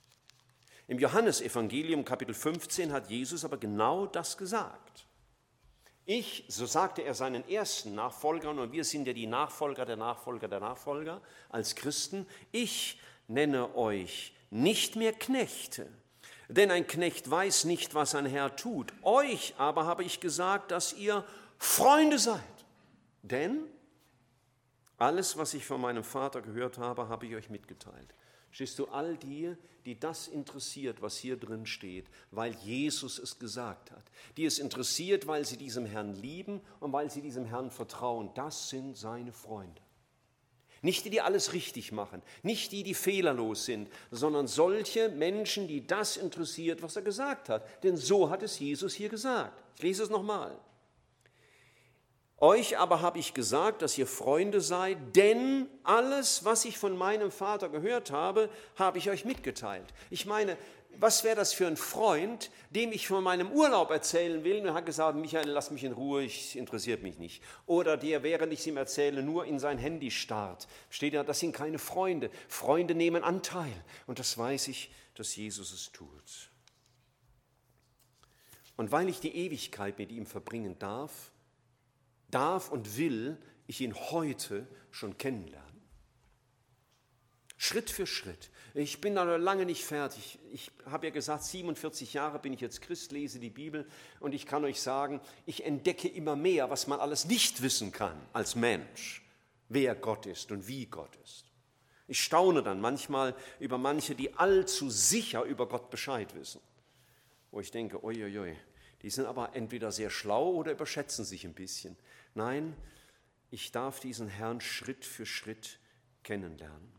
Im 0.87 0.99
Johannesevangelium 0.99 2.05
Kapitel 2.05 2.33
15 2.33 2.93
hat 2.93 3.09
Jesus 3.09 3.43
aber 3.43 3.57
genau 3.57 4.05
das 4.05 4.37
gesagt. 4.37 5.02
Ich, 6.05 6.43
so 6.49 6.65
sagte 6.65 7.03
er 7.03 7.13
seinen 7.13 7.47
ersten 7.47 7.95
Nachfolgern, 7.95 8.59
und 8.59 8.71
wir 8.71 8.83
sind 8.83 9.07
ja 9.07 9.13
die 9.13 9.27
Nachfolger 9.27 9.85
der 9.85 9.95
Nachfolger 9.95 10.47
der 10.47 10.59
Nachfolger 10.59 11.21
als 11.49 11.75
Christen, 11.75 12.27
ich 12.51 12.99
nenne 13.27 13.75
euch 13.75 14.33
nicht 14.49 14.95
mehr 14.95 15.13
Knechte, 15.13 15.89
denn 16.49 16.71
ein 16.71 16.85
Knecht 16.87 17.29
weiß 17.29 17.63
nicht, 17.65 17.95
was 17.95 18.15
ein 18.15 18.25
Herr 18.25 18.55
tut. 18.55 18.93
Euch 19.01 19.55
aber 19.57 19.85
habe 19.85 20.03
ich 20.03 20.19
gesagt, 20.19 20.71
dass 20.71 20.93
ihr 20.93 21.23
Freunde 21.57 22.19
seid. 22.19 22.41
Denn 23.21 23.63
alles, 24.97 25.37
was 25.37 25.53
ich 25.53 25.65
von 25.65 25.81
meinem 25.81 26.03
Vater 26.03 26.41
gehört 26.41 26.77
habe, 26.77 27.07
habe 27.07 27.25
ich 27.25 27.35
euch 27.35 27.49
mitgeteilt. 27.49 28.13
Stehst 28.51 28.77
du, 28.77 28.87
all 28.87 29.17
die, 29.17 29.55
die 29.85 29.99
das 29.99 30.27
interessiert, 30.27 31.01
was 31.01 31.17
hier 31.17 31.37
drin 31.37 31.65
steht, 31.65 32.05
weil 32.31 32.53
Jesus 32.63 33.19
es 33.19 33.39
gesagt 33.39 33.91
hat, 33.91 34.03
die 34.37 34.45
es 34.45 34.59
interessiert, 34.59 35.27
weil 35.27 35.45
sie 35.45 35.57
diesem 35.57 35.85
Herrn 35.85 36.13
lieben 36.13 36.61
und 36.79 36.93
weil 36.93 37.09
sie 37.09 37.21
diesem 37.21 37.45
Herrn 37.45 37.71
vertrauen, 37.71 38.29
das 38.35 38.69
sind 38.69 38.97
seine 38.97 39.33
Freunde. 39.33 39.81
Nicht 40.81 41.05
die, 41.05 41.09
die 41.09 41.21
alles 41.21 41.53
richtig 41.53 41.93
machen, 41.93 42.21
nicht 42.41 42.73
die, 42.73 42.83
die 42.83 42.93
fehlerlos 42.93 43.63
sind, 43.65 43.89
sondern 44.11 44.47
solche 44.47 45.07
Menschen, 45.07 45.67
die 45.67 45.87
das 45.87 46.17
interessiert, 46.17 46.81
was 46.81 46.97
er 46.97 47.03
gesagt 47.03 47.47
hat. 47.47 47.83
Denn 47.83 47.95
so 47.95 48.29
hat 48.29 48.43
es 48.43 48.59
Jesus 48.59 48.93
hier 48.93 49.07
gesagt. 49.07 49.63
Ich 49.75 49.81
lese 49.81 50.03
es 50.03 50.09
nochmal. 50.09 50.59
Euch 52.39 52.77
aber 52.77 53.01
habe 53.01 53.19
ich 53.19 53.33
gesagt, 53.33 53.81
dass 53.81 53.97
ihr 53.97 54.07
Freunde 54.07 54.59
seid, 54.59 55.15
denn 55.15 55.69
alles, 55.83 56.43
was 56.43 56.65
ich 56.65 56.77
von 56.77 56.97
meinem 56.97 57.31
Vater 57.31 57.69
gehört 57.69 58.11
habe, 58.11 58.49
habe 58.75 58.97
ich 58.97 59.09
euch 59.09 59.23
mitgeteilt. 59.23 59.93
Ich 60.09 60.25
meine, 60.25 60.57
was 60.99 61.23
wäre 61.23 61.35
das 61.35 61.53
für 61.53 61.67
ein 61.67 61.77
Freund, 61.77 62.51
dem 62.69 62.91
ich 62.91 63.07
von 63.07 63.23
meinem 63.23 63.51
Urlaub 63.51 63.89
erzählen 63.89 64.43
will 64.43 64.59
und 64.59 64.67
er 64.67 64.73
hat 64.73 64.85
gesagt, 64.85 65.17
Michael, 65.17 65.49
lass 65.49 65.71
mich 65.71 65.83
in 65.83 65.93
Ruhe, 65.93 66.23
ich 66.23 66.55
interessiert 66.55 67.01
mich 67.01 67.17
nicht. 67.17 67.41
Oder 67.65 67.97
der, 67.97 68.23
während 68.23 68.53
ich 68.53 68.59
es 68.59 68.67
ihm 68.67 68.77
erzähle, 68.77 69.23
nur 69.23 69.45
in 69.45 69.59
sein 69.59 69.77
Handy 69.77 70.11
starrt. 70.11 70.67
Steht 70.89 71.13
ja, 71.13 71.23
das 71.23 71.39
sind 71.39 71.53
keine 71.53 71.79
Freunde. 71.79 72.29
Freunde 72.47 72.95
nehmen 72.95 73.23
Anteil. 73.23 73.73
Und 74.05 74.19
das 74.19 74.37
weiß 74.37 74.67
ich, 74.67 74.91
dass 75.15 75.35
Jesus 75.35 75.73
es 75.73 75.91
tut. 75.91 76.49
Und 78.75 78.91
weil 78.91 79.09
ich 79.09 79.19
die 79.19 79.35
Ewigkeit 79.35 79.97
mit 79.97 80.11
ihm 80.11 80.25
verbringen 80.25 80.77
darf, 80.79 81.31
darf 82.33 82.71
und 82.71 82.97
will 82.97 83.37
ich 83.67 83.81
ihn 83.81 83.93
heute 83.93 84.67
schon 84.91 85.17
kennenlernen. 85.17 85.63
Schritt 87.57 87.89
für 87.89 88.05
Schritt. 88.05 88.49
Ich 88.73 88.99
bin 88.99 89.15
da 89.15 89.23
lange 89.37 89.65
nicht 89.65 89.85
fertig. 89.85 90.37
Ich 90.51 90.71
habe 90.85 91.07
ja 91.07 91.13
gesagt, 91.13 91.43
47 91.45 92.13
Jahre 92.13 92.39
bin 92.39 92.51
ich 92.51 92.59
jetzt 92.59 92.81
Christ, 92.81 93.11
lese 93.11 93.39
die 93.39 93.51
Bibel 93.51 93.87
und 94.19 94.33
ich 94.33 94.45
kann 94.45 94.65
euch 94.65 94.81
sagen, 94.81 95.21
ich 95.45 95.63
entdecke 95.63 96.09
immer 96.09 96.35
mehr, 96.35 96.69
was 96.69 96.87
man 96.87 96.99
alles 96.99 97.25
nicht 97.25 97.61
wissen 97.61 97.91
kann 97.91 98.19
als 98.33 98.55
Mensch, 98.55 99.23
wer 99.69 99.95
Gott 99.95 100.25
ist 100.25 100.51
und 100.51 100.67
wie 100.67 100.87
Gott 100.87 101.15
ist. 101.23 101.45
Ich 102.07 102.21
staune 102.21 102.63
dann 102.63 102.81
manchmal 102.81 103.33
über 103.59 103.77
manche, 103.77 104.13
die 104.13 104.33
allzu 104.33 104.89
sicher 104.89 105.43
über 105.43 105.67
Gott 105.69 105.89
Bescheid 105.89 106.35
wissen, 106.35 106.59
wo 107.51 107.61
ich 107.61 107.71
denke, 107.71 108.03
uiuiui, 108.03 108.57
die 109.03 109.09
sind 109.09 109.25
aber 109.25 109.55
entweder 109.55 109.91
sehr 109.91 110.09
schlau 110.09 110.51
oder 110.51 110.71
überschätzen 110.71 111.23
sich 111.23 111.45
ein 111.45 111.53
bisschen. 111.53 111.95
Nein, 112.35 112.75
ich 113.51 113.71
darf 113.71 113.99
diesen 113.99 114.27
Herrn 114.27 114.61
Schritt 114.61 115.05
für 115.05 115.25
Schritt 115.25 115.79
kennenlernen. 116.23 116.91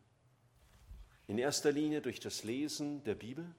In 1.27 1.39
erster 1.39 1.73
Linie 1.73 2.01
durch 2.01 2.21
das 2.21 2.45
Lesen 2.45 3.03
der 3.05 3.15
Bibel 3.15 3.55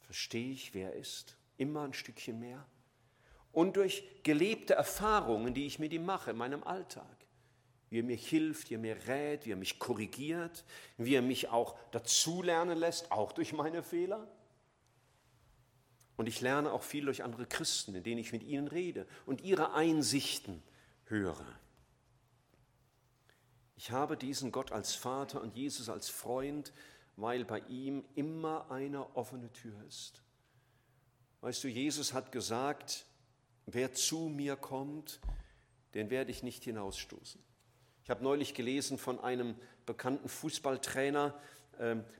verstehe 0.00 0.52
ich, 0.52 0.74
wer 0.74 0.92
er 0.92 0.98
ist, 0.98 1.36
immer 1.56 1.82
ein 1.82 1.92
Stückchen 1.92 2.40
mehr. 2.40 2.66
Und 3.52 3.76
durch 3.76 4.04
gelebte 4.22 4.74
Erfahrungen, 4.74 5.54
die 5.54 5.66
ich 5.66 5.78
mit 5.78 5.92
ihm 5.92 6.04
mache 6.04 6.32
in 6.32 6.36
meinem 6.36 6.64
Alltag. 6.64 7.16
Wie 7.88 8.00
er 8.00 8.04
mir 8.04 8.16
hilft, 8.16 8.70
wie 8.70 8.74
er 8.74 8.80
mir 8.80 9.06
rät, 9.06 9.46
wie 9.46 9.52
er 9.52 9.56
mich 9.56 9.78
korrigiert, 9.78 10.64
wie 10.96 11.14
er 11.14 11.22
mich 11.22 11.48
auch 11.48 11.78
dazulernen 11.90 12.78
lässt, 12.78 13.12
auch 13.12 13.32
durch 13.32 13.52
meine 13.52 13.82
Fehler. 13.82 14.28
Und 16.16 16.28
ich 16.28 16.40
lerne 16.40 16.72
auch 16.72 16.82
viel 16.82 17.04
durch 17.04 17.22
andere 17.22 17.46
Christen, 17.46 17.94
in 17.94 18.02
denen 18.02 18.18
ich 18.18 18.32
mit 18.32 18.42
ihnen 18.42 18.68
rede 18.68 19.06
und 19.26 19.42
ihre 19.42 19.74
Einsichten 19.74 20.62
höre. 21.04 21.46
Ich 23.76 23.90
habe 23.90 24.16
diesen 24.16 24.52
Gott 24.52 24.72
als 24.72 24.94
Vater 24.94 25.42
und 25.42 25.54
Jesus 25.54 25.88
als 25.88 26.08
Freund, 26.08 26.72
weil 27.16 27.44
bei 27.44 27.60
ihm 27.68 28.04
immer 28.14 28.70
eine 28.70 29.14
offene 29.14 29.52
Tür 29.52 29.82
ist. 29.86 30.22
Weißt 31.42 31.62
du, 31.62 31.68
Jesus 31.68 32.14
hat 32.14 32.32
gesagt, 32.32 33.04
wer 33.66 33.92
zu 33.92 34.28
mir 34.28 34.56
kommt, 34.56 35.20
den 35.94 36.10
werde 36.10 36.30
ich 36.30 36.42
nicht 36.42 36.64
hinausstoßen. 36.64 37.42
Ich 38.04 38.10
habe 38.10 38.22
neulich 38.22 38.54
gelesen 38.54 38.98
von 38.98 39.20
einem 39.20 39.56
bekannten 39.84 40.28
Fußballtrainer, 40.28 41.34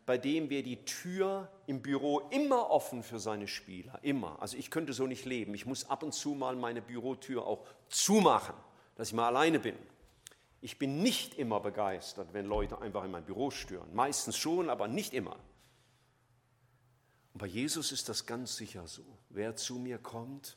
bei 0.05 0.19
dem 0.19 0.51
wir 0.51 0.63
die 0.63 0.85
Tür 0.85 1.51
im 1.67 1.83
Büro 1.83 2.21
immer 2.31 2.71
offen 2.71 3.03
für 3.03 3.19
seine 3.19 3.49
Spieler, 3.49 3.99
immer. 4.03 4.41
Also 4.41 4.57
ich 4.57 4.71
könnte 4.71 4.93
so 4.93 5.07
nicht 5.07 5.25
leben. 5.25 5.55
Ich 5.55 5.67
muss 5.67 5.89
ab 5.89 6.03
und 6.03 6.13
zu 6.13 6.31
mal 6.35 6.57
meine 6.57 6.83
Bürotür 6.83 7.47
auch 7.47 7.67
zumachen, 7.89 8.55
dass 8.97 9.09
ich 9.09 9.15
mal 9.15 9.27
alleine 9.27 9.59
bin. 9.59 9.77
Ich 10.61 10.79
bin 10.79 11.03
nicht 11.03 11.35
immer 11.35 11.61
begeistert, 11.61 12.33
wenn 12.33 12.47
Leute 12.47 12.81
einfach 12.81 13.05
in 13.05 13.11
mein 13.11 13.25
Büro 13.25 13.51
stören. 13.51 13.95
Meistens 13.95 14.37
schon, 14.37 14.69
aber 14.69 14.89
nicht 14.89 15.15
immer. 15.15 15.37
Und 17.33 17.41
bei 17.41 17.47
Jesus 17.47 17.93
ist 17.93 18.09
das 18.09 18.27
ganz 18.27 18.57
sicher 18.57 18.87
so. 18.87 19.05
Wer 19.29 19.57
zu 19.57 19.77
mir 19.77 19.99
kommt, 19.99 20.57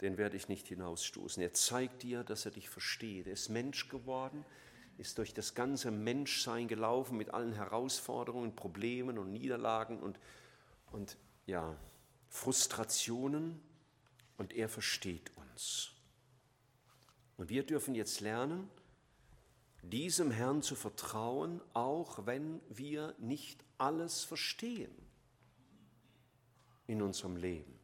den 0.00 0.16
werde 0.16 0.36
ich 0.36 0.48
nicht 0.48 0.68
hinausstoßen. 0.68 1.42
Er 1.42 1.52
zeigt 1.52 2.02
dir, 2.02 2.24
dass 2.24 2.44
er 2.44 2.52
dich 2.52 2.68
versteht. 2.68 3.26
Er 3.26 3.32
ist 3.32 3.48
Mensch 3.48 3.88
geworden 3.88 4.44
ist 4.98 5.18
durch 5.18 5.34
das 5.34 5.54
ganze 5.54 5.90
Menschsein 5.90 6.68
gelaufen 6.68 7.16
mit 7.16 7.34
allen 7.34 7.52
Herausforderungen, 7.52 8.54
Problemen 8.54 9.18
und 9.18 9.32
Niederlagen 9.32 10.00
und, 10.00 10.18
und 10.92 11.16
ja, 11.46 11.76
Frustrationen 12.28 13.60
und 14.38 14.52
er 14.52 14.68
versteht 14.68 15.30
uns. 15.36 15.92
Und 17.36 17.48
wir 17.48 17.64
dürfen 17.64 17.94
jetzt 17.94 18.20
lernen, 18.20 18.68
diesem 19.82 20.30
Herrn 20.30 20.62
zu 20.62 20.74
vertrauen, 20.74 21.60
auch 21.74 22.26
wenn 22.26 22.60
wir 22.68 23.14
nicht 23.18 23.62
alles 23.78 24.24
verstehen 24.24 24.94
in 26.86 27.02
unserem 27.02 27.36
Leben. 27.36 27.78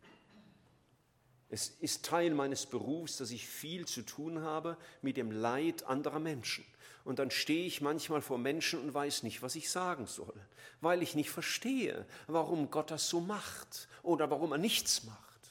Es 1.49 1.69
ist 1.81 2.05
Teil 2.05 2.33
meines 2.33 2.65
Berufs, 2.65 3.17
dass 3.17 3.33
ich 3.33 3.47
viel 3.47 3.87
zu 3.87 4.03
tun 4.03 4.41
habe 4.41 4.77
mit 5.03 5.17
dem 5.17 5.33
Leid 5.33 5.83
anderer 5.83 6.21
Menschen. 6.21 6.65
Und 7.05 7.19
dann 7.19 7.31
stehe 7.31 7.67
ich 7.67 7.81
manchmal 7.81 8.21
vor 8.21 8.39
Menschen 8.39 8.81
und 8.81 8.93
weiß 8.93 9.23
nicht, 9.23 9.43
was 9.43 9.55
ich 9.55 9.71
sagen 9.71 10.07
soll, 10.07 10.35
weil 10.81 11.03
ich 11.03 11.15
nicht 11.15 11.31
verstehe, 11.31 12.07
warum 12.27 12.71
Gott 12.71 12.91
das 12.91 13.09
so 13.09 13.21
macht 13.21 13.89
oder 14.03 14.31
warum 14.31 14.53
er 14.53 14.59
nichts 14.59 15.05
macht. 15.05 15.51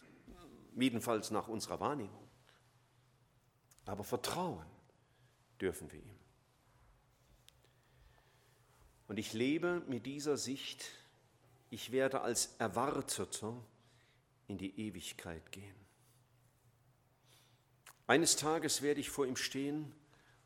Jedenfalls 0.76 1.32
nach 1.32 1.48
unserer 1.48 1.80
Wahrnehmung. 1.80 2.28
Aber 3.86 4.04
vertrauen 4.04 4.66
dürfen 5.60 5.92
wir 5.92 6.00
ihm. 6.00 6.20
Und 9.08 9.18
ich 9.18 9.34
lebe 9.34 9.82
mit 9.88 10.06
dieser 10.06 10.38
Sicht, 10.38 10.86
ich 11.72 11.92
werde 11.92 12.22
als 12.22 12.56
Erwarteter 12.60 13.56
in 14.48 14.60
die 14.60 14.80
Ewigkeit 14.80 15.52
gehen. 15.52 15.76
Eines 18.06 18.36
Tages 18.36 18.82
werde 18.82 19.02
ich 19.02 19.10
vor 19.10 19.26
ihm 19.26 19.36
stehen 19.36 19.92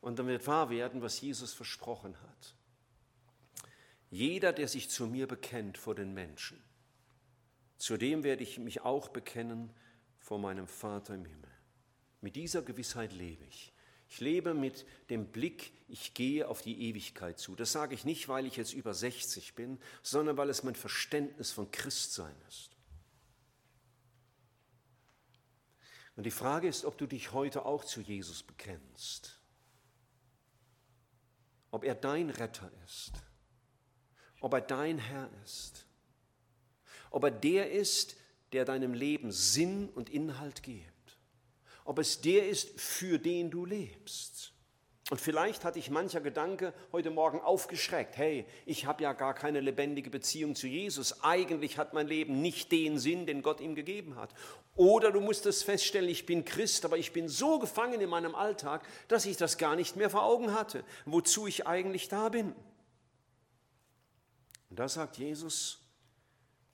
und 0.04 0.20
dann 0.20 0.28
wird 0.28 0.46
wahr 0.48 0.70
werden, 0.70 1.02
was 1.02 1.22
Jesus 1.22 1.54
versprochen 1.54 2.20
hat. 2.22 2.56
Jeder, 4.12 4.52
der 4.52 4.68
sich 4.68 4.90
zu 4.90 5.08
mir 5.08 5.28
bekennt 5.28 5.78
vor 5.78 5.96
den 5.96 6.14
Menschen, 6.14 6.62
zu 7.78 7.96
dem 7.96 8.24
werde 8.24 8.44
ich 8.44 8.60
mich 8.60 8.82
auch 8.82 9.08
bekennen 9.08 9.72
vor 10.20 10.40
meinem 10.40 10.68
Vater 10.68 11.16
im 11.16 11.24
Himmel. 11.24 11.50
Mit 12.20 12.36
dieser 12.36 12.62
Gewissheit 12.64 13.14
lebe 13.14 13.46
ich. 13.46 13.72
Ich 14.10 14.20
lebe 14.20 14.54
mit 14.54 14.86
dem 15.10 15.28
Blick, 15.28 15.72
ich 15.88 16.14
gehe 16.14 16.50
auf 16.50 16.62
die 16.62 16.90
Ewigkeit 16.90 17.40
zu. 17.40 17.56
Das 17.56 17.72
sage 17.72 17.96
ich 17.96 18.04
nicht, 18.04 18.28
weil 18.28 18.46
ich 18.46 18.58
jetzt 18.58 18.74
über 18.74 18.94
60 18.94 19.56
bin, 19.56 19.80
sondern 20.02 20.36
weil 20.36 20.50
es 20.50 20.64
mein 20.64 20.76
Verständnis 20.76 21.52
von 21.52 21.72
Christsein 21.72 22.36
ist. 22.50 22.72
Und 26.18 26.26
die 26.26 26.32
Frage 26.32 26.68
ist, 26.68 26.84
ob 26.84 26.98
du 26.98 27.08
dich 27.08 27.32
heute 27.32 27.66
auch 27.66 27.86
zu 27.86 28.02
Jesus 28.02 28.44
bekennst 28.44 29.40
ob 31.74 31.84
er 31.84 31.96
dein 31.96 32.30
Retter 32.30 32.72
ist, 32.86 33.14
ob 34.42 34.54
er 34.54 34.62
dein 34.62 35.00
Herr 35.00 35.28
ist, 35.44 35.88
ob 37.10 37.24
er 37.24 37.32
der 37.32 37.72
ist, 37.72 38.16
der 38.52 38.64
deinem 38.64 38.94
Leben 38.94 39.32
Sinn 39.32 39.90
und 39.90 40.12
Inhalt 40.12 40.62
gibt, 40.62 41.18
ob 41.84 41.98
es 41.98 42.22
der 42.22 42.48
ist, 42.48 42.80
für 42.80 43.18
den 43.18 43.50
du 43.50 43.66
lebst. 43.66 44.53
Und 45.10 45.20
vielleicht 45.20 45.66
hat 45.66 45.76
dich 45.76 45.90
mancher 45.90 46.22
Gedanke 46.22 46.74
heute 46.94 47.12
Morgen 47.12 47.42
aufgeschreckt. 47.42 48.16
Hey, 48.16 48.46
ich 48.66 48.86
habe 48.86 49.04
ja 49.04 49.12
gar 49.12 49.34
keine 49.34 49.60
lebendige 49.60 50.10
Beziehung 50.10 50.56
zu 50.56 50.66
Jesus. 50.66 51.24
Eigentlich 51.24 51.78
hat 51.78 51.94
mein 51.94 52.08
Leben 52.08 52.42
nicht 52.42 52.72
den 52.72 52.98
Sinn, 52.98 53.26
den 53.26 53.42
Gott 53.42 53.60
ihm 53.60 53.76
gegeben 53.76 54.16
hat. 54.16 54.34
Oder 54.76 55.12
du 55.12 55.20
musstest 55.20 55.66
feststellen, 55.66 56.10
ich 56.10 56.26
bin 56.26 56.46
Christ, 56.46 56.86
aber 56.86 56.98
ich 56.98 57.12
bin 57.12 57.28
so 57.28 57.60
gefangen 57.60 58.00
in 58.00 58.10
meinem 58.10 58.34
Alltag, 58.34 58.88
dass 59.10 59.26
ich 59.26 59.36
das 59.36 59.58
gar 59.58 59.76
nicht 59.76 59.98
mehr 59.98 60.10
vor 60.10 60.24
Augen 60.24 60.54
hatte, 60.54 60.86
wozu 61.06 61.48
ich 61.48 61.68
eigentlich 61.68 62.08
da 62.08 62.30
bin. 62.30 62.56
Und 64.70 64.80
da 64.80 64.88
sagt 64.88 65.18
Jesus, 65.18 65.80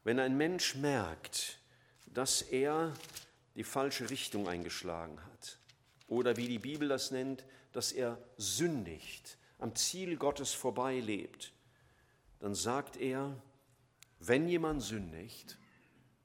wenn 0.04 0.20
ein 0.20 0.38
Mensch 0.38 0.76
merkt, 0.76 1.60
dass 2.06 2.44
er 2.44 2.94
die 3.56 3.64
falsche 3.64 4.10
Richtung 4.10 4.48
eingeschlagen 4.48 5.20
hat, 5.26 5.59
oder 6.10 6.38
wie 6.38 6.48
die 6.48 6.60
Bibel 6.60 6.88
das 6.88 7.12
nennt, 7.12 7.46
dass 7.72 7.92
er 7.92 8.18
sündigt, 8.38 9.38
am 9.60 9.76
Ziel 9.76 10.18
Gottes 10.18 10.54
vorbeilebt, 10.54 11.54
dann 12.40 12.56
sagt 12.56 12.98
er, 12.98 13.42
wenn 14.20 14.48
jemand 14.48 14.82
sündigt, 14.82 15.58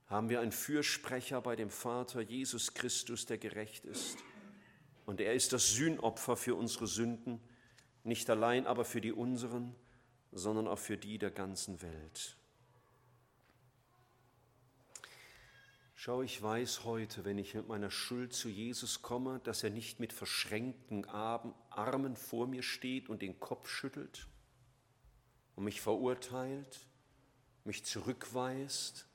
haben 0.07 0.29
wir 0.29 0.41
einen 0.41 0.53
Fürsprecher 0.53 1.41
bei 1.41 1.57
dem 1.57 1.71
Vater, 1.71 2.21
Jesus 2.21 2.75
Christus, 2.75 3.27
der 3.27 3.39
gerecht 3.39 3.85
ist. 3.85 4.19
Und 5.07 5.21
er 5.21 5.35
ist 5.35 5.53
das 5.53 5.73
Sühnopfer 5.73 6.37
für 6.37 6.55
unsere 6.55 6.87
Sünden, 6.87 7.41
nicht 8.05 8.29
allein 8.31 8.67
aber 8.67 8.85
für 8.85 9.01
die 9.01 9.13
unseren, 9.13 9.75
sondern 10.33 10.67
auch 10.67 10.79
für 10.79 10.97
die 10.97 11.19
der 11.19 11.31
ganzen 11.31 11.83
Welt. 11.83 12.37
Schau, 16.07 16.21
ich 16.21 16.43
weiß 16.43 16.85
heute, 16.85 17.25
wenn 17.25 17.39
ich 17.39 17.55
mit 17.55 17.67
meiner 17.67 17.91
Schuld 17.91 18.35
zu 18.35 18.51
Jesus 18.51 19.01
komme, 19.01 19.41
dass 19.43 19.65
er 19.65 19.71
nicht 19.71 20.01
mit 20.01 20.13
verschränkten 20.13 21.07
Armen 21.07 22.15
vor 22.15 22.47
mir 22.47 22.63
steht 22.63 23.09
und 23.09 23.23
den 23.23 23.41
Kopf 23.41 23.71
schüttelt 23.71 24.27
und 25.57 25.65
mich 25.65 25.81
verurteilt, 25.81 26.87
mich 27.65 27.87
zurückweist, 27.87 29.07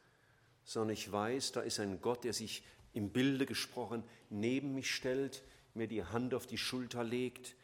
sondern 0.63 0.95
ich 0.95 1.11
weiß, 1.11 1.51
da 1.51 1.61
ist 1.61 1.79
ein 1.79 2.01
Gott, 2.01 2.23
der 2.23 2.33
sich 2.33 2.63
im 2.93 3.11
Bilde 3.11 3.45
gesprochen 3.45 4.03
neben 4.31 4.73
mich 4.73 4.89
stellt, 4.89 5.43
mir 5.75 5.87
die 5.87 6.03
Hand 6.03 6.33
auf 6.33 6.47
die 6.47 6.57
Schulter 6.57 7.03
legt 7.03 7.55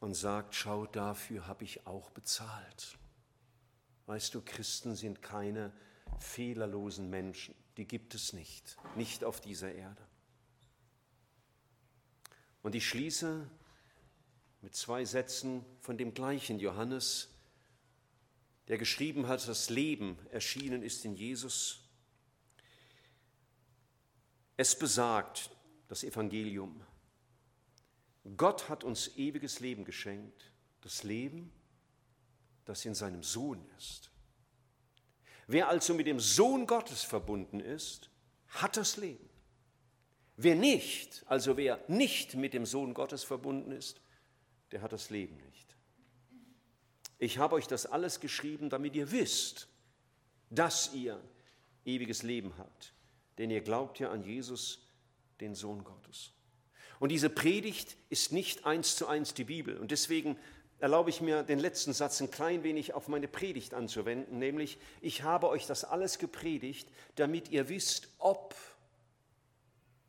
und 0.00 0.14
sagt, 0.14 0.56
schau, 0.56 0.86
dafür 0.86 1.46
habe 1.46 1.62
ich 1.62 1.86
auch 1.86 2.10
bezahlt. 2.10 2.98
Weißt 4.06 4.34
du, 4.34 4.42
Christen 4.44 4.96
sind 4.96 5.22
keine 5.22 5.72
fehlerlosen 6.18 7.08
Menschen 7.08 7.61
die 7.76 7.86
gibt 7.86 8.14
es 8.14 8.32
nicht, 8.32 8.76
nicht 8.96 9.24
auf 9.24 9.40
dieser 9.40 9.72
Erde. 9.72 10.06
Und 12.62 12.74
ich 12.74 12.86
schließe 12.86 13.48
mit 14.60 14.76
zwei 14.76 15.04
Sätzen 15.04 15.64
von 15.80 15.98
dem 15.98 16.14
gleichen 16.14 16.60
Johannes, 16.60 17.28
der 18.68 18.78
geschrieben 18.78 19.26
hat, 19.26 19.46
das 19.48 19.70
Leben 19.70 20.16
erschienen 20.30 20.82
ist 20.82 21.04
in 21.04 21.16
Jesus. 21.16 21.80
Es 24.56 24.78
besagt, 24.78 25.50
das 25.88 26.04
Evangelium, 26.04 26.80
Gott 28.36 28.68
hat 28.68 28.84
uns 28.84 29.16
ewiges 29.16 29.58
Leben 29.58 29.84
geschenkt, 29.84 30.52
das 30.80 31.02
Leben, 31.02 31.52
das 32.64 32.84
in 32.84 32.94
seinem 32.94 33.24
Sohn 33.24 33.68
ist. 33.76 34.11
Wer 35.46 35.68
also 35.68 35.94
mit 35.94 36.06
dem 36.06 36.20
Sohn 36.20 36.66
Gottes 36.66 37.02
verbunden 37.02 37.60
ist, 37.60 38.10
hat 38.48 38.76
das 38.76 38.96
Leben. 38.96 39.28
Wer 40.36 40.54
nicht, 40.54 41.24
also 41.26 41.56
wer 41.56 41.80
nicht 41.88 42.34
mit 42.34 42.54
dem 42.54 42.66
Sohn 42.66 42.94
Gottes 42.94 43.24
verbunden 43.24 43.72
ist, 43.72 44.00
der 44.70 44.82
hat 44.82 44.92
das 44.92 45.10
Leben 45.10 45.36
nicht. 45.36 45.76
Ich 47.18 47.38
habe 47.38 47.54
euch 47.54 47.68
das 47.68 47.86
alles 47.86 48.20
geschrieben, 48.20 48.70
damit 48.70 48.96
ihr 48.96 49.12
wisst, 49.12 49.68
dass 50.50 50.92
ihr 50.94 51.20
ewiges 51.84 52.22
Leben 52.22 52.56
habt. 52.58 52.94
Denn 53.38 53.50
ihr 53.50 53.60
glaubt 53.60 54.00
ja 54.00 54.10
an 54.10 54.22
Jesus, 54.22 54.86
den 55.40 55.54
Sohn 55.54 55.84
Gottes. 55.84 56.32
Und 56.98 57.10
diese 57.10 57.30
Predigt 57.30 57.96
ist 58.10 58.32
nicht 58.32 58.64
eins 58.64 58.96
zu 58.96 59.06
eins 59.06 59.34
die 59.34 59.44
Bibel. 59.44 59.76
Und 59.78 59.90
deswegen 59.90 60.36
erlaube 60.82 61.10
ich 61.10 61.20
mir, 61.20 61.44
den 61.44 61.60
letzten 61.60 61.92
Satz 61.92 62.20
ein 62.20 62.32
klein 62.32 62.64
wenig 62.64 62.92
auf 62.92 63.06
meine 63.06 63.28
Predigt 63.28 63.72
anzuwenden, 63.72 64.40
nämlich, 64.40 64.78
ich 65.00 65.22
habe 65.22 65.48
euch 65.48 65.64
das 65.64 65.84
alles 65.84 66.18
gepredigt, 66.18 66.88
damit 67.14 67.50
ihr 67.50 67.68
wisst, 67.68 68.08
ob 68.18 68.56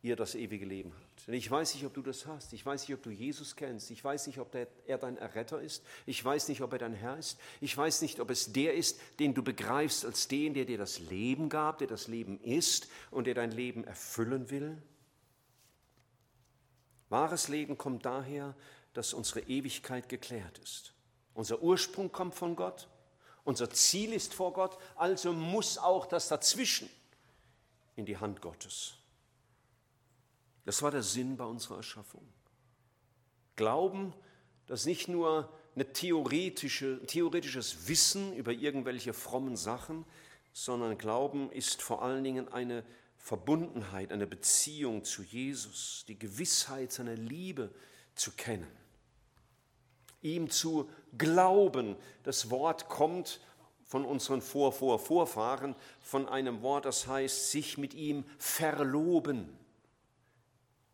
ihr 0.02 0.16
das 0.16 0.34
ewige 0.34 0.66
Leben 0.66 0.92
habt. 0.92 1.28
Und 1.28 1.36
ich 1.36 1.50
weiß 1.50 1.76
nicht, 1.76 1.86
ob 1.86 1.94
du 1.94 2.02
das 2.02 2.26
hast. 2.26 2.54
Ich 2.54 2.66
weiß 2.66 2.88
nicht, 2.88 2.98
ob 2.98 3.04
du 3.04 3.12
Jesus 3.12 3.56
kennst. 3.56 3.92
Ich 3.92 4.04
weiß 4.04 4.26
nicht, 4.26 4.40
ob 4.40 4.52
der, 4.52 4.68
er 4.88 4.98
dein 4.98 5.16
Erretter 5.18 5.62
ist. 5.62 5.84
Ich 6.08 6.26
weiß 6.26 6.48
nicht, 6.48 6.62
ob 6.62 6.74
er 6.74 6.80
dein 6.80 6.94
Herr 6.94 7.20
ist. 7.20 7.40
Ich 7.62 7.78
weiß 7.78 8.02
nicht, 8.02 8.20
ob 8.20 8.32
es 8.32 8.52
der 8.52 8.74
ist, 8.74 9.00
den 9.20 9.36
du 9.36 9.44
begreifst 9.44 10.04
als 10.04 10.28
den, 10.28 10.56
der 10.56 10.66
dir 10.66 10.80
das 10.80 11.00
Leben 11.00 11.50
gab, 11.50 11.78
der 11.78 11.88
das 11.88 12.08
Leben 12.08 12.42
ist 12.42 12.90
und 13.12 13.28
der 13.28 13.36
dein 13.36 13.52
Leben 13.52 13.84
erfüllen 13.84 14.50
will. 14.50 14.82
Wahres 17.10 17.48
Leben 17.48 17.78
kommt 17.78 18.08
daher, 18.08 18.56
dass 18.94 19.14
unsere 19.14 19.42
Ewigkeit 19.42 20.10
geklärt 20.10 20.58
ist. 20.60 20.94
Unser 21.34 21.62
Ursprung 21.62 22.12
kommt 22.12 22.36
von 22.36 22.56
Gott, 22.56 22.88
unser 23.44 23.70
Ziel 23.70 24.14
ist 24.14 24.34
vor 24.34 24.54
Gott, 24.54 24.78
also 24.96 25.34
muss 25.34 25.78
auch 25.78 26.06
das 26.06 26.28
dazwischen 26.28 26.90
in 27.96 28.06
die 28.06 28.18
Hand 28.18 28.42
Gottes. 28.42 28.96
Das 30.66 30.82
war 30.82 30.92
der 30.92 31.04
Sinn 31.04 31.36
bei 31.36 31.44
unserer 31.44 31.78
Erschaffung. 31.78 32.26
Glauben, 33.56 34.14
dass 34.68 34.86
nicht 34.86 35.10
nur 35.10 35.52
ein 35.76 35.92
theoretische, 35.94 37.06
theoretisches 37.06 37.88
Wissen 37.88 38.34
über 38.34 38.52
irgendwelche 38.52 39.14
frommen 39.14 39.58
Sachen, 39.58 40.06
sondern 40.54 40.98
Glauben 40.98 41.52
ist 41.52 41.82
vor 41.82 42.04
allen 42.04 42.24
Dingen 42.24 42.48
eine 42.48 42.84
Verbundenheit, 43.18 44.12
eine 44.12 44.28
Beziehung 44.28 45.04
zu 45.04 45.24
Jesus, 45.24 46.06
die 46.08 46.18
Gewissheit 46.18 46.92
seiner 46.92 47.16
Liebe 47.16 47.74
zu 48.16 48.32
kennen, 48.32 48.68
ihm 50.24 50.50
zu 50.50 50.90
glauben. 51.18 51.96
Das 52.24 52.50
Wort 52.50 52.90
kommt 52.90 53.40
von 53.86 54.06
unseren 54.06 54.42
Vor, 54.42 54.72
Vor, 54.72 55.00
Vorfahren 55.00 55.76
von 56.02 56.28
einem 56.28 56.62
Wort, 56.62 56.86
das 56.86 57.08
heißt 57.08 57.52
sich 57.52 57.78
mit 57.78 57.94
ihm 57.94 58.26
verloben 58.38 59.58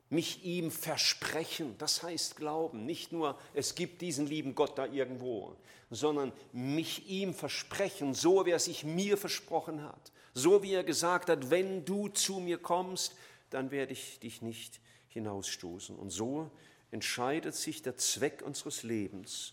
mich 0.10 0.44
ihm 0.44 0.72
versprechen. 0.72 1.76
Das 1.78 2.04
heißt 2.04 2.36
Glauben. 2.36 2.86
Nicht 2.86 3.12
nur, 3.12 3.38
es 3.54 3.76
gibt 3.76 4.02
diesen 4.02 4.26
lieben 4.26 4.56
Gott 4.56 4.78
da 4.78 4.86
irgendwo, 4.86 5.56
sondern 5.90 6.32
mich 6.52 7.08
ihm 7.08 7.34
versprechen, 7.34 8.14
so 8.14 8.46
wie 8.46 8.52
er 8.52 8.60
sich 8.60 8.84
mir 8.84 9.18
versprochen 9.18 9.84
hat. 9.84 10.12
So 10.34 10.64
wie 10.64 10.74
er 10.74 10.84
gesagt 10.84 11.30
hat, 11.30 11.50
wenn 11.50 11.86
du 11.86 12.08
zu 12.10 12.40
mir 12.40 12.58
kommst, 12.58 13.16
dann 13.50 13.72
werde 13.72 13.94
ich 13.94 14.20
dich 14.20 14.42
nicht 14.42 14.80
hinausstoßen. 15.10 15.96
Und 15.96 16.12
so 16.12 16.50
entscheidet 16.92 17.56
sich 17.56 17.82
der 17.82 17.98
Zweck 17.98 18.42
unseres 18.42 18.84
Lebens 18.84 19.52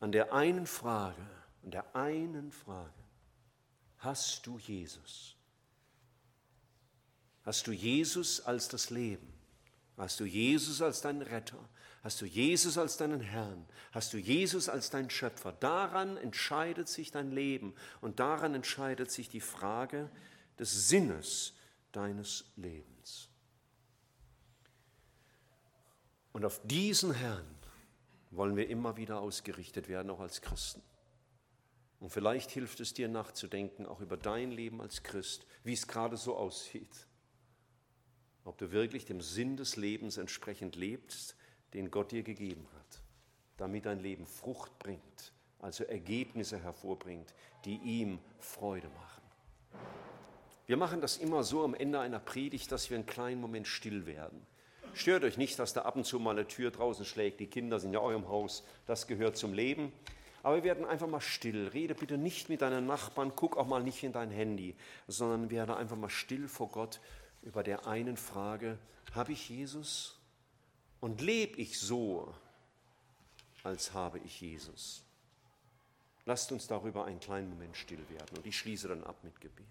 an 0.00 0.12
der 0.12 0.32
einen 0.32 0.66
Frage, 0.66 1.26
an 1.62 1.70
der 1.70 1.94
einen 1.94 2.52
Frage. 2.52 2.92
Hast 3.98 4.46
du 4.46 4.58
Jesus? 4.58 5.36
Hast 7.42 7.66
du 7.66 7.72
Jesus 7.72 8.40
als 8.40 8.68
das 8.68 8.90
Leben? 8.90 9.32
Hast 9.96 10.20
du 10.20 10.24
Jesus 10.24 10.80
als 10.80 11.02
deinen 11.02 11.22
Retter? 11.22 11.58
Hast 12.02 12.22
du 12.22 12.24
Jesus 12.24 12.78
als 12.78 12.96
deinen 12.96 13.20
Herrn? 13.20 13.66
Hast 13.92 14.14
du 14.14 14.18
Jesus 14.18 14.70
als 14.70 14.88
deinen 14.88 15.10
Schöpfer? 15.10 15.52
Daran 15.52 16.16
entscheidet 16.16 16.88
sich 16.88 17.10
dein 17.10 17.30
Leben 17.30 17.74
und 18.00 18.20
daran 18.20 18.54
entscheidet 18.54 19.10
sich 19.10 19.28
die 19.28 19.42
Frage 19.42 20.10
des 20.58 20.88
Sinnes 20.88 21.54
deines 21.92 22.44
Lebens. 22.56 23.29
Und 26.32 26.44
auf 26.44 26.60
diesen 26.64 27.12
Herrn 27.12 27.46
wollen 28.30 28.56
wir 28.56 28.68
immer 28.68 28.96
wieder 28.96 29.20
ausgerichtet 29.20 29.88
werden, 29.88 30.10
auch 30.10 30.20
als 30.20 30.40
Christen. 30.40 30.82
Und 31.98 32.10
vielleicht 32.10 32.50
hilft 32.50 32.80
es 32.80 32.94
dir 32.94 33.08
nachzudenken, 33.08 33.86
auch 33.86 34.00
über 34.00 34.16
dein 34.16 34.52
Leben 34.52 34.80
als 34.80 35.02
Christ, 35.02 35.46
wie 35.64 35.72
es 35.72 35.86
gerade 35.86 36.16
so 36.16 36.36
aussieht 36.36 37.06
ob 38.44 38.58
du 38.58 38.72
wirklich 38.72 39.04
dem 39.04 39.20
Sinn 39.20 39.56
des 39.56 39.76
Lebens 39.76 40.16
entsprechend 40.16 40.76
lebst, 40.76 41.36
den 41.74 41.90
Gott 41.90 42.12
dir 42.12 42.22
gegeben 42.22 42.66
hat, 42.78 43.02
damit 43.56 43.86
dein 43.86 44.00
Leben 44.00 44.26
Frucht 44.26 44.76
bringt, 44.78 45.32
also 45.58 45.84
Ergebnisse 45.84 46.58
hervorbringt, 46.58 47.34
die 47.64 47.76
ihm 47.76 48.18
Freude 48.38 48.88
machen. 48.88 49.22
Wir 50.66 50.76
machen 50.76 51.00
das 51.00 51.16
immer 51.16 51.42
so 51.42 51.64
am 51.64 51.74
Ende 51.74 52.00
einer 52.00 52.20
Predigt, 52.20 52.70
dass 52.72 52.90
wir 52.90 52.96
einen 52.96 53.06
kleinen 53.06 53.40
Moment 53.40 53.66
still 53.66 54.06
werden. 54.06 54.46
Stört 54.94 55.24
euch 55.24 55.36
nicht, 55.36 55.58
dass 55.58 55.72
da 55.72 55.82
ab 55.82 55.96
und 55.96 56.04
zu 56.04 56.18
mal 56.18 56.32
eine 56.32 56.46
Tür 56.46 56.70
draußen 56.70 57.04
schlägt. 57.04 57.40
Die 57.40 57.46
Kinder 57.46 57.78
sind 57.78 57.92
ja 57.92 58.00
auch 58.00 58.10
im 58.10 58.28
Haus. 58.28 58.64
Das 58.86 59.06
gehört 59.06 59.36
zum 59.36 59.52
Leben. 59.52 59.92
Aber 60.42 60.56
wir 60.56 60.64
werden 60.64 60.84
einfach 60.84 61.06
mal 61.06 61.20
still. 61.20 61.68
Rede 61.68 61.94
bitte 61.94 62.16
nicht 62.16 62.48
mit 62.48 62.62
deinen 62.62 62.86
Nachbarn. 62.86 63.32
Guck 63.36 63.56
auch 63.56 63.66
mal 63.66 63.82
nicht 63.82 64.02
in 64.02 64.12
dein 64.12 64.30
Handy, 64.30 64.74
sondern 65.06 65.50
werde 65.50 65.76
einfach 65.76 65.96
mal 65.96 66.08
still 66.08 66.48
vor 66.48 66.68
Gott 66.68 67.00
über 67.42 67.62
der 67.62 67.86
einen 67.86 68.16
Frage, 68.16 68.78
habe 69.14 69.32
ich 69.32 69.48
Jesus 69.48 70.18
und 71.00 71.20
lebe 71.20 71.56
ich 71.60 71.78
so, 71.78 72.34
als 73.62 73.92
habe 73.92 74.18
ich 74.18 74.40
Jesus? 74.40 75.02
Lasst 76.26 76.52
uns 76.52 76.66
darüber 76.66 77.06
einen 77.06 77.20
kleinen 77.20 77.48
Moment 77.48 77.76
still 77.76 78.08
werden 78.10 78.36
und 78.36 78.46
ich 78.46 78.58
schließe 78.58 78.88
dann 78.88 79.04
ab 79.04 79.16
mit 79.22 79.40
Gebet. 79.40 79.66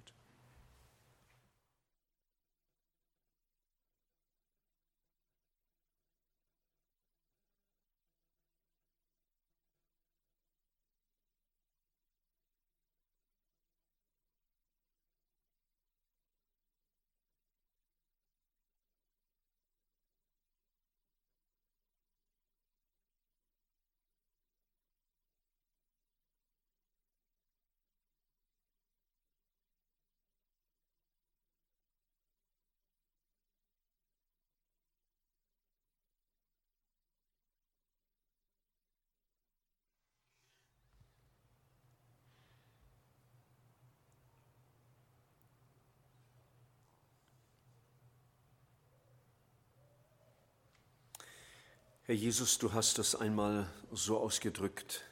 Herr 52.10 52.16
Jesus, 52.16 52.57
du 52.57 52.74
hast 52.74 52.97
es 52.97 53.14
einmal 53.14 53.72
so 53.91 54.18
ausgedrückt, 54.18 55.03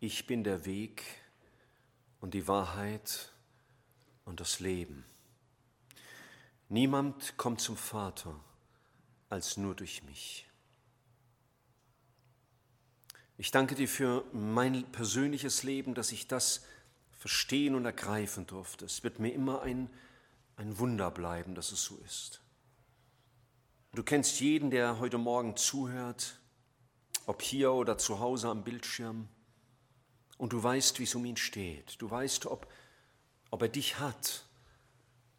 ich 0.00 0.26
bin 0.26 0.44
der 0.44 0.64
Weg 0.64 1.04
und 2.22 2.32
die 2.32 2.48
Wahrheit 2.48 3.34
und 4.24 4.40
das 4.40 4.58
Leben. 4.58 5.04
Niemand 6.70 7.36
kommt 7.36 7.60
zum 7.60 7.76
Vater 7.76 8.40
als 9.28 9.58
nur 9.58 9.74
durch 9.74 10.04
mich. 10.04 10.48
Ich 13.36 13.50
danke 13.50 13.74
dir 13.74 13.86
für 13.86 14.24
mein 14.32 14.90
persönliches 14.92 15.64
Leben, 15.64 15.92
dass 15.92 16.12
ich 16.12 16.26
das 16.26 16.64
verstehen 17.18 17.74
und 17.74 17.84
ergreifen 17.84 18.46
durfte. 18.46 18.86
Es 18.86 19.04
wird 19.04 19.18
mir 19.18 19.34
immer 19.34 19.60
ein, 19.60 19.90
ein 20.56 20.78
Wunder 20.78 21.10
bleiben, 21.10 21.54
dass 21.54 21.72
es 21.72 21.84
so 21.84 21.98
ist. 22.06 22.40
Du 23.92 24.02
kennst 24.02 24.40
jeden, 24.40 24.70
der 24.70 24.98
heute 24.98 25.18
Morgen 25.18 25.56
zuhört, 25.56 26.38
ob 27.26 27.42
hier 27.42 27.72
oder 27.72 27.98
zu 27.98 28.20
Hause 28.20 28.48
am 28.48 28.62
Bildschirm. 28.62 29.28
Und 30.38 30.52
du 30.52 30.62
weißt, 30.62 30.98
wie 30.98 31.04
es 31.04 31.14
um 31.14 31.24
ihn 31.24 31.36
steht. 31.36 32.00
Du 32.00 32.10
weißt, 32.10 32.46
ob, 32.46 32.70
ob 33.50 33.62
er 33.62 33.68
dich 33.68 33.98
hat 33.98 34.44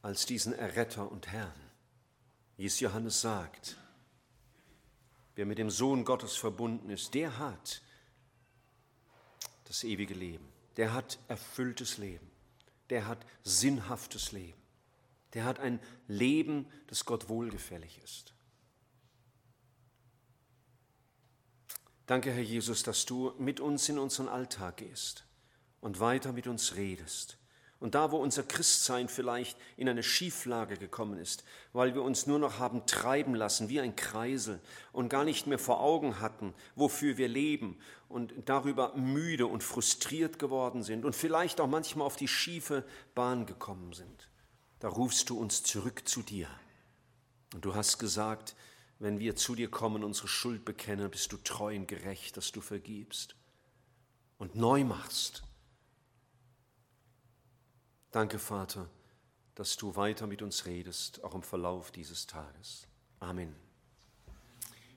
als 0.01 0.25
diesen 0.25 0.53
Erretter 0.53 1.11
und 1.11 1.27
Herrn. 1.27 1.53
Wie 2.57 2.65
es 2.65 2.79
Johannes 2.79 3.21
sagt, 3.21 3.77
wer 5.35 5.45
mit 5.45 5.59
dem 5.59 5.69
Sohn 5.69 6.03
Gottes 6.03 6.35
verbunden 6.35 6.89
ist, 6.89 7.13
der 7.13 7.37
hat 7.37 7.81
das 9.65 9.83
ewige 9.83 10.13
Leben. 10.13 10.47
Der 10.77 10.93
hat 10.93 11.19
erfülltes 11.27 11.97
Leben. 11.97 12.29
Der 12.89 13.05
hat 13.05 13.19
sinnhaftes 13.43 14.31
Leben. 14.31 14.61
Der 15.33 15.43
hat 15.43 15.59
ein 15.59 15.79
Leben, 16.07 16.65
das 16.87 17.05
Gott 17.05 17.29
wohlgefällig 17.29 17.99
ist. 18.03 18.33
Danke, 22.07 22.31
Herr 22.31 22.41
Jesus, 22.41 22.83
dass 22.83 23.05
du 23.05 23.33
mit 23.37 23.59
uns 23.59 23.89
in 23.89 23.99
unseren 23.99 24.29
Alltag 24.29 24.77
gehst 24.77 25.25
und 25.81 25.99
weiter 25.99 26.31
mit 26.31 26.47
uns 26.47 26.77
redest. 26.77 27.37
Und 27.81 27.95
da, 27.95 28.11
wo 28.11 28.17
unser 28.17 28.43
Christsein 28.43 29.09
vielleicht 29.09 29.57
in 29.75 29.89
eine 29.89 30.01
Schieflage 30.01 30.77
gekommen 30.77 31.19
ist, 31.19 31.43
weil 31.73 31.93
wir 31.93 32.01
uns 32.01 32.25
nur 32.25 32.39
noch 32.39 32.59
haben 32.59 32.85
treiben 32.85 33.35
lassen 33.35 33.67
wie 33.67 33.81
ein 33.81 33.97
Kreisel 33.97 34.61
und 34.93 35.09
gar 35.09 35.25
nicht 35.25 35.47
mehr 35.47 35.59
vor 35.59 35.81
Augen 35.81 36.21
hatten, 36.21 36.55
wofür 36.75 37.17
wir 37.17 37.27
leben 37.27 37.77
und 38.07 38.33
darüber 38.45 38.95
müde 38.95 39.45
und 39.45 39.61
frustriert 39.61 40.39
geworden 40.39 40.83
sind 40.83 41.03
und 41.03 41.13
vielleicht 41.13 41.59
auch 41.59 41.67
manchmal 41.67 42.07
auf 42.07 42.15
die 42.15 42.29
schiefe 42.29 42.85
Bahn 43.15 43.45
gekommen 43.45 43.91
sind, 43.91 44.29
da 44.79 44.87
rufst 44.87 45.29
du 45.29 45.37
uns 45.37 45.61
zurück 45.61 46.07
zu 46.07 46.21
dir. 46.21 46.47
Und 47.53 47.65
du 47.65 47.75
hast 47.75 47.97
gesagt, 47.99 48.55
wenn 48.99 49.19
wir 49.19 49.35
zu 49.35 49.55
dir 49.55 49.69
kommen, 49.69 50.03
unsere 50.03 50.27
Schuld 50.27 50.65
bekennen, 50.65 51.09
bist 51.09 51.31
du 51.31 51.37
treu 51.37 51.75
und 51.75 51.87
gerecht, 51.87 52.37
dass 52.37 52.51
du 52.51 52.61
vergibst 52.61 53.35
und 54.37 54.55
neu 54.55 54.83
machst. 54.83 55.43
Danke, 58.11 58.39
Vater, 58.39 58.89
dass 59.55 59.77
du 59.77 59.95
weiter 59.95 60.27
mit 60.27 60.41
uns 60.41 60.65
redest, 60.65 61.23
auch 61.23 61.35
im 61.35 61.43
Verlauf 61.43 61.91
dieses 61.91 62.25
Tages. 62.25 62.87
Amen. 63.19 63.55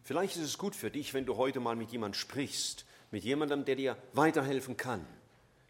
Vielleicht 0.03 0.37
ist 0.37 0.43
es 0.43 0.59
gut 0.59 0.75
für 0.75 0.91
dich, 0.91 1.15
wenn 1.15 1.27
du 1.27 1.37
heute 1.37 1.61
mal 1.61 1.77
mit 1.77 1.93
jemandem 1.93 2.19
sprichst, 2.19 2.87
mit 3.11 3.25
jemandem, 3.25 3.65
der 3.65 3.77
dir 3.77 4.03
weiterhelfen 4.13 4.77
kann, 4.77 5.07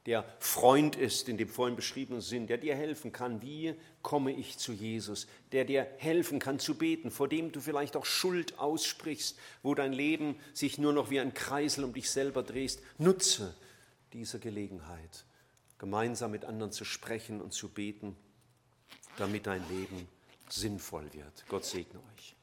der 0.07 0.25
Freund 0.39 0.97
ist 0.97 1.29
in 1.29 1.37
dem 1.37 1.49
vorhin 1.49 1.77
beschriebenen 1.77 2.23
Sinn, 2.23 2.47
der 2.47 2.57
dir 2.57 2.75
helfen 2.75 3.13
kann, 3.13 3.43
wie 3.43 3.75
komme 4.03 4.33
ich 4.33 4.57
zu 4.57 4.73
Jesus, 4.73 5.27
der 5.53 5.65
dir 5.65 5.87
helfen 5.99 6.39
kann 6.39 6.59
zu 6.59 6.77
beten, 6.77 7.11
vor 7.11 7.29
dem 7.29 7.53
du 7.53 7.61
vielleicht 7.61 7.97
auch 7.97 8.07
Schuld 8.07 8.59
aussprichst, 8.59 9.39
wo 9.63 9.75
dein 9.75 9.93
Leben 9.93 10.37
sich 10.55 10.79
nur 10.79 10.95
noch 10.95 11.11
wie 11.11 11.21
ein 11.21 11.35
Kreisel 11.35 11.85
um 11.85 11.93
dich 11.93 12.11
selber 12.11 12.43
drehst. 12.43 12.81
Nutze 12.97 13.55
diese 14.15 14.39
Gelegenheit, 14.39 15.25
gemeinsam 15.79 16.31
mit 16.31 16.47
anderen 16.47 16.73
zu 16.73 16.85
sprechen 16.85 17.43
und 17.43 17.53
zu 17.53 17.69
beten, 17.69 18.17
damit 19.19 19.47
dein 19.47 19.69
Leben 19.69 20.09
sinnvoll 20.49 21.13
wird. 21.13 21.45
Gott 21.49 21.65
segne 21.67 22.01
euch. 22.15 22.35